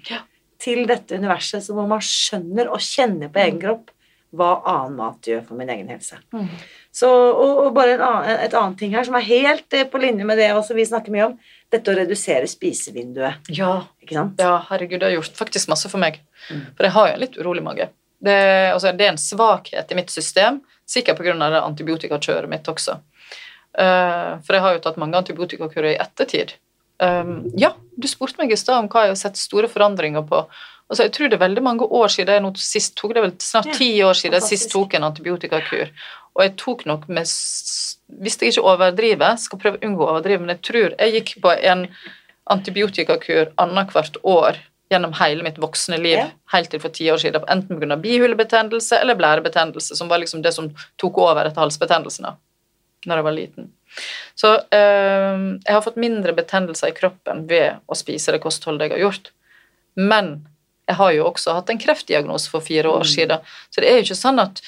til 0.58 0.86
dette 0.86 1.16
universet 1.16 1.62
så 1.64 1.72
hvor 1.72 1.88
man 1.88 2.00
skjønner 2.04 2.68
og 2.70 2.78
kjenner 2.84 3.30
på 3.32 3.40
egen 3.40 3.58
kropp 3.60 3.88
hva 4.36 4.62
annen 4.64 4.96
mat 4.96 5.22
gjør 5.26 5.40
for 5.46 5.54
min 5.56 5.68
egen 5.72 5.88
helse. 5.88 6.18
Mm. 6.32 6.46
Så, 6.92 7.08
og, 7.08 7.66
og 7.66 7.74
bare 7.74 7.94
en 7.96 8.00
annen, 8.00 8.40
et 8.44 8.52
annet 8.54 8.76
ting 8.78 8.92
her 8.92 9.02
som 9.04 9.14
er 9.16 9.20
helt 9.26 9.72
eh, 9.74 9.84
på 9.90 9.98
linje 9.98 10.24
med 10.24 10.38
det 10.38 10.50
også 10.54 10.74
vi 10.76 10.84
snakker 10.84 11.10
mye 11.10 11.24
om, 11.30 11.38
dette 11.70 11.90
å 11.90 11.96
redusere 11.96 12.46
spisevinduet. 12.46 13.48
Ja. 13.56 13.86
Ja, 14.10 14.52
herregud, 14.68 15.00
det 15.00 15.02
har 15.08 15.16
gjort 15.22 15.34
faktisk 15.38 15.68
masse 15.68 15.88
for 15.90 15.98
meg. 15.98 16.20
Mm. 16.50 16.62
For 16.76 16.82
jeg 16.84 16.92
har 16.92 17.08
jo 17.08 17.14
en 17.14 17.20
litt 17.20 17.38
urolig 17.38 17.62
mage. 17.62 17.88
Det, 18.20 18.38
altså, 18.74 18.92
det 18.92 19.06
er 19.06 19.14
en 19.14 19.20
svakhet 19.20 19.92
i 19.92 19.96
mitt 19.96 20.10
system, 20.12 20.60
sikkert 20.88 21.20
pga. 21.20 21.36
antibiotikakjøret 21.64 22.50
mitt 22.52 22.68
også. 22.68 22.98
Uh, 23.70 24.40
for 24.44 24.56
jeg 24.56 24.64
har 24.64 24.74
jo 24.74 24.82
tatt 24.84 24.98
mange 25.00 25.16
antibiotikakurer 25.16 25.94
i 25.94 26.00
ettertid. 26.02 26.56
Um, 27.00 27.48
ja, 27.56 27.72
du 27.96 28.08
spurte 28.10 28.42
meg 28.42 28.52
i 28.52 28.58
stad 28.60 28.82
om 28.82 28.90
hva 28.92 29.06
jeg 29.06 29.14
har 29.14 29.20
sett 29.22 29.40
store 29.40 29.70
forandringer 29.72 30.26
på. 30.26 30.42
Altså, 30.90 31.06
jeg 31.06 31.14
tror 31.14 31.30
det 31.30 31.38
er 31.38 31.44
veldig 31.44 31.62
mange 31.62 31.86
år 31.86 32.10
siden 32.10 32.48
jeg 32.50 32.60
sist 32.60 32.96
tok 32.98 33.14
det 33.14 33.20
er 33.20 33.28
vel 33.28 33.36
snart 33.40 33.68
ti 33.78 33.92
år 34.02 34.16
siden 34.18 34.36
jeg 34.40 34.48
sist 34.48 34.72
tok 34.72 34.96
en 34.98 35.06
antibiotikakur. 35.06 35.92
Og 36.34 36.42
jeg 36.44 36.56
tok 36.60 36.84
nok 36.86 37.06
med 37.08 37.26
Hvis 38.20 38.36
jeg 38.40 38.52
ikke 38.52 38.66
overdriver, 38.66 39.36
skal 39.38 39.60
prøve 39.62 39.78
å 39.78 39.86
unngå 39.86 40.02
å 40.02 40.10
overdrive, 40.16 40.42
men 40.42 40.56
jeg 40.56 40.62
tror 40.66 40.96
jeg 40.96 41.14
gikk 41.14 41.36
på 41.44 41.52
en 41.54 41.86
antibiotikakur 42.50 43.52
annethvert 43.62 44.18
år 44.26 44.58
gjennom 44.90 45.12
hele 45.20 45.42
mitt 45.46 45.58
voksne 45.62 45.98
liv, 45.98 46.18
Ja. 46.18 46.30
helt 46.52 46.70
til 46.70 46.80
for 46.80 46.88
ti 46.90 47.04
år 47.10 47.18
siden, 47.22 47.44
enten 47.48 47.78
pga. 47.80 47.96
bihulebetennelse 47.96 48.98
eller 49.00 49.14
blærebetennelse, 49.14 49.96
som 49.96 50.08
var 50.08 50.18
liksom 50.18 50.42
det 50.42 50.52
som 50.54 50.70
tok 50.98 51.18
over 51.18 51.44
etter 51.46 51.60
halsbetennelsen 51.62 52.22
da 52.26 52.36
når 53.06 53.16
jeg 53.16 53.24
var 53.24 53.32
liten. 53.32 53.70
Så 54.36 54.54
eh, 54.72 55.38
jeg 55.64 55.72
har 55.72 55.80
fått 55.80 55.96
mindre 55.96 56.34
betennelser 56.36 56.88
i 56.88 56.92
kroppen 56.92 57.46
ved 57.48 57.78
å 57.88 57.96
spise 57.96 58.30
det 58.32 58.42
kostholdet 58.42 58.90
jeg 58.90 58.98
har 58.98 59.10
gjort. 59.10 59.30
Men 59.96 60.46
jeg 60.86 60.96
har 60.96 61.12
jo 61.12 61.24
også 61.30 61.54
hatt 61.54 61.70
en 61.70 61.78
kreftdiagnose 61.78 62.50
for 62.50 62.60
fire 62.60 62.84
år 62.90 63.00
Mm. 63.06 63.14
siden, 63.14 63.38
så 63.70 63.80
det 63.80 63.88
er 63.88 63.96
jo 64.00 64.04
ikke 64.12 64.20
sånn 64.20 64.40
at 64.42 64.60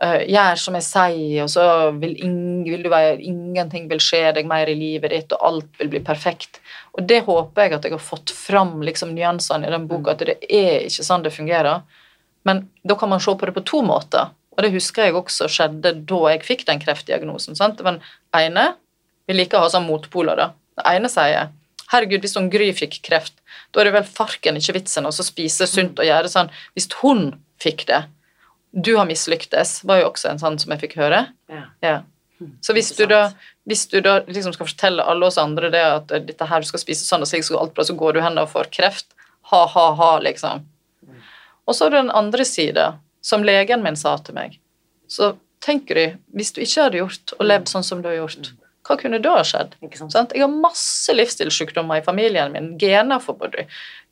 gjør 0.00 0.56
som 0.56 0.76
jeg 0.78 0.84
sier, 0.86 1.44
og 1.44 1.50
så 1.52 1.64
vil, 2.00 2.14
ing, 2.24 2.62
vil 2.64 2.84
du 2.84 2.88
være, 2.92 3.18
ingenting 3.20 3.88
vil 3.90 4.00
skje 4.00 4.30
deg 4.38 4.48
mer 4.48 4.70
i 4.70 4.76
livet 4.78 5.12
ditt, 5.12 5.32
og 5.36 5.44
alt 5.44 5.80
vil 5.80 5.90
bli 5.92 6.00
perfekt. 6.04 6.60
Og 6.96 7.04
det 7.08 7.22
håper 7.26 7.66
jeg 7.66 7.76
at 7.76 7.88
jeg 7.88 7.94
har 7.94 8.02
fått 8.02 8.32
fram 8.32 8.78
liksom, 8.86 9.12
nyansene 9.16 9.68
i 9.68 9.72
den 9.74 9.88
boka, 9.90 10.14
at 10.14 10.24
det 10.24 10.38
er 10.48 10.86
ikke 10.88 11.04
sånn 11.04 11.26
det 11.26 11.34
fungerer. 11.34 11.82
Men 12.48 12.64
da 12.82 12.96
kan 12.96 13.12
man 13.12 13.20
se 13.20 13.34
på 13.36 13.48
det 13.48 13.56
på 13.56 13.64
to 13.68 13.82
måter. 13.84 14.32
Og 14.56 14.64
det 14.64 14.72
husker 14.74 15.06
jeg 15.06 15.16
også 15.16 15.48
skjedde 15.52 15.92
da 16.08 16.20
jeg 16.32 16.46
fikk 16.46 16.64
den 16.68 16.80
kreftdiagnosen. 16.82 17.56
sant? 17.56 17.80
Det 17.80 18.40
ene 18.40 18.74
Vi 19.28 19.36
liker 19.36 19.60
å 19.60 19.66
ha 19.66 19.68
sånn 19.70 19.86
motpoler, 19.86 20.34
da. 20.36 20.46
Det 20.80 20.84
ene 20.90 21.08
sier 21.12 21.52
Herregud, 21.90 22.22
hvis 22.22 22.36
hun 22.38 22.48
Gry 22.50 22.70
fikk 22.74 23.00
kreft, 23.02 23.36
da 23.74 23.80
er 23.80 23.88
det 23.88 23.94
vel 23.98 24.06
farken 24.06 24.56
ikke 24.58 24.76
vitsen 24.76 25.06
å 25.06 25.12
spise 25.12 25.66
sunt 25.66 25.98
og 25.98 26.06
gjøre 26.06 26.30
sånn. 26.30 26.50
Hvis 26.74 26.86
hun 27.02 27.32
fikk 27.62 27.84
det 27.88 28.04
Du 28.72 28.96
har 28.96 29.06
mislyktes, 29.08 29.80
var 29.84 30.00
jo 30.02 30.10
også 30.12 30.30
en 30.30 30.38
sånn 30.42 30.58
som 30.62 30.72
jeg 30.74 30.82
fikk 30.84 30.96
høre. 31.00 31.24
Ja. 31.50 31.64
Ja. 31.82 31.96
Mm, 32.40 32.52
Så 32.64 32.72
hvis 32.76 32.92
du 32.96 33.04
da, 33.10 33.32
hvis 33.68 33.86
du 33.90 33.98
da 34.00 34.20
liksom 34.26 34.54
skal 34.54 34.68
fortelle 34.70 35.04
alle 35.04 35.26
oss 35.26 35.38
andre 35.42 35.70
det 35.74 35.82
at 35.84 36.12
eh, 36.14 36.22
dette 36.24 36.46
her 36.46 36.62
du 36.62 36.68
skal 36.68 36.82
spise 36.82 37.04
sånn 37.04 37.26
og 37.26 37.28
slik, 37.28 37.44
så 37.44 37.58
alt 37.58 37.74
bra, 37.74 37.84
så 37.84 37.96
går 37.98 38.16
du 38.16 38.22
hen 38.24 38.38
og 38.40 38.48
får 38.52 38.70
kreft. 38.72 39.10
Ha, 39.50 39.64
ha, 39.66 39.86
ha, 39.98 40.10
liksom. 40.22 40.64
Og 41.66 41.74
så 41.76 41.86
er 41.86 41.90
det 41.90 42.02
den 42.04 42.14
andre 42.22 42.44
sida, 42.46 42.86
som 43.20 43.44
legen 43.44 43.82
min 43.82 43.98
sa 43.98 44.16
til 44.24 44.34
meg. 44.38 44.56
Så 45.10 45.34
tenker 45.60 45.98
du, 45.98 46.18
hvis 46.34 46.54
du 46.56 46.62
ikke 46.62 46.86
hadde 46.86 47.00
gjort 47.02 47.34
og 47.36 47.46
levd 47.46 47.68
sånn 47.68 47.84
som 47.84 48.00
du 48.02 48.08
har 48.08 48.20
gjort, 48.22 48.52
hva 48.90 48.98
kunne 48.98 49.20
da 49.22 49.36
skjedd? 49.46 49.76
Jeg 49.86 50.42
har 50.42 50.50
masse 50.50 51.14
livsstilssykdommer 51.14 52.00
i 52.00 52.04
familien 52.04 52.50
min. 52.54 52.72
Gener 52.80 53.22
for 53.22 53.38
både 53.38 53.68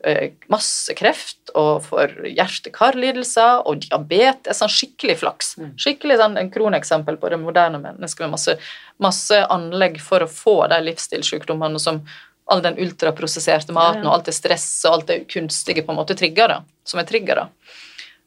eh, 0.07 0.37
masse 0.53 0.95
kreft 0.99 1.51
og 1.59 1.83
for 1.89 2.14
hjerte-karlidelser 2.29 3.64
og 3.66 3.83
diabetes. 3.89 4.61
Sånn 4.61 4.70
skikkelig 4.70 5.18
flaks. 5.24 5.57
Mm. 5.59 5.72
Skikkelig 5.83 6.20
sånn, 6.22 6.39
en 6.39 6.53
kroneksempel 6.55 7.18
på 7.18 7.33
det 7.33 7.41
moderne 7.43 7.83
mennesket 7.83 8.26
med 8.26 8.37
masse, 8.37 8.55
masse 9.03 9.43
anlegg 9.51 9.99
for 10.05 10.22
å 10.22 10.31
få 10.31 10.61
de 10.70 10.81
livsstilssykdommene 10.87 11.83
som 11.83 12.05
all 12.49 12.62
den 12.64 12.79
ultraprosesserte 12.81 13.74
maten 13.76 14.07
og 14.07 14.14
alt 14.14 14.31
det 14.31 14.39
stresset 14.39 14.89
og 14.89 14.95
alt 14.95 15.11
det 15.11 15.18
kunstige 15.29 15.83
på 15.85 15.93
en 15.93 15.99
måte 15.99 16.16
trigger 16.16 16.55
da, 16.55 16.62
som 16.87 17.03
er 17.03 17.09
triggere. 17.11 17.49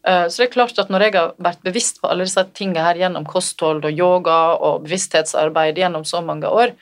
Eh, 0.08 0.28
Så 0.28 0.41
det 0.41 0.49
er 0.49 0.54
klart 0.54 0.80
at 0.80 0.89
når 0.89 1.02
jeg 1.06 1.14
har 1.14 1.34
vært 1.38 1.62
bevisst 1.64 2.02
på 2.02 2.10
alle 2.10 2.26
disse 2.26 2.43
tingene 2.58 2.82
her 2.84 2.95
gjennom 2.95 3.26
kosthold 3.26 3.86
og 3.86 3.91
yoga 3.91 4.56
og 4.58 4.84
bevissthetsarbeid 4.88 5.78
gjennom 5.78 6.04
så 6.06 6.22
mange 6.26 6.49
år, 6.49 6.74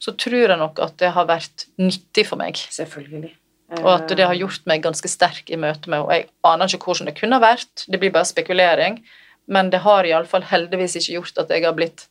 så 0.00 0.12
tror 0.16 0.48
jeg 0.48 0.58
nok 0.58 0.78
at 0.80 0.96
det 0.98 1.10
har 1.12 1.26
vært 1.28 1.66
nyttig 1.78 2.26
for 2.26 2.36
meg. 2.40 2.54
Selvfølgelig. 2.56 3.34
Og 3.80 3.86
at 3.92 4.08
det 4.08 4.26
har 4.26 4.34
gjort 4.34 4.64
meg 4.66 4.82
ganske 4.82 5.08
sterk 5.08 5.50
i 5.50 5.56
møte 5.56 5.88
med 5.88 6.00
Og 6.00 6.10
jeg 6.10 6.28
aner 6.44 6.66
ikke 6.66 6.84
hvordan 6.90 7.06
det 7.06 7.16
kunne 7.20 7.38
ha 7.38 7.40
vært, 7.44 7.84
det 7.88 8.00
blir 8.00 8.10
bare 8.10 8.24
spekulering, 8.26 9.04
men 9.46 9.70
det 9.70 9.80
har 9.84 10.04
iallfall 10.04 10.42
heldigvis 10.42 10.96
ikke 10.96 11.12
gjort 11.20 11.38
at 11.38 11.50
jeg 11.50 11.64
har 11.64 11.72
blitt 11.72 12.08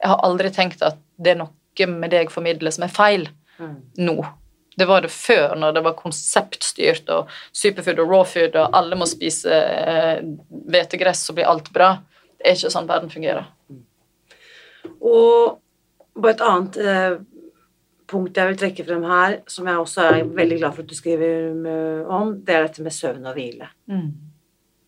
Jeg 0.00 0.08
har 0.08 0.20
aldri 0.22 0.50
tenkt 0.50 0.82
at 0.82 0.96
det 1.18 1.32
er 1.32 1.40
noe 1.42 1.86
med 1.86 2.10
det 2.10 2.18
jeg 2.24 2.30
formidler 2.30 2.70
som 2.70 2.84
er 2.84 2.88
feil 2.94 3.28
Mm. 3.60 3.76
nå. 3.98 4.24
Det 4.78 4.86
var 4.86 5.02
det 5.02 5.10
før, 5.12 5.56
når 5.58 5.74
det 5.76 5.82
var 5.84 5.96
konseptstyrt 5.98 7.10
og 7.12 7.32
superfood 7.52 7.98
og 8.02 8.12
raw 8.12 8.22
food, 8.28 8.54
og 8.54 8.76
alle 8.76 8.98
må 8.98 9.08
spise 9.08 9.50
eh, 9.50 10.22
hvetegress, 10.70 11.24
så 11.26 11.34
blir 11.36 11.50
alt 11.50 11.72
bra. 11.74 11.96
Det 12.38 12.46
er 12.46 12.56
ikke 12.56 12.72
sånn 12.72 12.88
verden 12.88 13.12
fungerer. 13.12 13.50
Og 15.00 15.58
bare 16.16 16.36
et 16.36 16.46
annet 16.46 16.80
eh, 16.80 17.18
punkt 18.10 18.38
jeg 18.38 18.50
vil 18.52 18.60
trekke 18.62 18.86
frem 18.86 19.04
her, 19.10 19.38
som 19.50 19.68
jeg 19.68 19.82
også 19.82 20.06
er 20.06 20.34
veldig 20.38 20.58
glad 20.62 20.74
for 20.76 20.86
at 20.86 20.90
du 20.90 20.98
skriver 20.98 22.06
om, 22.10 22.36
det 22.44 22.56
er 22.56 22.66
dette 22.66 22.86
med 22.86 22.94
søvn 22.94 23.26
og 23.26 23.36
hvile. 23.38 23.70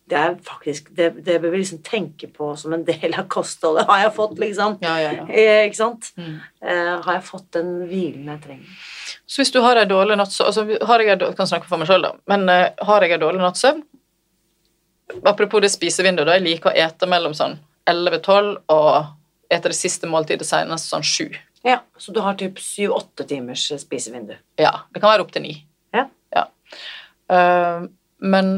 Det 0.09 0.17
er 0.19 0.33
faktisk, 0.43 0.89
det, 0.97 1.05
det 1.23 1.37
bør 1.41 1.53
vi 1.53 1.61
liksom 1.61 1.79
tenke 1.85 2.27
på 2.27 2.49
som 2.59 2.73
en 2.75 2.83
del 2.83 3.13
av 3.15 3.27
kostholdet. 3.31 3.85
Har 3.87 4.01
jeg 4.03 4.11
fått, 4.17 4.33
liksom? 4.41 4.75
Ja, 4.83 4.97
ja, 4.99 5.11
ja. 5.21 5.23
Eh, 5.31 5.61
ikke 5.69 5.79
sant? 5.79 6.09
Mm. 6.19 6.33
Eh, 6.61 6.91
har 7.05 7.13
jeg 7.17 7.23
fått 7.29 7.47
den 7.55 7.69
hvilen 7.87 8.27
jeg 8.33 8.41
trenger? 8.43 8.73
Så 9.25 9.39
hvis 9.41 9.53
du 9.55 9.61
har 9.63 9.79
ei 9.79 9.85
dårlig 9.87 10.17
nattsøvn 10.19 10.49
altså, 10.51 10.65
har 10.89 10.99
jeg, 11.05 11.13
en- 11.15 11.35
kan 11.39 11.47
snakke 11.47 11.69
for 11.71 11.79
meg 11.79 11.87
selv 11.87 12.03
da, 12.09 12.11
men 12.27 12.43
eh, 12.51 12.65
har 12.83 13.01
jeg 13.07 13.15
ei 13.15 13.21
dårlig 13.23 13.41
nattsøvn 13.45 13.79
Apropos 15.29 15.61
det 15.61 15.69
spisevinduet, 15.69 16.25
da, 16.27 16.35
jeg 16.39 16.45
liker 16.47 16.71
å 16.71 16.77
ete 16.87 17.07
mellom 17.09 17.33
sånn 17.37 17.57
11-12 17.89 18.53
og 18.73 19.51
ete 19.53 19.69
det 19.69 19.77
siste 19.77 20.07
måltidet 20.09 20.47
senest 20.47 20.89
sånn 20.89 21.03
7. 21.05 21.35
Ja, 21.67 21.79
Så 22.01 22.11
du 22.15 22.19
har 22.23 22.33
typ 22.39 22.57
syv-åtte 22.59 23.25
timers 23.29 23.67
spisevindu? 23.83 24.33
Ja, 24.59 24.71
det 24.91 24.99
kan 25.03 25.11
være 25.13 25.25
opptil 25.27 25.43
9. 25.45 25.53
Ja. 25.93 26.45
Eh, 27.29 27.83
men 28.19 28.49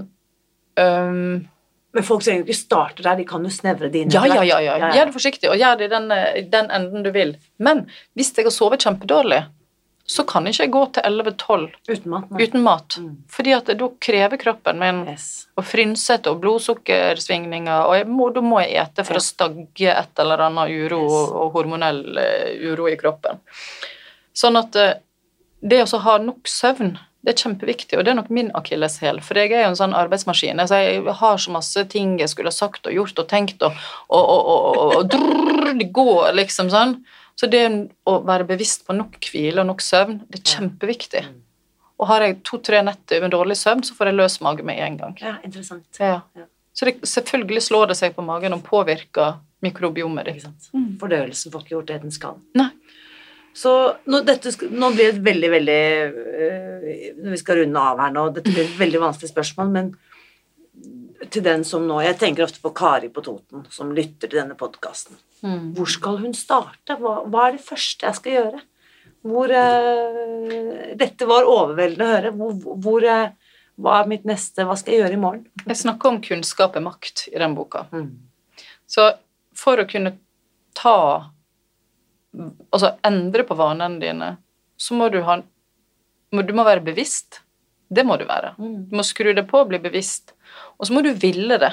ehm, 0.78 1.48
Men 1.96 2.04
folk 2.04 2.24
som 2.24 2.34
egentlig 2.34 2.56
starter 2.60 3.04
der, 3.04 3.16
de 3.16 3.24
kan 3.26 3.44
jo 3.44 3.50
snevre 3.50 3.88
det 3.92 4.02
inn. 4.04 4.10
Ja, 4.12 4.26
ja, 4.28 4.44
ja, 4.44 4.60
ja. 4.60 4.90
Gjør 4.92 5.06
det 5.06 5.14
forsiktig, 5.16 5.48
og 5.50 5.56
gjør 5.56 5.78
det 5.80 5.86
i 5.86 5.94
den, 5.94 6.10
den 6.52 6.72
enden 6.76 7.04
du 7.06 7.12
vil. 7.16 7.38
Men 7.58 7.86
hvis 8.20 8.34
jeg 8.36 8.44
har 8.50 8.52
sovet 8.52 8.84
kjempedårlig, 8.84 9.46
så 10.06 10.22
kan 10.28 10.46
ikke 10.46 10.66
jeg 10.68 10.72
gå 10.74 10.82
til 10.94 11.02
11-12 11.08 11.64
Uten 11.90 12.10
mat. 12.12 12.26
nei. 12.30 12.44
uten 12.44 12.62
mat. 12.62 12.98
Mm. 13.02 13.14
Fordi 13.32 13.54
at 13.56 13.72
da 13.80 13.88
krever 14.00 14.38
kroppen 14.38 14.78
min 14.78 15.00
Yes. 15.08 15.48
og 15.58 15.64
frynsete 15.66 16.30
og 16.30 16.42
blodsukkersvingninger, 16.44 17.88
og 17.88 18.08
må, 18.12 18.28
da 18.36 18.42
må 18.46 18.60
jeg 18.62 18.76
ete 18.84 19.04
for 19.08 19.14
Ja. 19.16 19.20
å 19.20 19.26
stagge 19.26 19.90
et 19.96 20.20
eller 20.20 20.38
annet 20.46 20.70
uro 20.70 21.00
Yes. 21.02 21.12
og, 21.12 21.36
og 21.42 21.52
hormonell 21.54 22.18
eh, 22.18 22.54
uro 22.70 22.88
i 22.92 22.96
kroppen. 22.98 23.40
Sånn 24.36 24.58
at 24.60 24.76
eh, 24.76 24.94
det 25.64 25.82
å 25.88 26.00
ha 26.06 26.18
nok 26.22 26.44
søvn, 26.46 26.98
det 27.26 27.34
er 27.34 27.42
kjempeviktig, 27.42 27.98
og 27.98 28.06
det 28.06 28.12
er 28.12 28.18
nok 28.20 28.28
min 28.34 28.52
akilleshæl, 28.54 29.18
for 29.26 29.40
jeg 29.40 29.50
er 29.50 29.64
jo 29.64 29.72
en 29.72 29.80
sånn 29.80 29.96
arbeidsmaskin. 29.98 30.62
Altså, 30.62 30.78
jeg 30.84 31.16
har 31.22 31.40
så 31.42 31.54
masse 31.56 31.84
ting 31.90 32.20
jeg 32.22 32.30
skulle 32.30 32.52
ha 32.54 32.56
sagt 32.56 32.86
og 32.86 32.94
gjort 32.94 33.22
og 33.24 33.30
tenkt, 33.32 33.66
og, 33.66 33.80
og, 34.14 34.28
og, 34.30 34.50
og, 34.52 34.84
og, 35.00 35.08
drrrr, 35.10 35.72
det 35.80 35.90
går 35.96 36.36
liksom 36.38 36.70
sånn. 36.74 37.00
Så 37.36 37.50
det 37.52 37.64
å 38.08 38.20
være 38.28 38.46
bevisst 38.48 38.86
på 38.86 38.94
nok 38.96 39.18
hvile 39.32 39.64
og 39.64 39.72
nok 39.72 39.82
søvn, 39.84 40.20
det 40.30 40.44
er 40.44 40.52
kjempeviktig. 40.54 41.24
Mm. 41.26 41.42
Og 42.00 42.10
har 42.12 42.28
jeg 42.28 42.38
to-tre 42.46 42.84
netter 42.86 43.24
med 43.24 43.34
dårlig 43.34 43.58
søvn, 43.58 43.82
så 43.88 43.98
får 43.98 44.12
jeg 44.12 44.20
løs 44.20 44.38
mage 44.46 44.68
med 44.68 44.80
en 44.86 45.00
gang. 45.02 45.18
Ja, 45.24 45.34
interessant. 45.48 45.88
Ja. 46.00 46.20
Ja. 46.38 46.46
Så 46.76 46.86
det, 46.88 47.00
selvfølgelig 47.08 47.64
slår 47.72 47.90
det 47.90 47.98
seg 47.98 48.14
på 48.16 48.24
magen 48.28 48.54
og 48.54 48.62
påvirker 48.68 49.40
mikrobiomet 49.66 50.28
Ikke 50.30 50.38
ditt. 50.38 50.46
sant? 50.46 50.70
Mm. 50.76 50.90
Fordøyelsen 51.02 51.54
får 51.54 51.66
ikke 51.66 51.76
gjort 51.78 51.90
det 51.90 52.00
den 52.04 52.14
skal. 52.14 52.38
Nei. 52.60 52.70
Så 53.56 53.72
nå, 54.12 54.20
dette, 54.28 54.52
nå 54.68 54.90
blir 54.92 55.06
det 55.06 55.14
et 55.14 55.24
veldig, 55.24 55.50
veldig 55.54 55.82
øh, 56.44 56.88
Når 57.24 57.32
vi 57.32 57.40
skal 57.40 57.62
runde 57.62 57.84
av 57.92 58.02
her 58.04 58.12
nå, 58.12 58.26
dette 58.36 58.52
blir 58.52 58.66
et 58.66 58.82
veldig 58.82 59.00
vanskelig 59.06 59.32
spørsmål, 59.32 59.70
men 59.72 59.94
til 61.32 61.44
den 61.46 61.64
som 61.68 61.86
nå 61.88 62.02
Jeg 62.04 62.18
tenker 62.20 62.46
ofte 62.46 62.62
på 62.64 62.74
Kari 62.76 63.10
på 63.14 63.24
Toten, 63.24 63.66
som 63.72 63.94
lytter 63.96 64.28
til 64.28 64.42
denne 64.42 64.58
podkasten. 64.60 65.18
Mm. 65.46 65.74
Hvor 65.78 65.90
skal 65.90 66.20
hun 66.22 66.36
starte? 66.38 66.98
Hva, 67.00 67.22
hva 67.32 67.48
er 67.48 67.56
det 67.56 67.66
første 67.66 68.08
jeg 68.08 68.20
skal 68.20 68.36
gjøre? 68.36 68.62
Hvor 69.26 69.54
uh, 69.56 70.92
Dette 71.00 71.28
var 71.30 71.50
overveldende 71.50 72.06
å 72.06 72.14
høre. 72.14 72.34
Hvor, 72.36 72.80
hvor 72.84 73.08
uh, 73.08 73.54
Hva 73.82 74.02
er 74.02 74.12
mitt 74.12 74.28
neste 74.28 74.68
Hva 74.68 74.76
skal 74.80 74.96
jeg 74.96 75.06
gjøre 75.06 75.18
i 75.18 75.22
morgen? 75.24 75.48
Jeg 75.64 75.80
snakker 75.82 76.12
om 76.12 76.20
kunnskap 76.24 76.76
er 76.76 76.86
makt 76.86 77.28
i 77.32 77.40
den 77.40 77.56
boka. 77.58 77.88
Mm. 77.96 78.12
Så 78.86 79.14
for 79.56 79.82
å 79.82 79.88
kunne 79.90 80.18
ta 80.76 81.00
Altså 82.72 82.96
endre 83.08 83.46
på 83.48 83.58
vanene 83.58 84.02
dine, 84.02 84.30
så 84.78 84.98
må 84.98 85.10
du 85.10 85.22
ha 85.24 85.42
Du 86.36 86.54
må 86.54 86.66
være 86.68 86.84
bevisst. 86.84 87.42
Det 87.88 88.04
må 88.04 88.18
du 88.18 88.26
være. 88.26 88.56
Mm. 88.58 88.90
Du 88.90 88.96
må 88.98 89.04
skru 89.08 89.32
det 89.34 89.46
på 89.48 89.62
og 89.62 89.70
bli 89.70 89.80
bevisst. 89.80 90.34
Og 90.80 90.88
så 90.88 90.96
må 90.96 91.04
du 91.06 91.14
ville 91.14 91.58
det. 91.62 91.72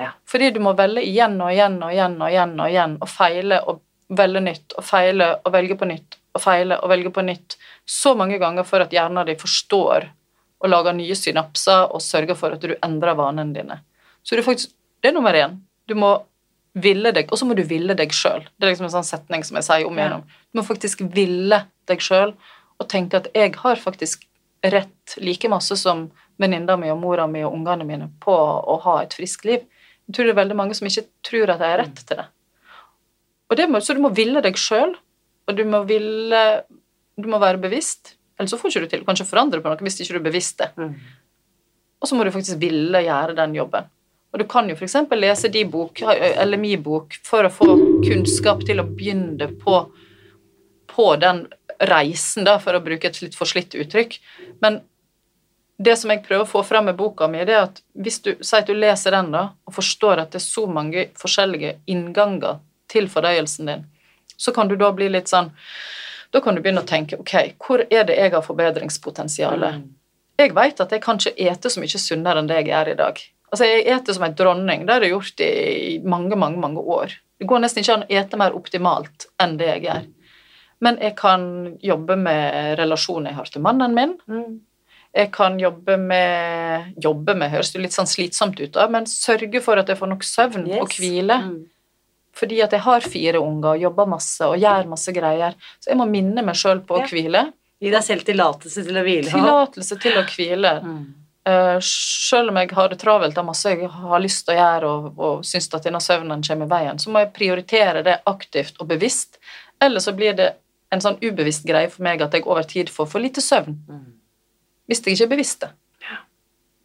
Ja. 0.00 0.10
Fordi 0.26 0.50
du 0.50 0.58
må 0.64 0.72
velge 0.74 1.04
igjen 1.06 1.36
og 1.40 1.52
igjen 1.52 1.76
og 1.84 1.92
igjen 1.92 2.16
og 2.18 2.32
igjen 2.32 2.54
og 2.58 2.72
igjen 2.72 2.96
og 2.98 3.10
feile 3.12 3.60
og 3.68 3.82
velge 4.12 4.42
nytt 4.42 4.74
og 4.78 4.84
feile 4.84 5.28
og 5.44 5.52
velge 5.54 5.76
på 5.78 5.88
nytt 5.88 6.18
og 6.32 6.42
feile 6.42 6.78
og 6.80 6.90
velge 6.92 7.12
på 7.12 7.24
nytt 7.24 7.56
så 7.88 8.14
mange 8.16 8.38
ganger 8.40 8.66
for 8.68 8.84
at 8.84 8.92
hjernen 8.92 9.28
din 9.28 9.40
forstår 9.40 10.08
og 10.62 10.70
lager 10.70 10.96
nye 10.96 11.16
synapser 11.18 11.92
og 11.92 12.02
sørger 12.02 12.38
for 12.38 12.56
at 12.56 12.64
du 12.64 12.74
endrer 12.78 13.18
vanene 13.18 13.54
dine. 13.54 13.78
Så 14.22 14.34
det 14.34 14.42
er 14.42 14.50
faktisk 14.50 14.78
Det 15.02 15.10
er 15.10 15.14
nummer 15.14 15.34
én. 15.34 15.56
Du 15.88 15.96
må 15.98 16.22
ville 16.72 17.12
deg, 17.12 17.28
og 17.28 17.38
så 17.38 17.46
må 17.46 17.56
du 17.56 17.62
ville 17.68 17.94
deg 17.96 18.14
sjøl. 18.16 18.44
Det 18.56 18.66
er 18.66 18.72
liksom 18.72 18.88
en 18.88 18.94
sånn 18.94 19.08
setning 19.08 19.44
som 19.44 19.58
jeg 19.58 19.66
sier 19.68 19.88
om 19.88 19.98
igjennom. 19.98 20.24
Du 20.24 20.60
må 20.60 20.64
faktisk 20.66 21.04
ville 21.12 21.58
deg 21.90 22.04
sjøl 22.04 22.32
og 22.80 22.88
tenke 22.90 23.20
at 23.20 23.28
jeg 23.36 23.52
har 23.60 23.80
faktisk 23.80 24.24
rett 24.62 25.16
like 25.20 25.50
masse 25.52 25.76
som 25.76 26.06
venninna 26.40 26.78
mi 26.80 26.90
og 26.92 27.00
mora 27.02 27.26
mi 27.28 27.42
og 27.44 27.54
ungene 27.56 27.86
mine 27.86 28.08
på 28.22 28.32
å 28.32 28.78
ha 28.86 29.00
et 29.02 29.14
friskt 29.18 29.44
liv. 29.48 29.66
Jeg 30.08 30.16
tror 30.16 30.28
det 30.28 30.34
er 30.34 30.40
veldig 30.40 30.58
mange 30.58 30.76
som 30.78 30.88
ikke 30.88 31.04
tror 31.26 31.52
at 31.52 31.60
de 31.60 31.68
har 31.68 31.82
rett 31.82 32.02
til 32.06 32.22
det. 32.22 32.28
Det 33.52 33.66
må, 33.68 33.82
så 33.84 33.92
du 33.92 34.00
må 34.00 34.08
ville 34.16 34.40
deg 34.40 34.56
sjøl, 34.56 34.94
og 35.44 35.56
du 35.58 35.66
må 35.68 35.82
ville 35.84 36.62
Du 37.20 37.26
må 37.28 37.36
være 37.36 37.60
bevisst. 37.60 38.14
Ellers 38.40 38.54
så 38.54 38.56
får 38.56 38.70
ikke 38.70 38.80
du 38.80 38.88
til 38.88 39.02
å 39.02 39.06
kanskje 39.10 39.26
forandre 39.28 39.60
på 39.60 39.68
noe 39.68 39.84
hvis 39.84 39.98
ikke 40.00 40.14
du 40.14 40.20
er 40.22 40.30
bevisst 40.30 40.62
det. 40.62 40.70
Mm. 40.80 40.94
Og 42.00 42.08
så 42.08 42.16
må 42.16 42.24
du 42.24 42.30
faktisk 42.32 42.56
ville 42.62 43.02
gjøre 43.04 43.36
den 43.36 43.52
jobben. 43.58 43.90
Og 44.32 44.40
du 44.40 44.46
kan 44.48 44.68
jo 44.70 44.76
f.eks. 44.76 44.96
lese 45.12 45.50
de 45.52 45.64
bok, 45.68 46.00
eller 46.02 46.60
min 46.60 46.80
bok, 46.82 47.18
for 47.24 47.44
å 47.44 47.52
få 47.52 47.74
kunnskap 48.06 48.64
til 48.64 48.80
å 48.80 48.86
begynne 48.88 49.50
på, 49.60 49.82
på 50.88 51.08
den 51.20 51.44
reisen, 51.82 52.46
da, 52.48 52.56
for 52.62 52.76
å 52.76 52.80
bruke 52.84 53.10
et 53.10 53.20
litt 53.20 53.36
forslitt 53.36 53.76
uttrykk. 53.76 54.16
Men 54.64 54.80
det 55.82 55.96
som 56.00 56.12
jeg 56.12 56.22
prøver 56.24 56.46
å 56.46 56.48
få 56.48 56.62
frem 56.64 56.88
med 56.88 56.96
boka 56.96 57.28
mi, 57.28 57.42
det 57.44 57.56
er 57.56 57.66
at 57.66 57.82
hvis 57.92 58.20
du 58.24 58.30
sier 58.40 58.62
at 58.62 58.70
du 58.70 58.76
leser 58.76 59.12
den 59.16 59.32
da, 59.34 59.48
og 59.68 59.76
forstår 59.76 60.22
at 60.22 60.32
det 60.32 60.40
er 60.40 60.46
så 60.46 60.64
mange 60.70 61.08
forskjellige 61.18 61.74
innganger 61.92 62.62
til 62.92 63.08
fordøyelsen 63.12 63.68
din, 63.68 63.84
så 64.36 64.54
kan 64.54 64.70
du 64.70 64.78
da 64.80 64.92
bli 64.96 65.10
litt 65.12 65.30
sånn 65.30 65.52
Da 66.32 66.40
kan 66.40 66.56
du 66.56 66.62
begynne 66.64 66.80
å 66.80 66.88
tenke 66.88 67.18
ok, 67.20 67.34
hvor 67.60 67.82
er 67.84 68.06
det 68.08 68.14
jeg 68.16 68.32
har 68.32 68.40
forbedringspotensial? 68.40 69.60
Mm. 69.60 69.82
Jeg 70.40 70.54
vet 70.56 70.78
at 70.80 70.94
jeg 70.94 71.02
kan 71.04 71.18
ikke 71.20 71.34
ete 71.36 71.68
så 71.68 71.82
mye 71.82 72.00
sunnere 72.00 72.40
enn 72.40 72.48
det 72.48 72.62
jeg 72.62 72.70
gjør 72.70 72.88
i 72.88 72.94
dag. 72.96 73.18
Altså, 73.52 73.68
Jeg 73.68 73.84
eter 73.92 74.16
som 74.16 74.24
en 74.24 74.34
dronning. 74.34 74.86
Det 74.86 74.94
har 74.94 75.04
jeg 75.04 75.12
gjort 75.12 75.40
i 75.44 75.98
mange, 76.08 76.36
mange 76.40 76.58
mange 76.58 76.80
år. 76.80 77.12
Det 77.38 77.48
går 77.50 77.60
nesten 77.60 77.82
ikke 77.82 77.94
an 77.98 78.04
å 78.06 78.12
ete 78.22 78.38
mer 78.40 78.56
optimalt 78.56 79.26
enn 79.42 79.56
det 79.60 79.68
jeg 79.68 79.82
gjør. 79.86 80.04
Men 80.82 80.98
jeg 80.98 81.14
kan 81.18 81.42
jobbe 81.84 82.16
med 82.18 82.78
relasjonen 82.80 83.30
jeg 83.30 83.38
har 83.38 83.50
til 83.52 83.62
mannen 83.62 83.94
min. 83.94 84.16
Mm. 84.26 84.60
Jeg 85.12 85.28
kan 85.34 85.58
jobbe 85.60 85.98
med 86.00 86.96
Jobbe 87.04 87.34
med 87.36 87.52
høres 87.52 87.74
litt 87.76 87.92
sånn 87.92 88.08
slitsomt 88.08 88.58
ut, 88.62 88.72
da, 88.72 88.86
men 88.88 89.04
sørge 89.06 89.60
for 89.60 89.76
at 89.76 89.90
jeg 89.92 89.98
får 90.00 90.08
nok 90.08 90.24
søvn 90.24 90.64
og 90.80 90.94
hvile. 90.96 91.36
Mm. 91.44 91.58
Fordi 92.32 92.62
at 92.64 92.72
jeg 92.72 92.80
har 92.86 93.04
fire 93.04 93.42
unger 93.44 93.74
og 93.74 93.82
jobber 93.84 94.08
masse 94.08 94.46
og 94.48 94.56
gjør 94.56 94.88
masse 94.88 95.12
greier. 95.12 95.58
Så 95.82 95.92
jeg 95.92 95.98
må 96.00 96.06
minne 96.08 96.42
meg 96.46 96.56
sjøl 96.56 96.80
på 96.80 96.96
å 96.96 97.02
Ja. 97.02 97.10
hvile. 97.12 97.52
Gi 97.82 97.90
deg 97.90 98.02
selv 98.02 98.24
tillatelse 98.24 98.84
til 98.86 98.96
å 98.96 99.02
hvile. 99.04 99.28
Tillatelse 99.28 99.98
til 100.00 100.16
å 100.16 100.24
hvile. 100.24 100.72
Mm. 100.82 101.04
Uh, 101.48 101.80
selv 101.82 102.52
om 102.52 102.58
jeg 102.60 102.70
har 102.76 102.90
det 102.92 103.00
travelt 103.00 103.38
av 103.38 103.46
masse 103.48 103.70
jeg 103.72 103.88
har 103.90 104.20
lyst 104.22 104.44
til 104.46 104.54
å 104.54 104.58
gjøre 104.60 104.90
og, 104.90 105.06
og 105.18 105.46
syns 105.46 105.66
at 105.74 105.88
denne 105.88 105.98
søvnen 105.98 106.44
kommer 106.46 106.68
i 106.68 106.70
veien, 106.70 107.00
så 107.02 107.10
må 107.10 107.24
jeg 107.24 107.32
prioritere 107.34 108.04
det 108.06 108.20
aktivt 108.30 108.78
og 108.78 108.92
bevisst. 108.92 109.40
Eller 109.82 110.04
så 110.04 110.14
blir 110.14 110.36
det 110.38 110.52
en 110.92 111.02
sånn 111.02 111.18
ubevisst 111.22 111.64
greie 111.66 111.90
for 111.90 112.04
meg 112.04 112.22
at 112.22 112.34
jeg 112.36 112.46
over 112.46 112.66
tid 112.68 112.92
får 112.92 113.08
for 113.10 113.24
lite 113.24 113.42
søvn. 113.42 113.78
Mm. 113.88 114.04
Hvis 114.86 115.02
jeg 115.02 115.16
ikke 115.16 115.26
er 115.26 115.32
bevisst 115.32 115.64
det. 115.64 115.72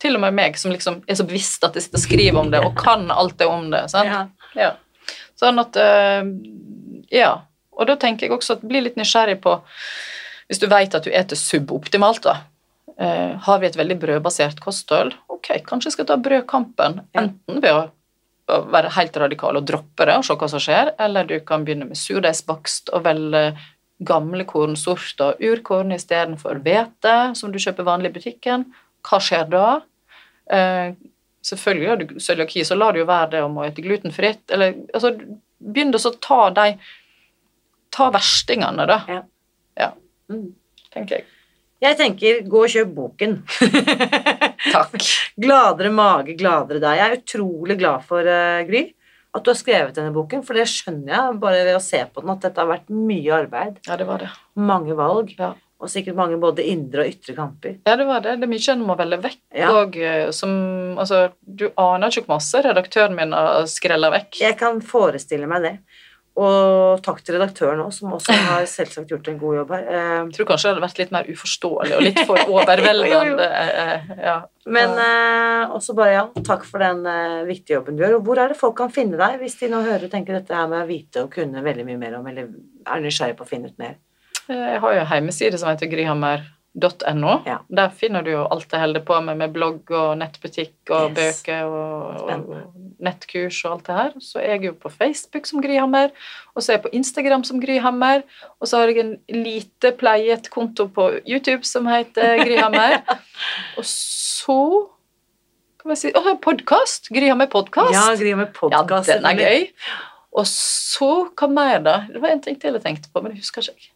Til 0.02 0.18
og 0.18 0.22
med 0.22 0.36
meg 0.38 0.58
som 0.62 0.72
liksom 0.72 1.02
er 1.10 1.18
så 1.18 1.26
bevisst 1.28 1.64
at 1.66 1.76
jeg 1.76 1.88
sitter 1.88 2.00
og 2.00 2.06
skriver 2.06 2.40
om 2.42 2.52
det 2.54 2.62
og 2.64 2.78
kan 2.78 3.08
alt 3.12 3.38
det 3.40 3.48
om 3.50 3.70
det. 3.74 3.88
sant? 3.92 4.10
Ja. 4.10 4.26
Ja. 4.58 4.74
Sånn 5.38 5.62
at 5.62 5.78
eh, 5.82 6.24
Ja. 7.14 7.32
Og 7.78 7.86
da 7.86 7.94
tenker 8.00 8.26
jeg 8.26 8.34
også 8.34 8.56
at 8.58 8.64
bli 8.66 8.80
litt 8.82 8.96
nysgjerrig 8.98 9.38
på 9.44 9.52
Hvis 10.48 10.62
du 10.64 10.66
vet 10.72 10.96
at 10.96 11.06
du 11.06 11.12
eter 11.12 11.38
suboptimalt, 11.38 12.24
da. 12.24 12.38
Eh, 13.00 13.36
har 13.48 13.60
vi 13.62 13.68
et 13.68 13.78
veldig 13.78 13.98
brødbasert 14.02 14.60
kosthold? 14.64 15.14
Ok, 15.30 15.52
kanskje 15.68 15.92
jeg 15.92 15.98
skal 15.98 16.10
ta 16.10 16.18
brødkampen. 16.18 17.02
Enten 17.18 17.62
ved 17.64 17.72
å, 17.74 17.86
være 18.72 18.94
helt 18.96 19.18
radikal 19.20 19.58
og 19.60 19.66
droppe 19.68 20.06
det 20.08 20.14
og 20.16 20.24
se 20.24 20.38
hva 20.40 20.48
som 20.48 20.62
skjer, 20.64 20.94
eller 21.04 21.28
du 21.28 21.36
kan 21.44 21.66
begynne 21.68 21.90
med 21.90 22.00
surdeigsbakst 22.00 22.94
og 22.96 23.04
velge 23.04 23.42
gamle 24.08 24.46
kornsorter 24.48 25.34
og 25.34 25.42
urkorn 25.44 25.92
istedenfor 25.96 26.62
hvete, 26.64 27.16
som 27.36 27.52
du 27.52 27.58
kjøper 27.60 27.88
vanlig 27.88 28.14
i 28.14 28.18
butikken. 28.20 28.68
Hva 29.08 29.20
skjer 29.24 29.50
da? 29.52 29.66
Eh, 30.54 30.94
selvfølgelig 31.44 31.90
har 31.90 32.00
du 32.00 32.16
cøliaki, 32.22 32.64
så 32.68 32.78
lar 32.78 32.94
det 32.96 33.02
jo 33.04 33.10
være 33.10 33.32
det 33.36 33.44
om 33.44 33.58
å 33.58 33.68
spise 33.68 33.88
glutenfritt. 33.88 34.46
Eller 34.54 34.78
altså, 34.94 35.12
begynn 35.60 35.96
å 35.96 36.16
ta 36.22 36.42
de 36.62 36.72
Ta 37.98 38.10
verstingene, 38.12 38.86
da. 38.86 38.98
Ja. 39.08 39.22
Ja, 39.80 39.92
Mm. 40.30 40.52
tenker 40.94 41.16
jeg. 41.18 41.26
Jeg 41.84 41.98
tenker, 42.00 42.40
gå 42.50 42.64
og 42.66 42.72
kjøp 42.74 42.94
boken. 42.98 43.36
Takk. 44.74 44.98
Gladere 45.38 45.92
mage, 45.94 46.34
gladere 46.40 46.82
deg. 46.82 46.98
Jeg 46.98 47.06
er 47.12 47.20
utrolig 47.20 47.78
glad 47.82 48.06
for, 48.08 48.26
uh, 48.26 48.64
Gry, 48.68 48.82
at 49.38 49.46
du 49.46 49.52
har 49.54 49.60
skrevet 49.60 49.94
denne 49.98 50.14
boken, 50.16 50.42
for 50.48 50.58
det 50.58 50.66
skjønner 50.72 51.14
jeg 51.14 51.38
bare 51.44 51.62
ved 51.68 51.78
å 51.78 51.84
se 51.84 52.02
på 52.10 52.24
den, 52.24 52.34
at 52.34 52.42
dette 52.48 52.64
har 52.64 52.72
vært 52.72 52.90
mye 52.90 53.38
arbeid, 53.44 53.78
Ja, 53.86 53.98
det 54.00 54.08
var 54.10 54.24
det. 54.26 54.32
mange 54.58 54.96
valg, 54.98 55.36
Ja. 55.38 55.52
og 55.80 55.92
sikkert 55.94 56.16
mange 56.18 56.40
både 56.42 56.66
indre 56.66 57.04
og 57.06 57.12
ytre 57.14 57.36
kamper. 57.38 57.76
Ja, 57.86 57.96
det 57.96 58.08
var 58.10 58.22
det. 58.26 58.40
Det 58.42 58.48
er 58.48 58.54
mye 58.56 58.72
en 58.74 58.82
må 58.88 58.96
velge 58.98 59.22
vekk. 59.28 59.38
Ja. 59.54 59.70
Og 59.78 59.98
eh, 60.02 60.32
som 60.34 60.98
Altså, 60.98 61.28
du 61.46 61.68
aner 61.78 62.10
ikke 62.10 62.26
hvor 62.26 62.40
masse 62.40 62.64
redaktøren 62.66 63.14
min 63.16 63.32
har 63.38 63.68
skrella 63.70 64.10
vekk. 64.10 64.40
Jeg 64.42 64.58
kan 64.58 64.82
forestille 64.82 65.46
meg 65.46 65.62
det. 65.62 65.76
Og 66.38 67.00
takk 67.02 67.24
til 67.26 67.34
redaktøren 67.34 67.80
òg, 67.82 67.90
som 67.96 68.12
også 68.14 68.36
har 68.46 68.66
selvsagt 68.70 69.10
gjort 69.10 69.26
en 69.32 69.40
god 69.42 69.56
jobb 69.58 69.72
her. 69.74 69.86
Eh, 69.90 70.18
Jeg 70.28 70.36
tror 70.36 70.48
kanskje 70.52 70.68
det 70.68 70.74
hadde 70.76 70.84
vært 70.84 71.00
litt 71.02 71.14
mer 71.16 71.30
uforståelig 71.34 71.96
og 71.98 72.04
litt 72.06 72.20
for 72.30 72.42
overveldende. 72.46 73.48
eh, 73.62 73.72
eh, 73.82 74.12
ja. 74.28 74.36
Men 74.68 74.94
eh, 75.02 75.74
også 75.74 75.96
bare, 75.98 76.12
ja, 76.14 76.26
takk 76.46 76.68
for 76.70 76.84
den 76.86 77.02
eh, 77.10 77.40
viktige 77.48 77.80
jobben 77.80 77.98
du 77.98 78.04
gjør. 78.06 78.20
Og 78.20 78.28
hvor 78.30 78.42
er 78.44 78.54
det 78.54 78.60
folk 78.60 78.78
kan 78.78 78.94
finne 78.94 79.18
deg, 79.18 79.40
hvis 79.42 79.58
de 79.64 79.72
nå 79.74 79.82
hører 79.88 80.06
og 80.06 80.14
tenker 80.14 80.38
dette 80.38 80.54
her 80.54 80.70
med 80.70 80.84
å 80.84 80.90
vite 80.92 81.24
og 81.26 81.32
kunne 81.34 81.64
veldig 81.66 81.88
mye 81.90 82.02
mer 82.06 82.20
om, 82.20 82.30
eller 82.30 82.52
er 82.86 83.02
nysgjerrig 83.08 83.38
på 83.40 83.48
å 83.48 83.50
finne 83.50 83.72
ut 83.74 83.82
mer? 83.82 83.98
Eh, 84.46 84.68
Jeg 84.76 84.84
har 84.86 84.94
jo 84.94 85.02
en 85.08 85.12
hjemmeside 85.16 85.58
som 85.58 85.72
heter 85.74 85.90
grihammer.no. 85.90 86.54
Ja. 87.48 87.58
Der 87.74 87.90
finner 87.90 88.22
du 88.26 88.30
jo 88.32 88.44
alt 88.54 88.72
jeg 88.72 88.82
holder 88.84 89.04
på 89.06 89.18
med, 89.26 89.40
med 89.40 89.54
blogg 89.56 89.90
og 89.90 90.18
nettbutikk 90.20 90.92
og 90.94 91.16
Yes. 91.18 91.40
bøker 91.42 91.66
og, 91.66 92.20
og 92.28 93.00
nettkurs 93.04 93.64
og 93.66 93.72
alt 93.72 93.88
det 93.88 93.96
her. 93.98 94.12
Så 94.22 94.42
er 94.42 94.52
jeg 94.56 94.68
jo 94.70 94.74
på 94.84 94.92
Facebook 94.94 95.50
som 95.50 95.64
Gryhammer, 95.64 96.12
og 96.54 96.62
så 96.62 96.72
er 96.72 96.78
jeg 96.78 96.84
på 96.86 96.92
Instagram 97.00 97.46
som 97.48 97.62
Gryhammer, 97.64 98.22
og 98.62 98.70
så 98.70 98.82
har 98.82 98.92
jeg 98.94 99.02
en 99.06 99.16
lite 99.34 99.92
pleiet 99.98 100.52
konto 100.54 100.86
på 100.94 101.10
YouTube 101.26 101.66
som 101.68 101.90
heter 101.90 102.44
Gryhammer. 102.44 103.00
og 103.80 103.88
så 103.88 104.60
kan 105.82 105.94
vi 105.94 105.98
si 106.04 106.12
Å, 106.14 106.36
podkast! 106.44 107.10
Gryhammer 107.16 107.50
podkast. 107.52 107.96
Ja, 107.96 108.06
Gryhammer 108.20 108.52
podkast. 108.54 109.10
Ja, 109.10 109.18
den 109.18 109.32
er 109.32 109.42
gøy. 109.42 109.72
Og 110.38 110.46
så, 110.52 111.10
hva 111.34 111.50
mer 111.50 111.82
da? 111.82 111.98
Det 112.12 112.22
var 112.22 112.36
en 112.36 112.44
ting 112.46 112.60
til 112.62 112.78
jeg 112.78 112.86
tenkte 112.86 113.10
på, 113.10 113.24
men 113.24 113.34
det 113.34 113.42
husker 113.42 113.66
ikke 113.66 113.90
jeg. 113.90 113.94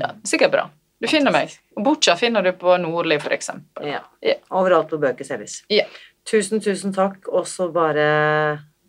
Ja, 0.00 0.14
sikkert 0.26 0.54
bra. 0.54 0.64
Du 1.02 1.08
finner 1.10 1.34
meg. 1.34 1.52
Og 1.76 1.84
Boccia 1.84 2.14
finner 2.16 2.44
du 2.44 2.52
på 2.56 2.76
Nordli, 2.80 3.18
eksempel. 3.36 3.88
Ja. 3.90 4.00
Ja. 4.24 4.38
Overalt 4.54 4.92
hvor 4.92 5.02
bøker 5.02 5.26
selges. 5.26 5.62
Ja. 5.72 5.84
Tusen, 6.28 6.62
tusen 6.64 6.94
takk, 6.96 7.28
og 7.28 7.48
så 7.50 7.68
bare 7.72 8.06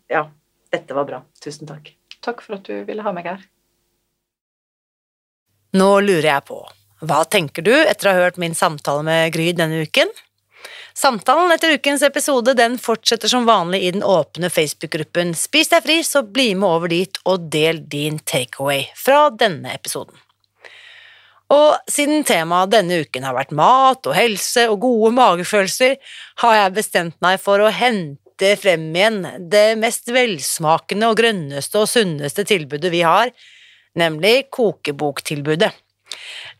Ja, 0.08 0.28
dette 0.72 0.96
var 0.96 1.08
bra. 1.08 1.22
Tusen 1.42 1.68
takk. 1.68 1.92
Takk 2.24 2.40
for 2.42 2.56
at 2.56 2.68
du 2.68 2.84
ville 2.86 3.04
ha 3.04 3.12
meg 3.12 3.28
her. 3.28 3.42
Nå 5.76 5.88
lurer 6.00 6.30
jeg 6.30 6.44
på, 6.48 6.62
hva 7.04 7.24
tenker 7.28 7.64
du 7.66 7.74
etter 7.74 8.08
å 8.08 8.14
ha 8.14 8.22
hørt 8.24 8.38
min 8.40 8.54
samtale 8.56 9.02
med 9.04 9.34
Gry 9.34 9.50
denne 9.52 9.82
uken? 9.84 10.08
Samtalen 10.96 11.52
etter 11.52 11.74
ukens 11.76 12.00
episode 12.06 12.54
den 12.56 12.78
fortsetter 12.80 13.28
som 13.28 13.44
vanlig 13.44 13.82
i 13.84 13.90
den 13.92 14.04
åpne 14.06 14.48
Facebook-gruppen 14.48 15.34
Spis 15.36 15.68
deg 15.68 15.84
fri, 15.84 15.98
så 16.00 16.22
bli 16.24 16.54
med 16.56 16.70
over 16.70 16.88
dit 16.88 17.20
og 17.28 17.50
del 17.52 17.82
din 17.92 18.16
takeaway 18.24 18.86
fra 18.96 19.26
denne 19.28 19.74
episoden. 19.76 20.16
Og 21.52 21.90
siden 21.90 22.24
temaet 22.26 22.72
denne 22.74 23.02
uken 23.04 23.26
har 23.26 23.36
vært 23.36 23.54
mat 23.54 24.06
og 24.08 24.16
helse 24.16 24.66
og 24.70 24.80
gode 24.82 25.12
magefølelser, 25.14 25.96
har 26.42 26.56
jeg 26.60 26.76
bestemt 26.78 27.18
meg 27.22 27.38
for 27.42 27.62
å 27.62 27.70
hente 27.70 28.52
frem 28.58 28.88
igjen 28.90 29.20
det 29.52 29.76
mest 29.78 30.10
velsmakende 30.12 31.12
og 31.12 31.20
grønneste 31.20 31.84
og 31.84 31.90
sunneste 31.90 32.44
tilbudet 32.48 32.90
vi 32.92 33.04
har, 33.06 33.30
nemlig 33.96 34.48
kokeboktilbudet. 34.54 35.70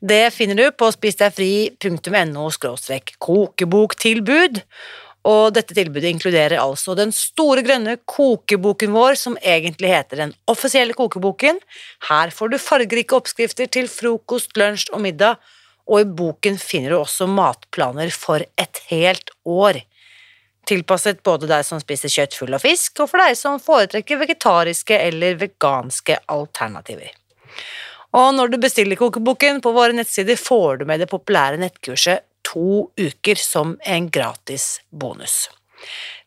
Det 0.01 0.31
finner 0.35 0.59
du 0.59 0.71
på 0.77 0.89
spisdegfri.no 0.93 2.47
kokeboktilbud, 3.27 4.63
Og 5.27 5.51
dette 5.57 5.75
tilbudet 5.75 6.13
inkluderer 6.13 6.61
altså 6.63 6.95
den 6.95 7.11
store 7.15 7.65
grønne 7.67 7.97
kokeboken 8.07 8.93
vår, 8.95 9.19
som 9.19 9.39
egentlig 9.43 9.91
heter 9.91 10.23
Den 10.23 10.35
offisielle 10.47 10.95
kokeboken. 10.95 11.59
Her 12.09 12.31
får 12.31 12.53
du 12.53 12.59
fargerike 12.63 13.17
oppskrifter 13.17 13.67
til 13.67 13.91
frokost, 13.91 14.55
lunsj 14.57 14.93
og 14.93 15.03
middag, 15.03 15.43
og 15.87 16.03
i 16.03 16.09
boken 16.19 16.59
finner 16.59 16.95
du 16.95 17.01
også 17.01 17.27
matplaner 17.31 18.11
for 18.15 18.43
et 18.59 18.83
helt 18.91 19.31
år. 19.43 19.81
Tilpasset 20.67 21.23
både 21.27 21.47
deg 21.51 21.63
som 21.67 21.83
spiser 21.83 22.11
kjøtt, 22.11 22.35
full 22.35 22.55
av 22.55 22.63
fisk, 22.63 22.99
og 23.03 23.11
for 23.11 23.23
deg 23.23 23.37
som 23.39 23.61
foretrekker 23.63 24.19
vegetariske 24.23 24.99
eller 24.99 25.39
veganske 25.43 26.19
alternativer. 26.31 27.13
Og 28.17 28.33
når 28.35 28.51
du 28.51 28.59
bestiller 28.63 28.99
kokeboken 28.99 29.61
på 29.63 29.75
våre 29.75 29.95
nettsider, 29.95 30.39
får 30.39 30.83
du 30.83 30.89
med 30.91 31.03
det 31.03 31.11
populære 31.11 31.59
nettkurset 31.63 32.26
to 32.47 32.89
uker 32.97 33.41
som 33.41 33.77
en 33.85 34.11
gratis 34.13 34.77
bonus. 34.91 35.47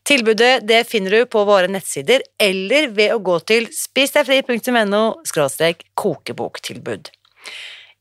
Tilbudet 0.06 0.66
det 0.68 0.84
finner 0.88 1.10
du 1.10 1.26
på 1.30 1.42
våre 1.48 1.68
nettsider 1.70 2.22
eller 2.40 2.88
ved 2.96 3.14
å 3.14 3.22
gå 3.24 3.38
til 3.48 3.68
spisdegfri.no 3.74 5.02
kokeboktilbud. 5.94 7.10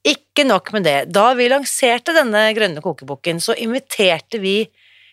Ikke 0.07 0.45
nok 0.47 0.72
med 0.74 0.86
det, 0.88 0.99
da 1.11 1.34
vi 1.36 1.49
lanserte 1.51 2.15
denne 2.15 2.45
grønne 2.55 2.84
kokeboken, 2.84 3.41
så 3.43 3.57
inviterte 3.59 4.39
vi 4.39 4.61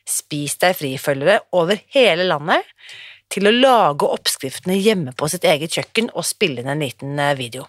Spis 0.06 0.54
deg 0.62 0.76
fri-følgere 0.78 1.40
over 1.58 1.80
hele 1.90 2.28
landet 2.28 2.62
til 3.32 3.48
å 3.48 3.54
lage 3.54 4.06
oppskriftene 4.06 4.76
hjemme 4.78 5.14
på 5.18 5.26
sitt 5.32 5.46
eget 5.48 5.74
kjøkken 5.74 6.12
og 6.14 6.26
spille 6.28 6.62
inn 6.62 6.70
en 6.70 6.84
liten 6.84 7.18
eh, 7.18 7.34
video. 7.34 7.66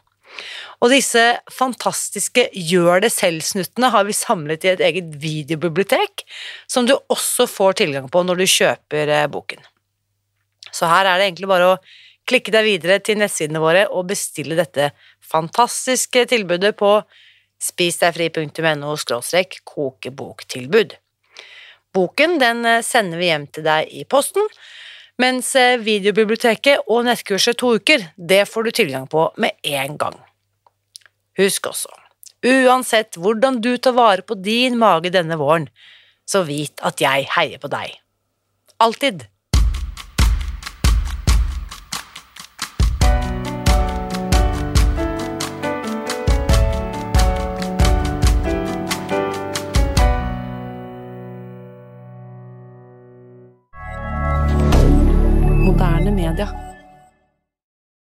Og 0.83 0.91
disse 0.93 1.21
fantastiske 1.53 2.47
gjør 2.53 3.01
det 3.05 3.11
selv-snuttene 3.13 3.89
har 3.93 4.05
vi 4.07 4.15
samlet 4.15 4.65
i 4.65 4.73
et 4.75 4.83
eget 4.89 5.15
videobibliotek, 5.21 6.25
som 6.69 6.85
du 6.85 6.93
også 6.97 7.47
får 7.49 7.79
tilgang 7.81 8.09
på 8.13 8.21
når 8.25 8.43
du 8.43 8.45
kjøper 8.45 9.13
eh, 9.13 9.29
boken. 9.31 9.63
Så 10.71 10.89
her 10.89 11.07
er 11.07 11.17
det 11.17 11.29
egentlig 11.29 11.49
bare 11.49 11.71
å 11.71 11.79
klikke 12.27 12.53
deg 12.53 12.67
videre 12.67 12.99
til 13.01 13.19
nettsidene 13.21 13.61
våre 13.63 13.87
og 13.87 14.09
bestille 14.11 14.57
dette 14.59 14.91
fantastiske 15.23 16.27
tilbudet 16.29 16.75
på 16.77 16.99
spisdegfri.no 17.63 18.95
kokeboktilbud. 19.65 20.97
Boken 21.97 22.37
den 22.41 22.65
eh, 22.65 22.83
sender 22.85 23.17
vi 23.17 23.31
hjem 23.31 23.47
til 23.49 23.65
deg 23.65 23.89
i 23.89 24.05
posten, 24.05 24.45
mens 25.17 25.55
eh, 25.57 25.79
videobiblioteket 25.81 26.85
og 26.85 27.07
nettkurset 27.07 27.57
to 27.57 27.73
uker, 27.79 28.11
det 28.17 28.43
får 28.45 28.67
du 28.67 28.71
tilgang 28.83 29.09
på 29.09 29.31
med 29.41 29.57
en 29.65 29.97
gang. 29.97 30.26
Husk 31.37 31.67
også, 31.69 31.91
uansett 32.49 33.17
hvordan 33.21 33.59
du 33.61 33.75
tar 33.77 33.93
vare 33.93 34.25
på 34.25 34.39
din 34.41 34.79
mage 34.81 35.13
denne 35.13 35.37
våren, 35.37 35.67
så 36.25 36.41
vit 36.47 36.81
at 36.81 37.01
jeg 37.01 37.29
heier 37.35 37.61
på 37.61 37.69
deg. 37.69 37.93
Alltid. 38.81 39.27
moderne 55.67 56.11
media. 56.11 56.66